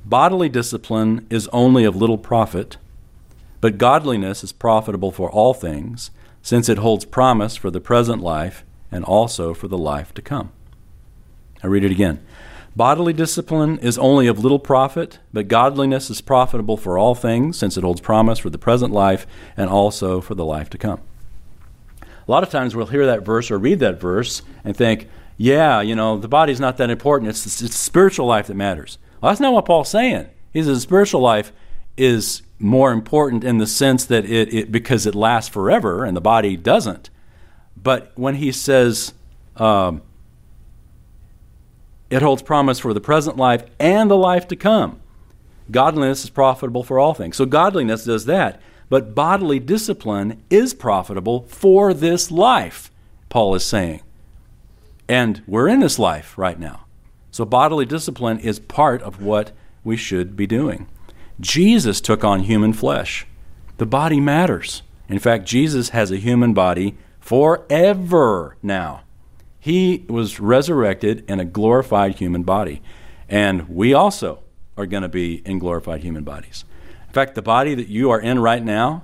Bodily 0.07 0.49
discipline 0.49 1.27
is 1.29 1.49
only 1.49 1.85
of 1.85 1.95
little 1.95 2.17
profit, 2.17 2.79
but 3.61 3.77
godliness 3.77 4.43
is 4.43 4.53
profitable 4.53 5.13
for 5.13 5.31
all 5.31 5.53
things, 5.53 6.11
since 6.41 6.71
it 6.71 6.79
holds 6.79 7.05
promise 7.05 7.57
for 7.57 7.71
the 7.71 7.79
present 7.79 8.23
life 8.23 8.65
and 8.91 9.05
also 9.05 9.53
for 9.53 9.69
the 9.69 9.77
life 9.77 10.15
to 10.15 10.23
come. 10.23 10.51
I 11.63 11.67
read 11.67 11.85
it 11.85 11.91
again. 11.91 12.25
Bodily 12.75 13.13
discipline 13.13 13.79
is 13.81 13.99
only 13.99 14.29
of 14.29 14.39
little 14.39 14.59
profit, 14.59 15.19
but 15.31 15.47
godliness 15.47 16.09
is 16.09 16.23
profitable 16.23 16.79
for 16.79 16.97
all 16.97 17.15
things, 17.15 17.59
since 17.59 17.77
it 17.77 17.85
holds 17.85 18.01
promise 18.01 18.39
for 18.39 18.49
the 18.49 18.57
present 18.57 18.95
life 18.95 19.27
and 19.59 19.69
also 19.69 20.23
for 20.23 20.35
the 20.35 20.47
life 20.47 20.71
to 20.71 20.79
come. 20.79 21.03
A 22.29 22.31
lot 22.31 22.43
of 22.43 22.51
times 22.51 22.77
we'll 22.77 22.87
hear 22.87 23.07
that 23.07 23.25
verse 23.25 23.51
or 23.51 23.59
read 23.59 23.81
that 23.81 23.99
verse 23.99 24.43
and 24.63 24.77
think, 24.77 25.09
yeah, 25.39 25.81
you 25.81 25.97
know, 25.97 26.19
the 26.19 26.29
body's 26.29 26.61
not 26.61 26.77
that 26.77 26.91
important. 26.91 27.31
It's, 27.31 27.63
it's 27.63 27.77
spiritual 27.77 28.27
life 28.27 28.49
that 28.49 28.55
matters. 28.55 28.99
Well, 29.21 29.31
that's 29.31 29.41
not 29.41 29.55
what 29.55 29.65
Paul's 29.65 29.89
saying. 29.89 30.29
He 30.53 30.63
says 30.63 30.83
spiritual 30.83 31.23
life 31.23 31.53
is 31.97 32.43
more 32.59 32.93
important 32.93 33.45
in 33.45 33.59
the 33.59 33.67
sense 33.67 34.05
that 34.07 34.25
it, 34.25 34.53
it 34.53 34.73
because 34.73 35.07
it 35.07 35.15
lasts 35.15 35.49
forever 35.49 36.05
and 36.05 36.17
the 36.17 36.21
body 36.21 36.57
doesn't. 36.57 37.09
But 37.77 38.13
when 38.15 38.35
he 38.35 38.53
says, 38.53 39.15
um, 39.57 40.03
it 42.11 42.23
holds 42.23 42.43
promise 42.43 42.79
for 42.79 42.93
the 42.93 43.01
present 43.01 43.37
life 43.37 43.65
and 43.79 44.11
the 44.11 44.17
life 44.17 44.49
to 44.49 44.57
come. 44.57 45.01
Godliness 45.71 46.25
is 46.25 46.31
profitable 46.31 46.83
for 46.83 46.99
all 46.99 47.15
things. 47.15 47.37
So 47.37 47.47
godliness 47.47 48.05
does 48.05 48.25
that. 48.25 48.61
But 48.89 49.15
bodily 49.15 49.59
discipline 49.59 50.43
is 50.51 50.75
profitable 50.75 51.43
for 51.49 51.93
this 51.93 52.31
life, 52.31 52.91
Paul 53.29 53.55
is 53.55 53.65
saying. 53.65 54.03
And 55.09 55.43
we're 55.47 55.69
in 55.69 55.81
this 55.81 55.99
life 55.99 56.37
right 56.37 56.59
now. 56.59 56.85
So 57.31 57.45
bodily 57.45 57.87
discipline 57.87 58.39
is 58.39 58.59
part 58.59 59.03
of 59.03 59.23
what 59.23 59.53
we 59.85 59.97
should 59.97 60.37
be 60.37 60.47
doing. 60.47 60.87
Jesus 61.41 62.01
took 62.01 62.25
on 62.25 62.41
human 62.41 62.73
flesh. 62.73 63.27
The 63.77 63.87
body 63.87 64.21
matters. 64.21 64.83
In 65.09 65.19
fact, 65.19 65.47
Jesus 65.47 65.91
has 65.91 66.11
a 66.11 66.17
human 66.17 66.53
body 66.53 66.97
forever 67.21 68.57
now. 68.63 69.03
He 69.61 70.05
was 70.09 70.41
resurrected 70.41 71.25
in 71.29 71.41
a 71.41 71.45
glorified 71.45 72.17
human 72.17 72.43
body. 72.43 72.83
And 73.29 73.69
we 73.69 73.95
also 73.95 74.41
are 74.77 74.87
going 74.87 75.03
to 75.03 75.09
be 75.09 75.43
in 75.47 75.59
glorified 75.59 76.03
human 76.03 76.25
bodies. 76.25 76.65
In 77.09 77.13
fact, 77.13 77.35
the 77.35 77.43
body 77.43 77.75
that 77.75 77.89
you 77.89 78.11
are 78.11 78.21
in 78.21 78.39
right 78.39 78.63
now, 78.63 79.03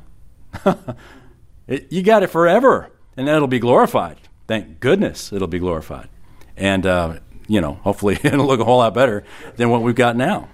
it, 1.67 1.91
you 1.91 2.03
got 2.03 2.23
it 2.23 2.29
forever, 2.29 2.91
and 3.17 3.29
it'll 3.29 3.49
be 3.49 3.59
glorified. 3.59 4.19
Thank 4.47 4.79
goodness 4.81 5.33
it'll 5.33 5.49
be 5.49 5.59
glorified. 5.59 6.09
And, 6.57 6.85
uh, 6.85 7.19
you 7.49 7.61
know, 7.61 7.75
hopefully 7.75 8.19
it'll 8.23 8.47
look 8.47 8.61
a 8.61 8.65
whole 8.65 8.79
lot 8.79 8.95
better 8.95 9.25
than 9.57 9.71
what 9.71 9.83
we've 9.83 9.95
got 9.95 10.17
now. 10.17 10.49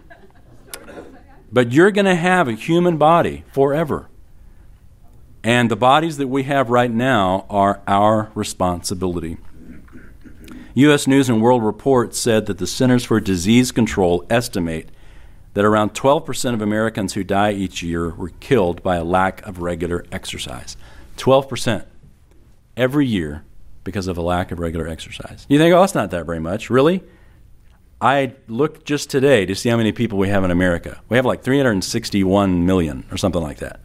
But 1.52 1.72
you're 1.72 1.90
going 1.90 2.06
to 2.06 2.14
have 2.14 2.46
a 2.46 2.52
human 2.52 2.96
body 2.96 3.44
forever. 3.52 4.08
And 5.42 5.70
the 5.70 5.76
bodies 5.76 6.18
that 6.18 6.28
we 6.28 6.44
have 6.44 6.70
right 6.70 6.90
now 6.90 7.46
are 7.50 7.80
our 7.88 8.30
responsibility. 8.36 9.38
U.S. 10.74 11.08
News 11.08 11.28
and 11.28 11.42
World 11.42 11.64
Report 11.64 12.14
said 12.14 12.46
that 12.46 12.58
the 12.58 12.66
Centers 12.66 13.04
for 13.04 13.18
Disease 13.18 13.72
Control 13.72 14.24
estimate 14.30 14.90
that 15.54 15.64
around 15.64 15.94
12% 15.94 16.54
of 16.54 16.62
Americans 16.62 17.14
who 17.14 17.24
die 17.24 17.52
each 17.52 17.82
year 17.82 18.10
were 18.10 18.30
killed 18.40 18.82
by 18.82 18.96
a 18.96 19.04
lack 19.04 19.44
of 19.46 19.60
regular 19.60 20.04
exercise. 20.12 20.76
12% 21.16 21.84
every 22.76 23.06
year 23.06 23.44
because 23.84 24.06
of 24.06 24.16
a 24.16 24.22
lack 24.22 24.52
of 24.52 24.58
regular 24.58 24.86
exercise. 24.86 25.46
You 25.48 25.58
think, 25.58 25.74
oh, 25.74 25.80
that's 25.80 25.94
not 25.94 26.10
that 26.10 26.26
very 26.26 26.38
much. 26.38 26.70
Really? 26.70 27.02
I 28.00 28.34
looked 28.48 28.86
just 28.86 29.10
today 29.10 29.44
to 29.44 29.54
see 29.54 29.68
how 29.68 29.76
many 29.76 29.92
people 29.92 30.18
we 30.18 30.28
have 30.28 30.44
in 30.44 30.50
America. 30.50 31.00
We 31.08 31.16
have 31.16 31.26
like 31.26 31.42
361 31.42 32.64
million 32.64 33.04
or 33.10 33.16
something 33.16 33.42
like 33.42 33.58
that. 33.58 33.80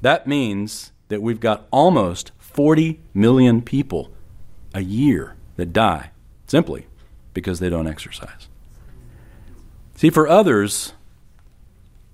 That 0.00 0.26
means 0.26 0.92
that 1.08 1.20
we've 1.20 1.40
got 1.40 1.66
almost 1.70 2.32
40 2.38 3.00
million 3.12 3.60
people 3.60 4.10
a 4.72 4.80
year 4.80 5.36
that 5.56 5.72
die 5.72 6.12
simply 6.46 6.86
because 7.34 7.60
they 7.60 7.68
don't 7.68 7.86
exercise. 7.86 8.48
See, 10.00 10.08
for 10.08 10.26
others, 10.26 10.94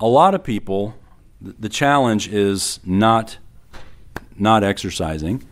a 0.01 0.09
lot 0.09 0.35
of 0.35 0.43
people, 0.43 0.97
the 1.41 1.69
challenge 1.69 2.27
is 2.27 2.81
not, 2.85 3.39
not 4.37 4.65
exercising. 4.65 5.45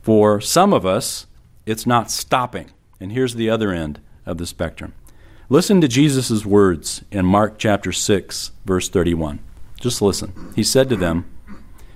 For 0.00 0.40
some 0.40 0.72
of 0.72 0.86
us, 0.86 1.26
it's 1.66 1.86
not 1.86 2.10
stopping. 2.10 2.70
And 3.00 3.12
here's 3.12 3.34
the 3.34 3.50
other 3.50 3.70
end 3.70 4.00
of 4.24 4.38
the 4.38 4.46
spectrum. 4.46 4.94
Listen 5.50 5.82
to 5.82 5.88
Jesus' 5.88 6.46
words 6.46 7.04
in 7.10 7.26
Mark 7.26 7.58
chapter 7.58 7.92
6, 7.92 8.52
verse 8.64 8.88
31. 8.88 9.38
Just 9.78 10.00
listen. 10.00 10.32
He 10.56 10.64
said 10.64 10.88
to 10.88 10.96
them, 10.96 11.26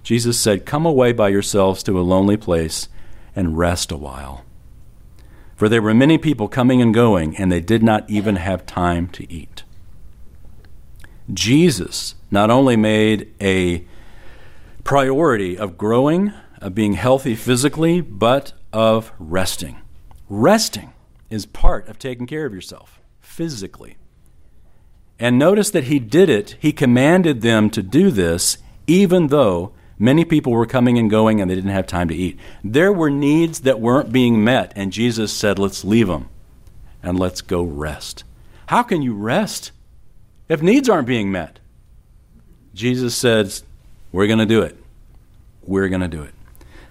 Jesus 0.02 0.38
said, 0.38 0.66
Come 0.66 0.84
away 0.84 1.12
by 1.12 1.30
yourselves 1.30 1.82
to 1.84 1.98
a 1.98 2.02
lonely 2.02 2.36
place 2.36 2.90
and 3.34 3.57
rest 3.57 3.90
a 3.90 3.96
while. 3.96 4.44
For 5.57 5.70
there 5.70 5.82
were 5.82 5.94
many 5.94 6.18
people 6.18 6.48
coming 6.48 6.82
and 6.82 6.92
going, 6.92 7.36
and 7.36 7.50
they 7.50 7.61
did 7.61 7.82
not 7.82 8.09
even 8.09 8.36
have 8.36 8.66
time 8.66 9.09
to 9.09 9.32
eat. 9.32 9.64
Jesus 11.32 12.14
not 12.30 12.50
only 12.50 12.76
made 12.76 13.34
a 13.40 13.86
priority 14.84 15.57
of 15.59 15.78
growing, 15.78 16.32
of 16.61 16.74
being 16.74 16.92
healthy 16.92 17.34
physically, 17.34 18.02
but 18.02 18.52
of 18.72 19.12
resting. 19.18 19.78
Resting 20.28 20.92
is 21.30 21.46
part 21.46 21.88
of 21.88 21.98
taking 21.98 22.26
care 22.26 22.44
of 22.44 22.54
yourself 22.54 23.00
physically. 23.20 23.96
And 25.18 25.38
notice 25.38 25.70
that 25.70 25.84
he 25.84 25.98
did 25.98 26.28
it, 26.28 26.57
he 26.61 26.72
commanded 26.72 27.40
them 27.40 27.70
to 27.70 27.82
do 27.82 28.11
this, 28.11 28.59
even 28.86 29.28
though 29.28 29.72
Many 29.99 30.24
people 30.24 30.53
were 30.53 30.66
coming 30.66 30.99
and 30.99 31.11
going 31.11 31.40
and 31.40 31.51
they 31.51 31.55
didn't 31.55 31.70
have 31.70 31.86
time 31.86 32.09
to 32.09 32.14
eat. 32.14 32.38
There 32.62 32.92
were 32.92 33.11
needs 33.11 33.61
that 33.61 33.80
weren't 33.80 34.12
being 34.12 34.44
met, 34.44 34.72
and 34.76 34.92
Jesus 34.92 35.32
said, 35.32 35.59
Let's 35.59 35.84
leave 35.84 36.09
them 36.09 36.28
and 37.03 37.18
let's 37.18 37.40
go 37.40 37.62
rest. 37.62 38.24
How 38.66 38.82
can 38.82 39.01
you 39.01 39.14
rest 39.14 39.72
if 40.49 40.61
needs 40.61 40.88
aren't 40.88 41.07
being 41.07 41.32
met? 41.32 41.61
Jesus 42.74 43.16
says, 43.16 43.64
We're 44.12 44.26
going 44.26 44.38
to 44.38 44.47
do 44.47 44.62
it. 44.62 44.76
We're 45.62 45.88
going 45.88 46.03
to 46.03 46.09
do 46.09 46.22
it. 46.22 46.34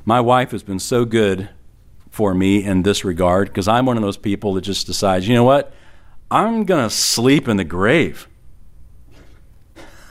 My 0.04 0.22
wife 0.22 0.52
has 0.52 0.64
been 0.64 0.80
so 0.80 1.06
good 1.06 1.50
for 2.10 2.34
me 2.34 2.64
in 2.64 2.84
this 2.84 3.04
regard 3.04 3.50
because 3.50 3.68
I'm 3.68 3.86
one 3.86 3.98
of 3.98 4.04
those 4.04 4.18
people 4.18 4.54
that 4.54 4.62
just 4.62 4.88
decides, 4.88 5.28
you 5.28 5.36
know 5.36 5.44
what? 5.44 5.74
I'm 6.32 6.64
going 6.64 6.88
to 6.88 6.94
sleep 6.94 7.48
in 7.48 7.58
the 7.58 7.64
grave. 7.64 8.28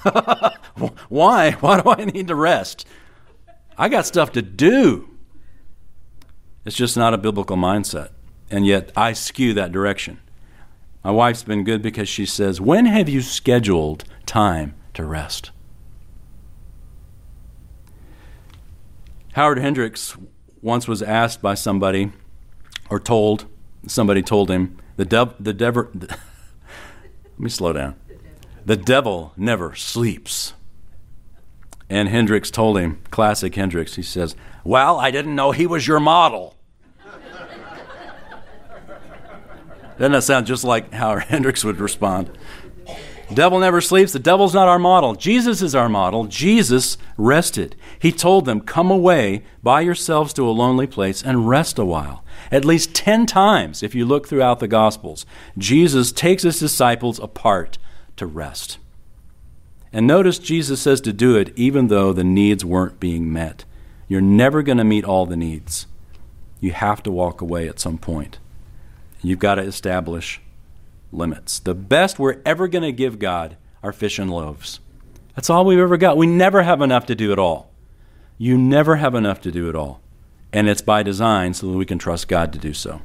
Why? 1.09 1.53
Why 1.53 1.81
do 1.81 1.91
I 1.91 2.05
need 2.05 2.29
to 2.29 2.35
rest? 2.35 2.87
I 3.77 3.89
got 3.89 4.07
stuff 4.07 4.33
to 4.33 4.43
do. 4.43 5.09
It's 6.65 6.77
just 6.77 6.97
not 6.97 7.15
a 7.15 7.19
biblical 7.19 7.57
mindset. 7.57 8.11
And 8.51 8.67
yet 8.67 8.93
I 8.97 9.13
skew 9.13 9.55
that 9.55 9.73
direction. 9.73 10.21
My 11.03 11.11
wife's 11.11 11.43
been 11.43 11.65
good 11.65 11.83
because 11.83 12.09
she 12.09 12.25
says, 12.25 12.61
When 12.61 12.87
have 12.87 13.09
you 13.09 13.21
scheduled 13.21 14.05
time 14.27 14.75
to 14.95 15.05
rest? 15.05 15.51
Howard 19.35 19.59
Hendricks 19.59 20.17
once 20.63 20.87
was 20.89 21.03
asked 21.03 21.43
by 21.43 21.55
somebody, 21.55 22.13
or 22.89 23.01
told, 23.01 23.47
somebody 23.87 24.23
told 24.23 24.51
him, 24.51 24.79
the 24.97 25.05
devil, 25.05 25.35
the 25.39 25.53
devil, 25.53 25.89
let 25.95 26.11
me 27.39 27.51
slow 27.51 27.73
down. 27.73 27.97
The 28.67 28.77
devil 28.77 29.33
never 29.37 29.75
sleeps. 29.75 30.55
And 31.91 32.09
Hendricks 32.09 32.51
told 32.51 32.79
him, 32.79 33.03
classic 33.11 33.55
Hendricks, 33.55 33.97
he 33.97 34.03
says, 34.03 34.35
Well, 34.65 34.99
I 34.99 35.11
didn't 35.11 35.35
know 35.35 35.53
he 35.53 35.67
was 35.67 35.87
your 35.87 36.01
model. 36.01 36.57
Doesn't 39.99 40.13
that 40.13 40.25
sound 40.25 40.47
just 40.47 40.65
like 40.65 40.93
how 40.93 41.19
Hendricks 41.19 41.63
would 41.63 41.79
respond? 41.79 42.37
Devil 43.33 43.61
never 43.61 43.81
sleeps. 43.81 44.13
The 44.13 44.19
devil's 44.19 44.55
not 44.55 44.69
our 44.69 44.79
model. 44.79 45.15
Jesus 45.15 45.63
is 45.63 45.75
our 45.75 45.89
model. 45.89 46.25
Jesus 46.25 46.99
rested. 47.17 47.75
He 47.99 48.13
told 48.13 48.45
them, 48.45 48.61
Come 48.61 48.91
away 48.91 49.45
by 49.63 49.81
yourselves 49.81 50.33
to 50.35 50.49
a 50.49 50.51
lonely 50.51 50.87
place 50.87 51.23
and 51.23 51.49
rest 51.49 51.79
a 51.79 51.85
while. 51.85 52.25
At 52.51 52.65
least 52.65 52.95
10 52.95 53.27
times, 53.27 53.83
if 53.83 53.95
you 53.95 54.05
look 54.05 54.29
throughout 54.29 54.61
the 54.61 54.69
Gospels, 54.69 55.25
Jesus 55.57 56.13
takes 56.13 56.43
his 56.43 56.59
disciples 56.59 57.19
apart 57.19 57.79
to 58.17 58.27
rest. 58.27 58.79
And 59.93 60.07
notice 60.07 60.39
Jesus 60.39 60.81
says 60.81 61.01
to 61.03 61.13
do 61.13 61.37
it 61.37 61.53
even 61.57 61.87
though 61.89 62.13
the 62.13 62.25
needs 62.25 62.65
weren't 62.65 62.99
being 62.99 63.33
met. 63.33 63.65
You're 64.09 64.21
never 64.21 64.63
going 64.63 64.79
to 64.79 64.85
meet 64.85 65.05
all 65.05 65.25
the 65.25 65.37
needs. 65.37 65.87
You 66.61 66.73
have 66.73 67.03
to 67.05 67.13
walk 67.13 67.41
away 67.41 67.69
at 67.69 67.79
some 67.79 67.99
point. 67.99 68.39
You've 69.23 69.39
got 69.39 69.55
to 69.55 69.63
establish 69.63 70.41
limits. 71.13 71.59
The 71.59 71.75
best 71.75 72.19
we're 72.19 72.41
ever 72.45 72.69
going 72.69 72.83
to 72.83 72.93
give 72.93 73.19
God 73.19 73.57
are 73.83 73.93
fish 73.93 74.19
and 74.19 74.31
loaves. 74.31 74.81
That's 75.35 75.51
all 75.51 75.65
we've 75.65 75.79
ever 75.79 75.97
got. 75.97 76.17
We 76.17 76.27
never 76.27 76.63
have 76.63 76.81
enough 76.81 77.07
to 77.07 77.15
do 77.15 77.33
it 77.33 77.39
all. 77.39 77.71
You 78.37 78.59
never 78.59 78.97
have 78.97 79.15
enough 79.15 79.41
to 79.43 79.53
do 79.53 79.69
it 79.69 79.77
all. 79.77 80.01
And 80.53 80.69
it's 80.69 80.83
by 80.83 81.03
design 81.03 81.55
so 81.55 81.71
that 81.71 81.77
we 81.77 81.87
can 81.87 81.99
trust 81.99 82.29
God 82.29 82.53
to 82.53 82.59
do 82.59 82.75
so. 82.75 83.01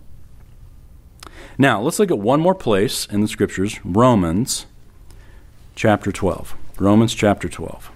Now, 1.58 1.82
let's 1.82 2.00
look 2.00 2.12
at 2.12 2.20
one 2.20 2.40
more 2.40 2.56
place 2.56 3.06
in 3.06 3.22
the 3.22 3.28
scriptures 3.28 3.80
Romans 3.84 4.66
chapter 5.80 6.12
12. 6.12 6.56
Romans 6.78 7.16
chapter 7.16 7.48
12. 7.48 7.90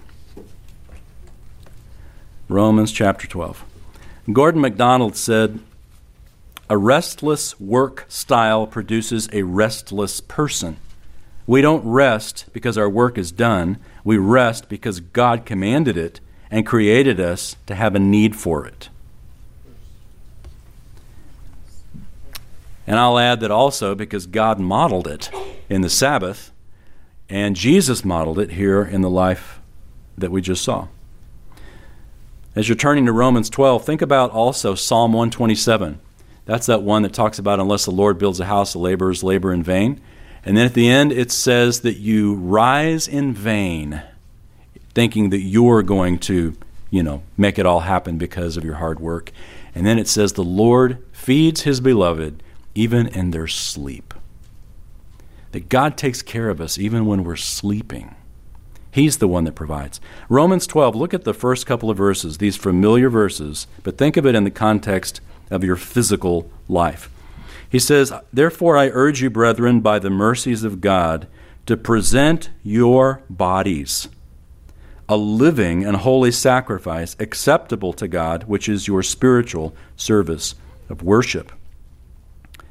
Romans 2.48 2.90
chapter 2.90 3.26
12. 3.26 3.62
Gordon 4.32 4.62
MacDonald 4.62 5.16
said, 5.16 5.60
A 6.70 6.78
restless 6.78 7.60
work 7.60 8.06
style 8.08 8.66
produces 8.66 9.28
a 9.34 9.42
restless 9.42 10.22
person. 10.22 10.78
We 11.46 11.60
don't 11.60 11.84
rest 11.84 12.46
because 12.54 12.78
our 12.78 12.88
work 12.88 13.18
is 13.18 13.30
done. 13.30 13.76
We 14.02 14.16
rest 14.16 14.70
because 14.70 15.00
God 15.00 15.44
commanded 15.44 15.98
it 15.98 16.20
and 16.50 16.66
created 16.66 17.20
us 17.20 17.54
to 17.66 17.74
have 17.74 17.94
a 17.94 17.98
need 17.98 18.34
for 18.34 18.66
it. 18.66 18.88
And 22.86 22.98
I'll 22.98 23.18
add 23.18 23.40
that 23.40 23.50
also 23.50 23.94
because 23.94 24.24
God 24.26 24.58
modeled 24.58 25.06
it 25.06 25.30
in 25.68 25.82
the 25.82 25.90
Sabbath 25.90 26.50
and 27.28 27.56
Jesus 27.56 28.04
modeled 28.04 28.38
it 28.38 28.52
here 28.52 28.82
in 28.82 29.00
the 29.00 29.10
life 29.10 29.60
that 30.16 30.30
we 30.30 30.40
just 30.40 30.62
saw. 30.62 30.88
As 32.54 32.68
you're 32.68 32.76
turning 32.76 33.06
to 33.06 33.12
Romans 33.12 33.50
12, 33.50 33.84
think 33.84 34.02
about 34.02 34.30
also 34.30 34.74
Psalm 34.74 35.12
127. 35.12 35.98
That's 36.44 36.66
that 36.66 36.82
one 36.82 37.02
that 37.02 37.12
talks 37.12 37.38
about 37.38 37.58
unless 37.58 37.84
the 37.84 37.90
Lord 37.90 38.18
builds 38.18 38.38
a 38.38 38.44
house, 38.44 38.74
the 38.74 38.78
laborers 38.78 39.24
labor 39.24 39.52
in 39.52 39.62
vain. 39.62 40.00
And 40.44 40.56
then 40.56 40.66
at 40.66 40.74
the 40.74 40.88
end, 40.88 41.10
it 41.10 41.32
says 41.32 41.80
that 41.80 41.96
you 41.96 42.34
rise 42.34 43.08
in 43.08 43.32
vain, 43.32 44.02
thinking 44.94 45.30
that 45.30 45.40
you're 45.40 45.82
going 45.82 46.18
to, 46.20 46.54
you 46.90 47.02
know, 47.02 47.22
make 47.36 47.58
it 47.58 47.66
all 47.66 47.80
happen 47.80 48.18
because 48.18 48.56
of 48.56 48.64
your 48.64 48.74
hard 48.74 49.00
work. 49.00 49.32
And 49.74 49.84
then 49.84 49.98
it 49.98 50.06
says, 50.06 50.34
the 50.34 50.44
Lord 50.44 51.02
feeds 51.12 51.62
his 51.62 51.80
beloved 51.80 52.42
even 52.74 53.08
in 53.08 53.30
their 53.30 53.48
sleep 53.48 54.13
that 55.54 55.68
God 55.68 55.96
takes 55.96 56.20
care 56.20 56.50
of 56.50 56.60
us 56.60 56.78
even 56.78 57.06
when 57.06 57.22
we're 57.22 57.36
sleeping. 57.36 58.16
He's 58.90 59.18
the 59.18 59.28
one 59.28 59.44
that 59.44 59.54
provides. 59.54 60.00
Romans 60.28 60.66
12, 60.66 60.96
look 60.96 61.14
at 61.14 61.22
the 61.22 61.32
first 61.32 61.64
couple 61.64 61.90
of 61.90 61.96
verses, 61.96 62.38
these 62.38 62.56
familiar 62.56 63.08
verses, 63.08 63.68
but 63.84 63.96
think 63.96 64.16
of 64.16 64.26
it 64.26 64.34
in 64.34 64.42
the 64.42 64.50
context 64.50 65.20
of 65.52 65.62
your 65.62 65.76
physical 65.76 66.50
life. 66.68 67.08
He 67.68 67.78
says, 67.78 68.12
Therefore, 68.32 68.76
I 68.76 68.88
urge 68.88 69.22
you, 69.22 69.30
brethren, 69.30 69.80
by 69.80 70.00
the 70.00 70.10
mercies 70.10 70.64
of 70.64 70.80
God, 70.80 71.28
to 71.66 71.76
present 71.76 72.50
your 72.64 73.22
bodies 73.30 74.08
a 75.08 75.16
living 75.16 75.84
and 75.84 75.98
holy 75.98 76.32
sacrifice 76.32 77.14
acceptable 77.20 77.92
to 77.92 78.08
God, 78.08 78.44
which 78.44 78.68
is 78.68 78.88
your 78.88 79.04
spiritual 79.04 79.72
service 79.94 80.56
of 80.88 81.02
worship. 81.02 81.52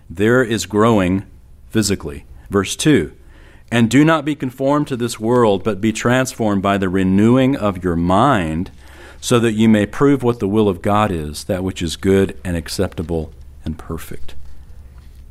There 0.10 0.44
is 0.44 0.66
growing 0.66 1.26
physically. 1.70 2.26
Verse 2.54 2.76
2 2.76 3.12
And 3.72 3.90
do 3.90 4.06
not 4.06 4.24
be 4.24 4.36
conformed 4.36 4.88
to 4.88 4.96
this 4.96 5.20
world, 5.20 5.64
but 5.64 5.82
be 5.82 5.92
transformed 5.92 6.62
by 6.62 6.78
the 6.78 6.88
renewing 6.88 7.56
of 7.58 7.84
your 7.84 7.96
mind, 7.96 8.70
so 9.20 9.40
that 9.40 9.54
you 9.54 9.68
may 9.68 9.88
prove 9.88 10.22
what 10.22 10.40
the 10.40 10.48
will 10.48 10.70
of 10.70 10.84
God 10.84 11.10
is, 11.12 11.46
that 11.46 11.64
which 11.64 11.82
is 11.82 11.96
good 11.96 12.40
and 12.46 12.56
acceptable 12.56 13.34
and 13.66 13.78
perfect. 13.80 14.36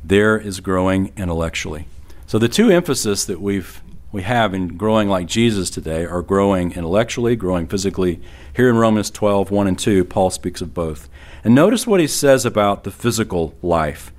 there 0.03 0.37
is 0.37 0.59
growing 0.59 1.13
intellectually. 1.15 1.87
So 2.27 2.37
the 2.37 2.49
two 2.49 2.69
emphasis 2.69 3.23
that 3.23 3.39
we've 3.39 3.81
we 4.11 4.23
have 4.23 4.53
in 4.53 4.75
growing 4.75 5.07
like 5.07 5.25
Jesus 5.25 5.69
today 5.69 6.05
are 6.05 6.21
growing 6.21 6.73
intellectually, 6.73 7.35
growing 7.37 7.67
physically. 7.67 8.19
Here 8.53 8.69
in 8.69 8.75
Romans 8.75 9.09
12, 9.09 9.49
1 9.49 9.67
and 9.67 9.79
2, 9.79 10.03
Paul 10.05 10.29
speaks 10.29 10.61
of 10.61 10.73
both. 10.73 11.09
And 11.43 11.55
notice 11.55 11.87
what 11.87 11.99
he 11.99 12.05
says 12.05 12.45
about 12.45 12.83
the 12.83 12.91
physical 12.91 13.55
life 13.63 14.11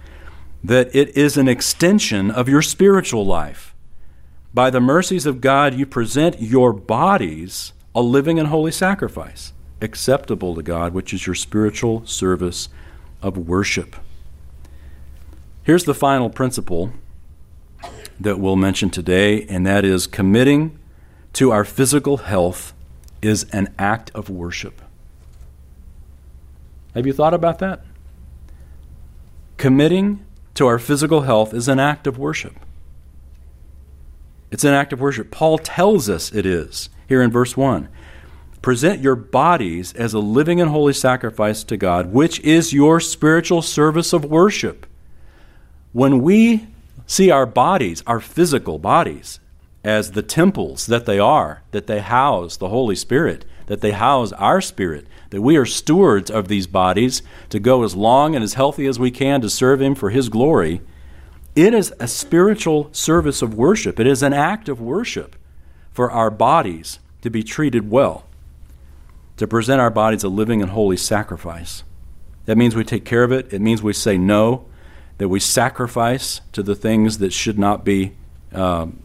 that 0.65 0.93
it 0.97 1.15
is 1.15 1.37
an 1.37 1.47
extension 1.47 2.31
of 2.31 2.49
your 2.49 2.63
spiritual 2.63 3.25
life. 3.25 3.75
By 4.55 4.71
the 4.71 4.81
mercies 4.81 5.27
of 5.27 5.43
God, 5.43 5.75
you 5.75 5.85
present 5.85 6.41
your 6.41 6.73
bodies 6.73 7.75
a 7.95 8.01
living 8.01 8.39
and 8.39 8.49
holy 8.49 8.73
sacrifice, 8.73 9.53
acceptable 9.83 10.55
to 10.55 10.63
God, 10.63 10.95
which 10.95 11.13
is 11.13 11.27
your 11.27 11.35
spiritual 11.35 12.07
service 12.07 12.71
of 13.21 13.37
worship. 13.37 13.95
Here's 15.63 15.85
the 15.85 15.95
final 15.95 16.31
principle 16.31 16.93
that 18.19 18.41
we'll 18.41 18.57
mention 18.57 18.89
today, 18.89 19.45
and 19.47 19.67
that 19.67 19.85
is 19.85 20.07
committing 20.07 20.79
to 21.35 21.51
our 21.51 21.65
physical 21.65 22.19
health 22.19 22.73
is 23.21 23.45
an 23.53 23.75
act 23.79 24.11
of 24.15 24.31
worship. 24.31 24.81
Have 26.95 27.07
you 27.07 27.13
thought 27.13 27.35
about 27.35 27.59
that? 27.59 27.85
Committing 29.57 30.25
to 30.55 30.67
our 30.67 30.79
physical 30.79 31.23
health 31.23 31.53
is 31.53 31.69
an 31.69 31.79
act 31.79 32.07
of 32.07 32.19
worship. 32.19 32.55
It's 34.51 34.65
an 34.65 34.73
act 34.73 34.93
of 34.93 35.01
worship. 35.01 35.31
Paul 35.31 35.59
tells 35.59 36.09
us 36.09 36.33
it 36.33 36.47
is 36.47 36.89
here 37.09 37.23
in 37.23 37.31
verse 37.31 37.57
1. 37.57 37.89
Present 38.63 39.03
your 39.03 39.17
bodies 39.17 39.93
as 39.95 40.15
a 40.15 40.21
living 40.21 40.61
and 40.61 40.71
holy 40.71 40.93
sacrifice 40.93 41.65
to 41.65 41.77
God, 41.77 42.13
which 42.13 42.41
is 42.41 42.73
your 42.73 43.01
spiritual 43.01 43.63
service 43.63 44.13
of 44.13 44.25
worship. 44.25 44.87
When 45.93 46.23
we 46.23 46.69
see 47.07 47.31
our 47.31 47.47
bodies, 47.47 48.03
our 48.07 48.21
physical 48.21 48.79
bodies, 48.79 49.41
as 49.85 50.13
the 50.13 50.23
temples 50.23 50.87
that 50.87 51.07
they 51.07 51.19
are, 51.19 51.63
that 51.71 51.87
they 51.87 52.01
house 52.01 52.57
the 52.57 52.71
Holy 52.71 52.97
Spirit, 52.97 53.45
that 53.67 53.83
they 53.83 53.93
house 53.93 54.33
our 54.33 54.61
spirit, 54.61 55.07
that 55.31 55.43
we 55.43 55.57
are 55.57 55.67
stewards 55.67 56.31
of 56.31 56.49
these 56.49 56.67
bodies 56.67 57.23
to 57.51 57.61
go 57.61 57.85
as 57.85 57.95
long 57.95 58.35
and 58.35 58.43
as 58.43 58.55
healthy 58.55 58.87
as 58.87 58.99
we 58.99 59.11
can 59.11 59.41
to 59.41 59.51
serve 59.51 59.81
Him 59.81 59.95
for 59.95 60.11
His 60.11 60.29
glory. 60.29 60.81
It 61.55 61.75
is 61.75 61.93
a 62.01 62.09
spiritual 62.09 62.89
service 62.93 63.43
of 63.43 63.55
worship. 63.55 64.01
It 64.01 64.07
is 64.07 64.23
an 64.23 64.33
act 64.33 64.69
of 64.69 64.81
worship 64.81 65.37
for 65.93 66.11
our 66.11 66.31
bodies 66.31 66.99
to 67.23 67.31
be 67.31 67.43
treated 67.43 67.91
well, 67.91 68.27
to 69.37 69.47
present 69.47 69.81
our 69.81 69.91
bodies 69.91 70.25
a 70.25 70.29
living 70.29 70.63
and 70.63 70.73
holy 70.73 70.97
sacrifice. 70.97 71.85
That 72.47 72.59
means 72.59 72.75
we 72.75 72.85
take 72.85 73.05
care 73.05 73.23
of 73.23 73.33
it. 73.33 73.53
It 73.53 73.61
means 73.61 73.83
we 73.83 73.93
say 73.93 74.19
no 74.19 74.67
that 75.19 75.29
we 75.29 75.41
sacrifice 75.41 76.41
to 76.53 76.63
the 76.63 76.75
things 76.75 77.19
that 77.19 77.33
should 77.33 77.59
not 77.59 77.85
be, 77.85 78.17
um, 78.53 78.99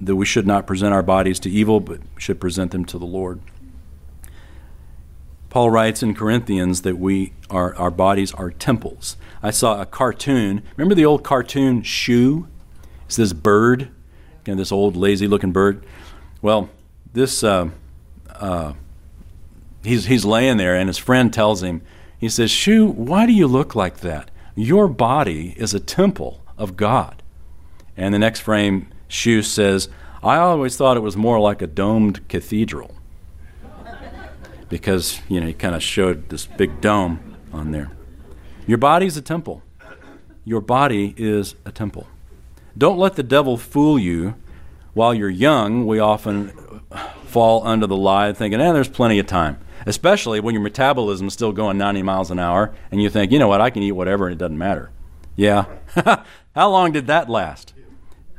that 0.00 0.16
we 0.16 0.24
should 0.24 0.46
not 0.46 0.66
present 0.66 0.94
our 0.94 1.02
bodies 1.02 1.38
to 1.40 1.50
evil, 1.50 1.80
but 1.80 2.00
should 2.18 2.40
present 2.40 2.70
them 2.70 2.84
to 2.86 2.98
the 2.98 3.06
Lord. 3.06 3.40
Paul 5.50 5.70
writes 5.70 6.02
in 6.02 6.14
Corinthians 6.14 6.82
that 6.82 6.98
we 6.98 7.32
are, 7.50 7.74
our 7.76 7.90
bodies 7.90 8.32
are 8.34 8.50
temples. 8.50 9.16
I 9.42 9.50
saw 9.50 9.80
a 9.80 9.86
cartoon. 9.86 10.62
Remember 10.76 10.94
the 10.94 11.04
old 11.04 11.24
cartoon 11.24 11.82
Shoe? 11.82 12.46
It's 13.06 13.16
this 13.16 13.32
bird, 13.32 13.90
you 14.46 14.52
know, 14.52 14.54
this 14.54 14.70
old 14.70 14.96
lazy 14.96 15.26
looking 15.26 15.50
bird. 15.50 15.84
Well, 16.40 16.70
this 17.12 17.42
uh, 17.42 17.70
uh, 18.28 18.74
he's 19.82 20.06
he's 20.06 20.24
laying 20.24 20.56
there, 20.56 20.76
and 20.76 20.88
his 20.88 20.98
friend 20.98 21.32
tells 21.32 21.62
him, 21.62 21.82
he 22.18 22.28
says, 22.28 22.50
"Shoe, 22.52 22.86
why 22.86 23.26
do 23.26 23.32
you 23.32 23.48
look 23.48 23.74
like 23.74 23.98
that?" 23.98 24.30
Your 24.54 24.88
body 24.88 25.54
is 25.56 25.74
a 25.74 25.80
temple 25.80 26.40
of 26.56 26.76
God. 26.76 27.22
And 27.96 28.14
the 28.14 28.18
next 28.18 28.40
frame, 28.40 28.88
Shoe 29.10 29.42
says, 29.42 29.88
I 30.22 30.36
always 30.36 30.76
thought 30.76 30.96
it 30.96 31.00
was 31.00 31.16
more 31.16 31.40
like 31.40 31.60
a 31.60 31.66
domed 31.66 32.28
cathedral. 32.28 32.94
because, 34.68 35.20
you 35.28 35.40
know, 35.40 35.48
he 35.48 35.52
kind 35.52 35.74
of 35.74 35.82
showed 35.82 36.28
this 36.28 36.46
big 36.46 36.80
dome 36.80 37.36
on 37.52 37.72
there. 37.72 37.90
Your 38.66 38.78
body 38.78 39.06
is 39.06 39.16
a 39.16 39.22
temple. 39.22 39.62
Your 40.44 40.60
body 40.60 41.14
is 41.16 41.56
a 41.64 41.72
temple. 41.72 42.06
Don't 42.78 42.98
let 42.98 43.16
the 43.16 43.22
devil 43.22 43.56
fool 43.56 43.98
you. 43.98 44.36
While 44.94 45.12
you're 45.12 45.28
young, 45.28 45.86
we 45.86 45.98
often 45.98 46.52
fall 47.24 47.66
under 47.66 47.86
the 47.86 47.96
lie 47.96 48.32
thinking, 48.32 48.60
eh, 48.60 48.72
there's 48.72 48.88
plenty 48.88 49.18
of 49.18 49.26
time 49.26 49.58
especially 49.86 50.40
when 50.40 50.54
your 50.54 50.62
metabolism 50.62 51.26
is 51.26 51.32
still 51.32 51.52
going 51.52 51.78
90 51.78 52.02
miles 52.02 52.30
an 52.30 52.38
hour 52.38 52.74
and 52.90 53.00
you 53.00 53.08
think, 53.08 53.32
you 53.32 53.38
know 53.38 53.48
what, 53.48 53.60
I 53.60 53.70
can 53.70 53.82
eat 53.82 53.92
whatever 53.92 54.26
and 54.26 54.34
it 54.34 54.38
doesn't 54.38 54.58
matter. 54.58 54.90
Yeah. 55.36 55.64
How 56.54 56.68
long 56.68 56.92
did 56.92 57.06
that 57.06 57.30
last? 57.30 57.72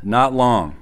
Not 0.04 0.34
long. 0.34 0.76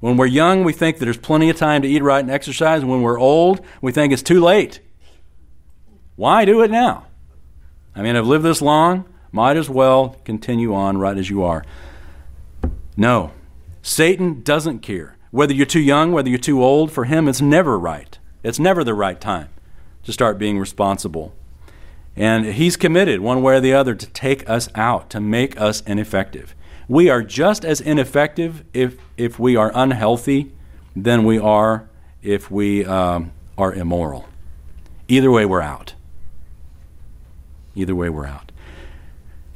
When 0.00 0.16
we're 0.16 0.26
young, 0.26 0.64
we 0.64 0.72
think 0.72 0.98
that 0.98 1.04
there's 1.04 1.16
plenty 1.16 1.48
of 1.48 1.56
time 1.56 1.82
to 1.82 1.88
eat 1.88 2.02
right 2.02 2.20
and 2.20 2.30
exercise. 2.30 2.84
When 2.84 3.02
we're 3.02 3.20
old, 3.20 3.60
we 3.80 3.92
think 3.92 4.12
it's 4.12 4.22
too 4.22 4.40
late. 4.40 4.80
Why 6.16 6.44
do 6.44 6.62
it 6.62 6.70
now? 6.70 7.06
I 7.94 8.02
mean, 8.02 8.16
I've 8.16 8.26
lived 8.26 8.44
this 8.44 8.60
long, 8.60 9.04
might 9.30 9.56
as 9.56 9.70
well 9.70 10.16
continue 10.24 10.74
on 10.74 10.98
right 10.98 11.16
as 11.16 11.30
you 11.30 11.42
are. 11.42 11.64
No. 12.96 13.32
Satan 13.80 14.42
doesn't 14.42 14.80
care. 14.80 15.16
Whether 15.30 15.54
you're 15.54 15.66
too 15.66 15.80
young, 15.80 16.12
whether 16.12 16.28
you're 16.28 16.38
too 16.38 16.62
old, 16.62 16.92
for 16.92 17.04
him, 17.04 17.28
it's 17.28 17.40
never 17.40 17.78
right. 17.78 18.18
It's 18.42 18.58
never 18.58 18.84
the 18.84 18.94
right 18.94 19.20
time 19.20 19.48
to 20.04 20.12
start 20.12 20.38
being 20.38 20.58
responsible. 20.58 21.34
And 22.16 22.44
He's 22.44 22.76
committed, 22.76 23.20
one 23.20 23.42
way 23.42 23.56
or 23.56 23.60
the 23.60 23.72
other, 23.72 23.94
to 23.94 24.06
take 24.06 24.48
us 24.48 24.68
out, 24.74 25.08
to 25.10 25.20
make 25.20 25.58
us 25.60 25.80
ineffective. 25.82 26.54
We 26.88 27.08
are 27.08 27.22
just 27.22 27.64
as 27.64 27.80
ineffective 27.80 28.64
if, 28.72 28.96
if 29.16 29.38
we 29.38 29.56
are 29.56 29.70
unhealthy 29.74 30.52
than 30.94 31.24
we 31.24 31.38
are 31.38 31.88
if 32.22 32.50
we 32.50 32.84
um, 32.84 33.32
are 33.56 33.72
immoral. 33.72 34.28
Either 35.08 35.30
way, 35.30 35.44
we're 35.44 35.62
out. 35.62 35.94
Either 37.74 37.94
way, 37.94 38.08
we're 38.08 38.26
out. 38.26 38.52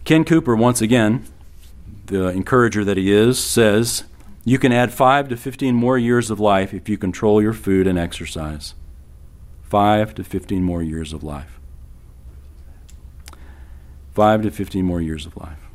Ken 0.04 0.24
Cooper, 0.24 0.54
once 0.54 0.80
again, 0.80 1.24
the 2.06 2.28
encourager 2.28 2.84
that 2.84 2.96
he 2.96 3.12
is, 3.12 3.42
says 3.42 4.04
you 4.44 4.58
can 4.58 4.72
add 4.72 4.92
5 4.92 5.28
to 5.30 5.36
15 5.36 5.74
more 5.74 5.98
years 5.98 6.30
of 6.30 6.38
life 6.38 6.72
if 6.72 6.88
you 6.88 6.96
control 6.96 7.42
your 7.42 7.52
food 7.52 7.86
and 7.86 7.98
exercise. 7.98 8.74
5 9.64 10.14
to 10.14 10.24
15 10.24 10.62
more 10.62 10.82
years 10.82 11.12
of 11.12 11.24
life. 11.24 11.58
5 14.14 14.42
to 14.42 14.50
15 14.50 14.84
more 14.84 15.00
years 15.00 15.26
of 15.26 15.36
life. 15.36 15.65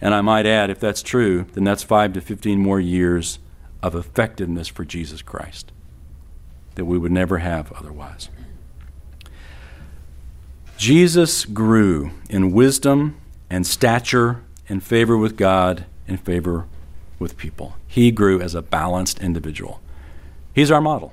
And 0.00 0.14
I 0.14 0.20
might 0.20 0.46
add, 0.46 0.70
if 0.70 0.80
that's 0.80 1.02
true, 1.02 1.46
then 1.52 1.64
that's 1.64 1.82
5 1.82 2.14
to 2.14 2.20
15 2.20 2.58
more 2.58 2.80
years 2.80 3.38
of 3.82 3.94
effectiveness 3.94 4.68
for 4.68 4.84
Jesus 4.84 5.22
Christ 5.22 5.72
that 6.76 6.84
we 6.84 6.96
would 6.96 7.12
never 7.12 7.38
have 7.38 7.72
otherwise. 7.72 8.30
Jesus 10.78 11.44
grew 11.44 12.12
in 12.30 12.52
wisdom 12.52 13.20
and 13.50 13.66
stature 13.66 14.42
and 14.68 14.82
favor 14.82 15.18
with 15.18 15.36
God 15.36 15.84
and 16.08 16.18
favor 16.18 16.66
with 17.18 17.36
people. 17.36 17.76
He 17.86 18.10
grew 18.10 18.40
as 18.40 18.54
a 18.54 18.62
balanced 18.62 19.20
individual. 19.20 19.80
He's 20.54 20.70
our 20.70 20.80
model. 20.80 21.12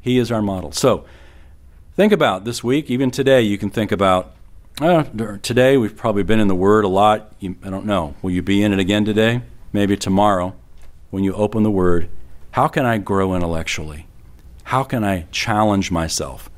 He 0.00 0.18
is 0.18 0.32
our 0.32 0.42
model. 0.42 0.72
So, 0.72 1.04
Think 2.00 2.14
about 2.14 2.46
this 2.46 2.64
week, 2.64 2.90
even 2.90 3.10
today, 3.10 3.42
you 3.42 3.58
can 3.58 3.68
think 3.68 3.92
about 3.92 4.32
uh, 4.80 5.04
today 5.42 5.76
we've 5.76 5.96
probably 5.96 6.22
been 6.22 6.40
in 6.40 6.48
the 6.48 6.54
Word 6.54 6.84
a 6.84 6.88
lot. 6.88 7.32
You, 7.38 7.56
I 7.62 7.70
don't 7.70 7.86
know. 7.86 8.14
Will 8.22 8.30
you 8.30 8.42
be 8.42 8.62
in 8.62 8.72
it 8.72 8.78
again 8.78 9.04
today? 9.04 9.42
Maybe 9.72 9.96
tomorrow 9.96 10.54
when 11.10 11.24
you 11.24 11.34
open 11.34 11.62
the 11.62 11.70
Word. 11.70 12.08
How 12.52 12.68
can 12.68 12.84
I 12.84 12.98
grow 12.98 13.34
intellectually? 13.34 14.06
How 14.64 14.82
can 14.84 15.04
I 15.04 15.26
challenge 15.30 15.90
myself 15.90 16.50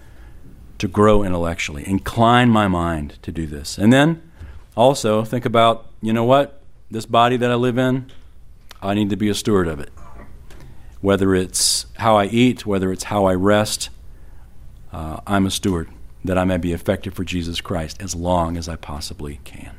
to 0.79 0.89
grow 0.89 1.23
intellectually? 1.23 1.87
Incline 1.87 2.49
my 2.51 2.69
mind 2.69 3.19
to 3.23 3.33
do 3.33 3.47
this. 3.47 3.79
And 3.79 3.93
then 3.93 4.23
also 4.77 5.25
think 5.25 5.45
about, 5.45 5.87
you 6.01 6.13
know 6.13 6.25
what? 6.25 6.63
This 6.91 7.07
body 7.07 7.37
that 7.39 7.51
I 7.51 7.55
live 7.55 7.79
in, 7.79 8.11
I 8.83 8.95
need 8.95 9.11
to 9.11 9.17
be 9.17 9.29
a 9.29 9.35
steward 9.35 9.69
of 9.69 9.81
it. 9.81 9.91
Whether 11.01 11.35
it's 11.35 11.87
how 11.99 12.17
I 12.17 12.27
eat, 12.27 12.65
whether 12.67 12.93
it's 12.93 13.05
how 13.05 13.25
I 13.25 13.35
rest, 13.35 13.91
uh, 14.93 15.21
I'm 15.27 15.47
a 15.47 15.51
steward, 15.51 15.89
that 16.25 16.39
I 16.39 16.45
may 16.45 16.57
be 16.57 16.73
effective 16.73 17.15
for 17.15 17.25
Jesus 17.25 17.61
Christ 17.61 18.01
as 18.01 18.15
long 18.15 18.57
as 18.57 18.69
I 18.69 18.77
possibly 18.77 19.41
can. 19.45 19.77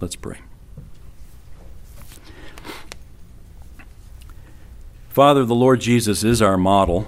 Let's 0.00 0.16
pray. 0.16 0.38
Father, 5.08 5.44
the 5.44 5.54
Lord 5.54 5.80
Jesus 5.80 6.24
is 6.24 6.40
our 6.40 6.56
model 6.56 7.06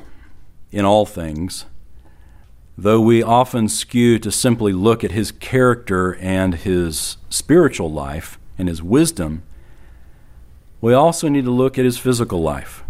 in 0.71 0.85
all 0.85 1.07
things. 1.07 1.67
Though 2.77 3.01
we 3.01 3.23
often 3.23 3.69
skew 3.69 4.19
to 4.19 4.33
simply 4.33 4.73
look 4.73 5.05
at 5.05 5.13
his 5.13 5.31
character 5.31 6.17
and 6.17 6.57
his 6.57 7.17
spiritual 7.31 7.91
life 7.91 8.39
and 8.59 8.69
his 8.69 8.83
wisdom, 8.83 9.45
we 10.81 10.93
also 10.93 11.29
need 11.29 11.45
to 11.45 11.51
look 11.51 11.79
at 11.79 11.85
his 11.85 11.97
physical 11.97 12.43
life. 12.43 12.83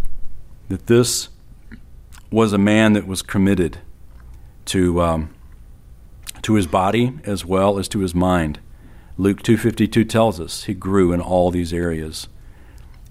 That 0.68 0.86
this 0.86 1.28
was 2.30 2.52
a 2.52 2.58
man 2.58 2.94
that 2.94 3.06
was 3.06 3.22
committed 3.22 3.78
to, 4.66 5.00
um, 5.02 5.34
to 6.42 6.54
his 6.54 6.66
body 6.66 7.18
as 7.24 7.44
well 7.44 7.78
as 7.78 7.88
to 7.88 8.00
his 8.00 8.14
mind. 8.14 8.60
Luke 9.16 9.42
2:52 9.42 10.04
tells 10.04 10.40
us 10.40 10.64
he 10.64 10.74
grew 10.74 11.12
in 11.12 11.20
all 11.20 11.50
these 11.50 11.72
areas. 11.72 12.28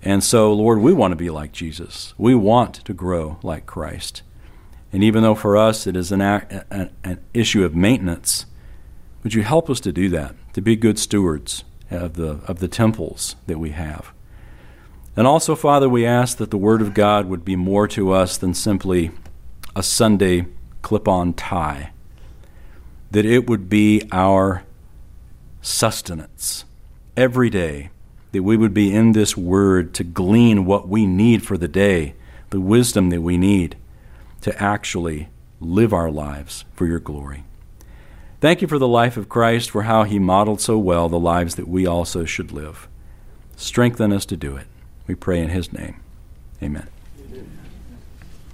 And 0.01 0.23
so, 0.23 0.51
Lord, 0.53 0.79
we 0.79 0.91
want 0.91 1.13
to 1.13 1.15
be 1.15 1.29
like 1.29 1.53
Jesus. 1.53 2.13
We 2.17 2.35
want 2.35 2.75
to 2.75 2.93
grow 2.93 3.37
like 3.41 3.65
Christ. 3.65 4.21
And 4.91 5.03
even 5.03 5.23
though 5.23 5.35
for 5.35 5.55
us 5.55 5.87
it 5.87 5.95
is 5.95 6.11
an, 6.11 6.21
an, 6.21 6.89
an 7.03 7.19
issue 7.33 7.63
of 7.63 7.75
maintenance, 7.75 8.45
would 9.23 9.33
you 9.33 9.43
help 9.43 9.69
us 9.69 9.79
to 9.79 9.93
do 9.93 10.09
that, 10.09 10.35
to 10.53 10.61
be 10.61 10.75
good 10.75 10.99
stewards 10.99 11.63
of 11.89 12.13
the, 12.15 12.41
of 12.47 12.59
the 12.59 12.67
temples 12.67 13.37
that 13.47 13.59
we 13.59 13.69
have? 13.69 14.13
And 15.15 15.25
also, 15.25 15.55
Father, 15.55 15.87
we 15.87 16.05
ask 16.05 16.37
that 16.37 16.51
the 16.51 16.57
Word 16.57 16.81
of 16.81 16.93
God 16.93 17.27
would 17.27 17.45
be 17.45 17.55
more 17.55 17.87
to 17.89 18.11
us 18.11 18.37
than 18.37 18.53
simply 18.53 19.11
a 19.75 19.83
Sunday 19.83 20.47
clip 20.83 21.07
on 21.07 21.33
tie, 21.33 21.91
that 23.09 23.25
it 23.25 23.49
would 23.49 23.67
be 23.67 24.07
our 24.11 24.63
sustenance 25.61 26.65
every 27.17 27.49
day, 27.49 27.89
that 28.31 28.43
we 28.43 28.55
would 28.55 28.73
be 28.73 28.93
in 28.93 29.13
this 29.13 29.35
Word 29.35 29.95
to 29.95 30.03
glean 30.03 30.65
what 30.65 30.87
we 30.87 31.07
need 31.07 31.43
for 31.43 31.57
the 31.57 31.67
day, 31.67 32.13
the 32.51 32.61
wisdom 32.61 33.09
that 33.09 33.21
we 33.21 33.37
need 33.37 33.75
to 34.41 34.61
actually 34.61 35.29
live 35.59 35.93
our 35.93 36.11
lives 36.11 36.65
for 36.75 36.85
your 36.85 36.99
glory. 36.99 37.43
Thank 38.41 38.61
you 38.61 38.67
for 38.67 38.77
the 38.77 38.87
life 38.87 39.15
of 39.15 39.29
Christ, 39.29 39.71
for 39.71 39.83
how 39.83 40.03
he 40.03 40.19
modeled 40.19 40.59
so 40.59 40.77
well 40.77 41.07
the 41.07 41.17
lives 41.17 41.55
that 41.55 41.67
we 41.67 41.87
also 41.87 42.25
should 42.25 42.51
live. 42.51 42.89
Strengthen 43.55 44.11
us 44.11 44.25
to 44.25 44.35
do 44.35 44.57
it. 44.57 44.67
We 45.07 45.15
pray 45.15 45.39
in 45.39 45.49
his 45.49 45.71
name. 45.71 46.01
Amen. 46.61 46.87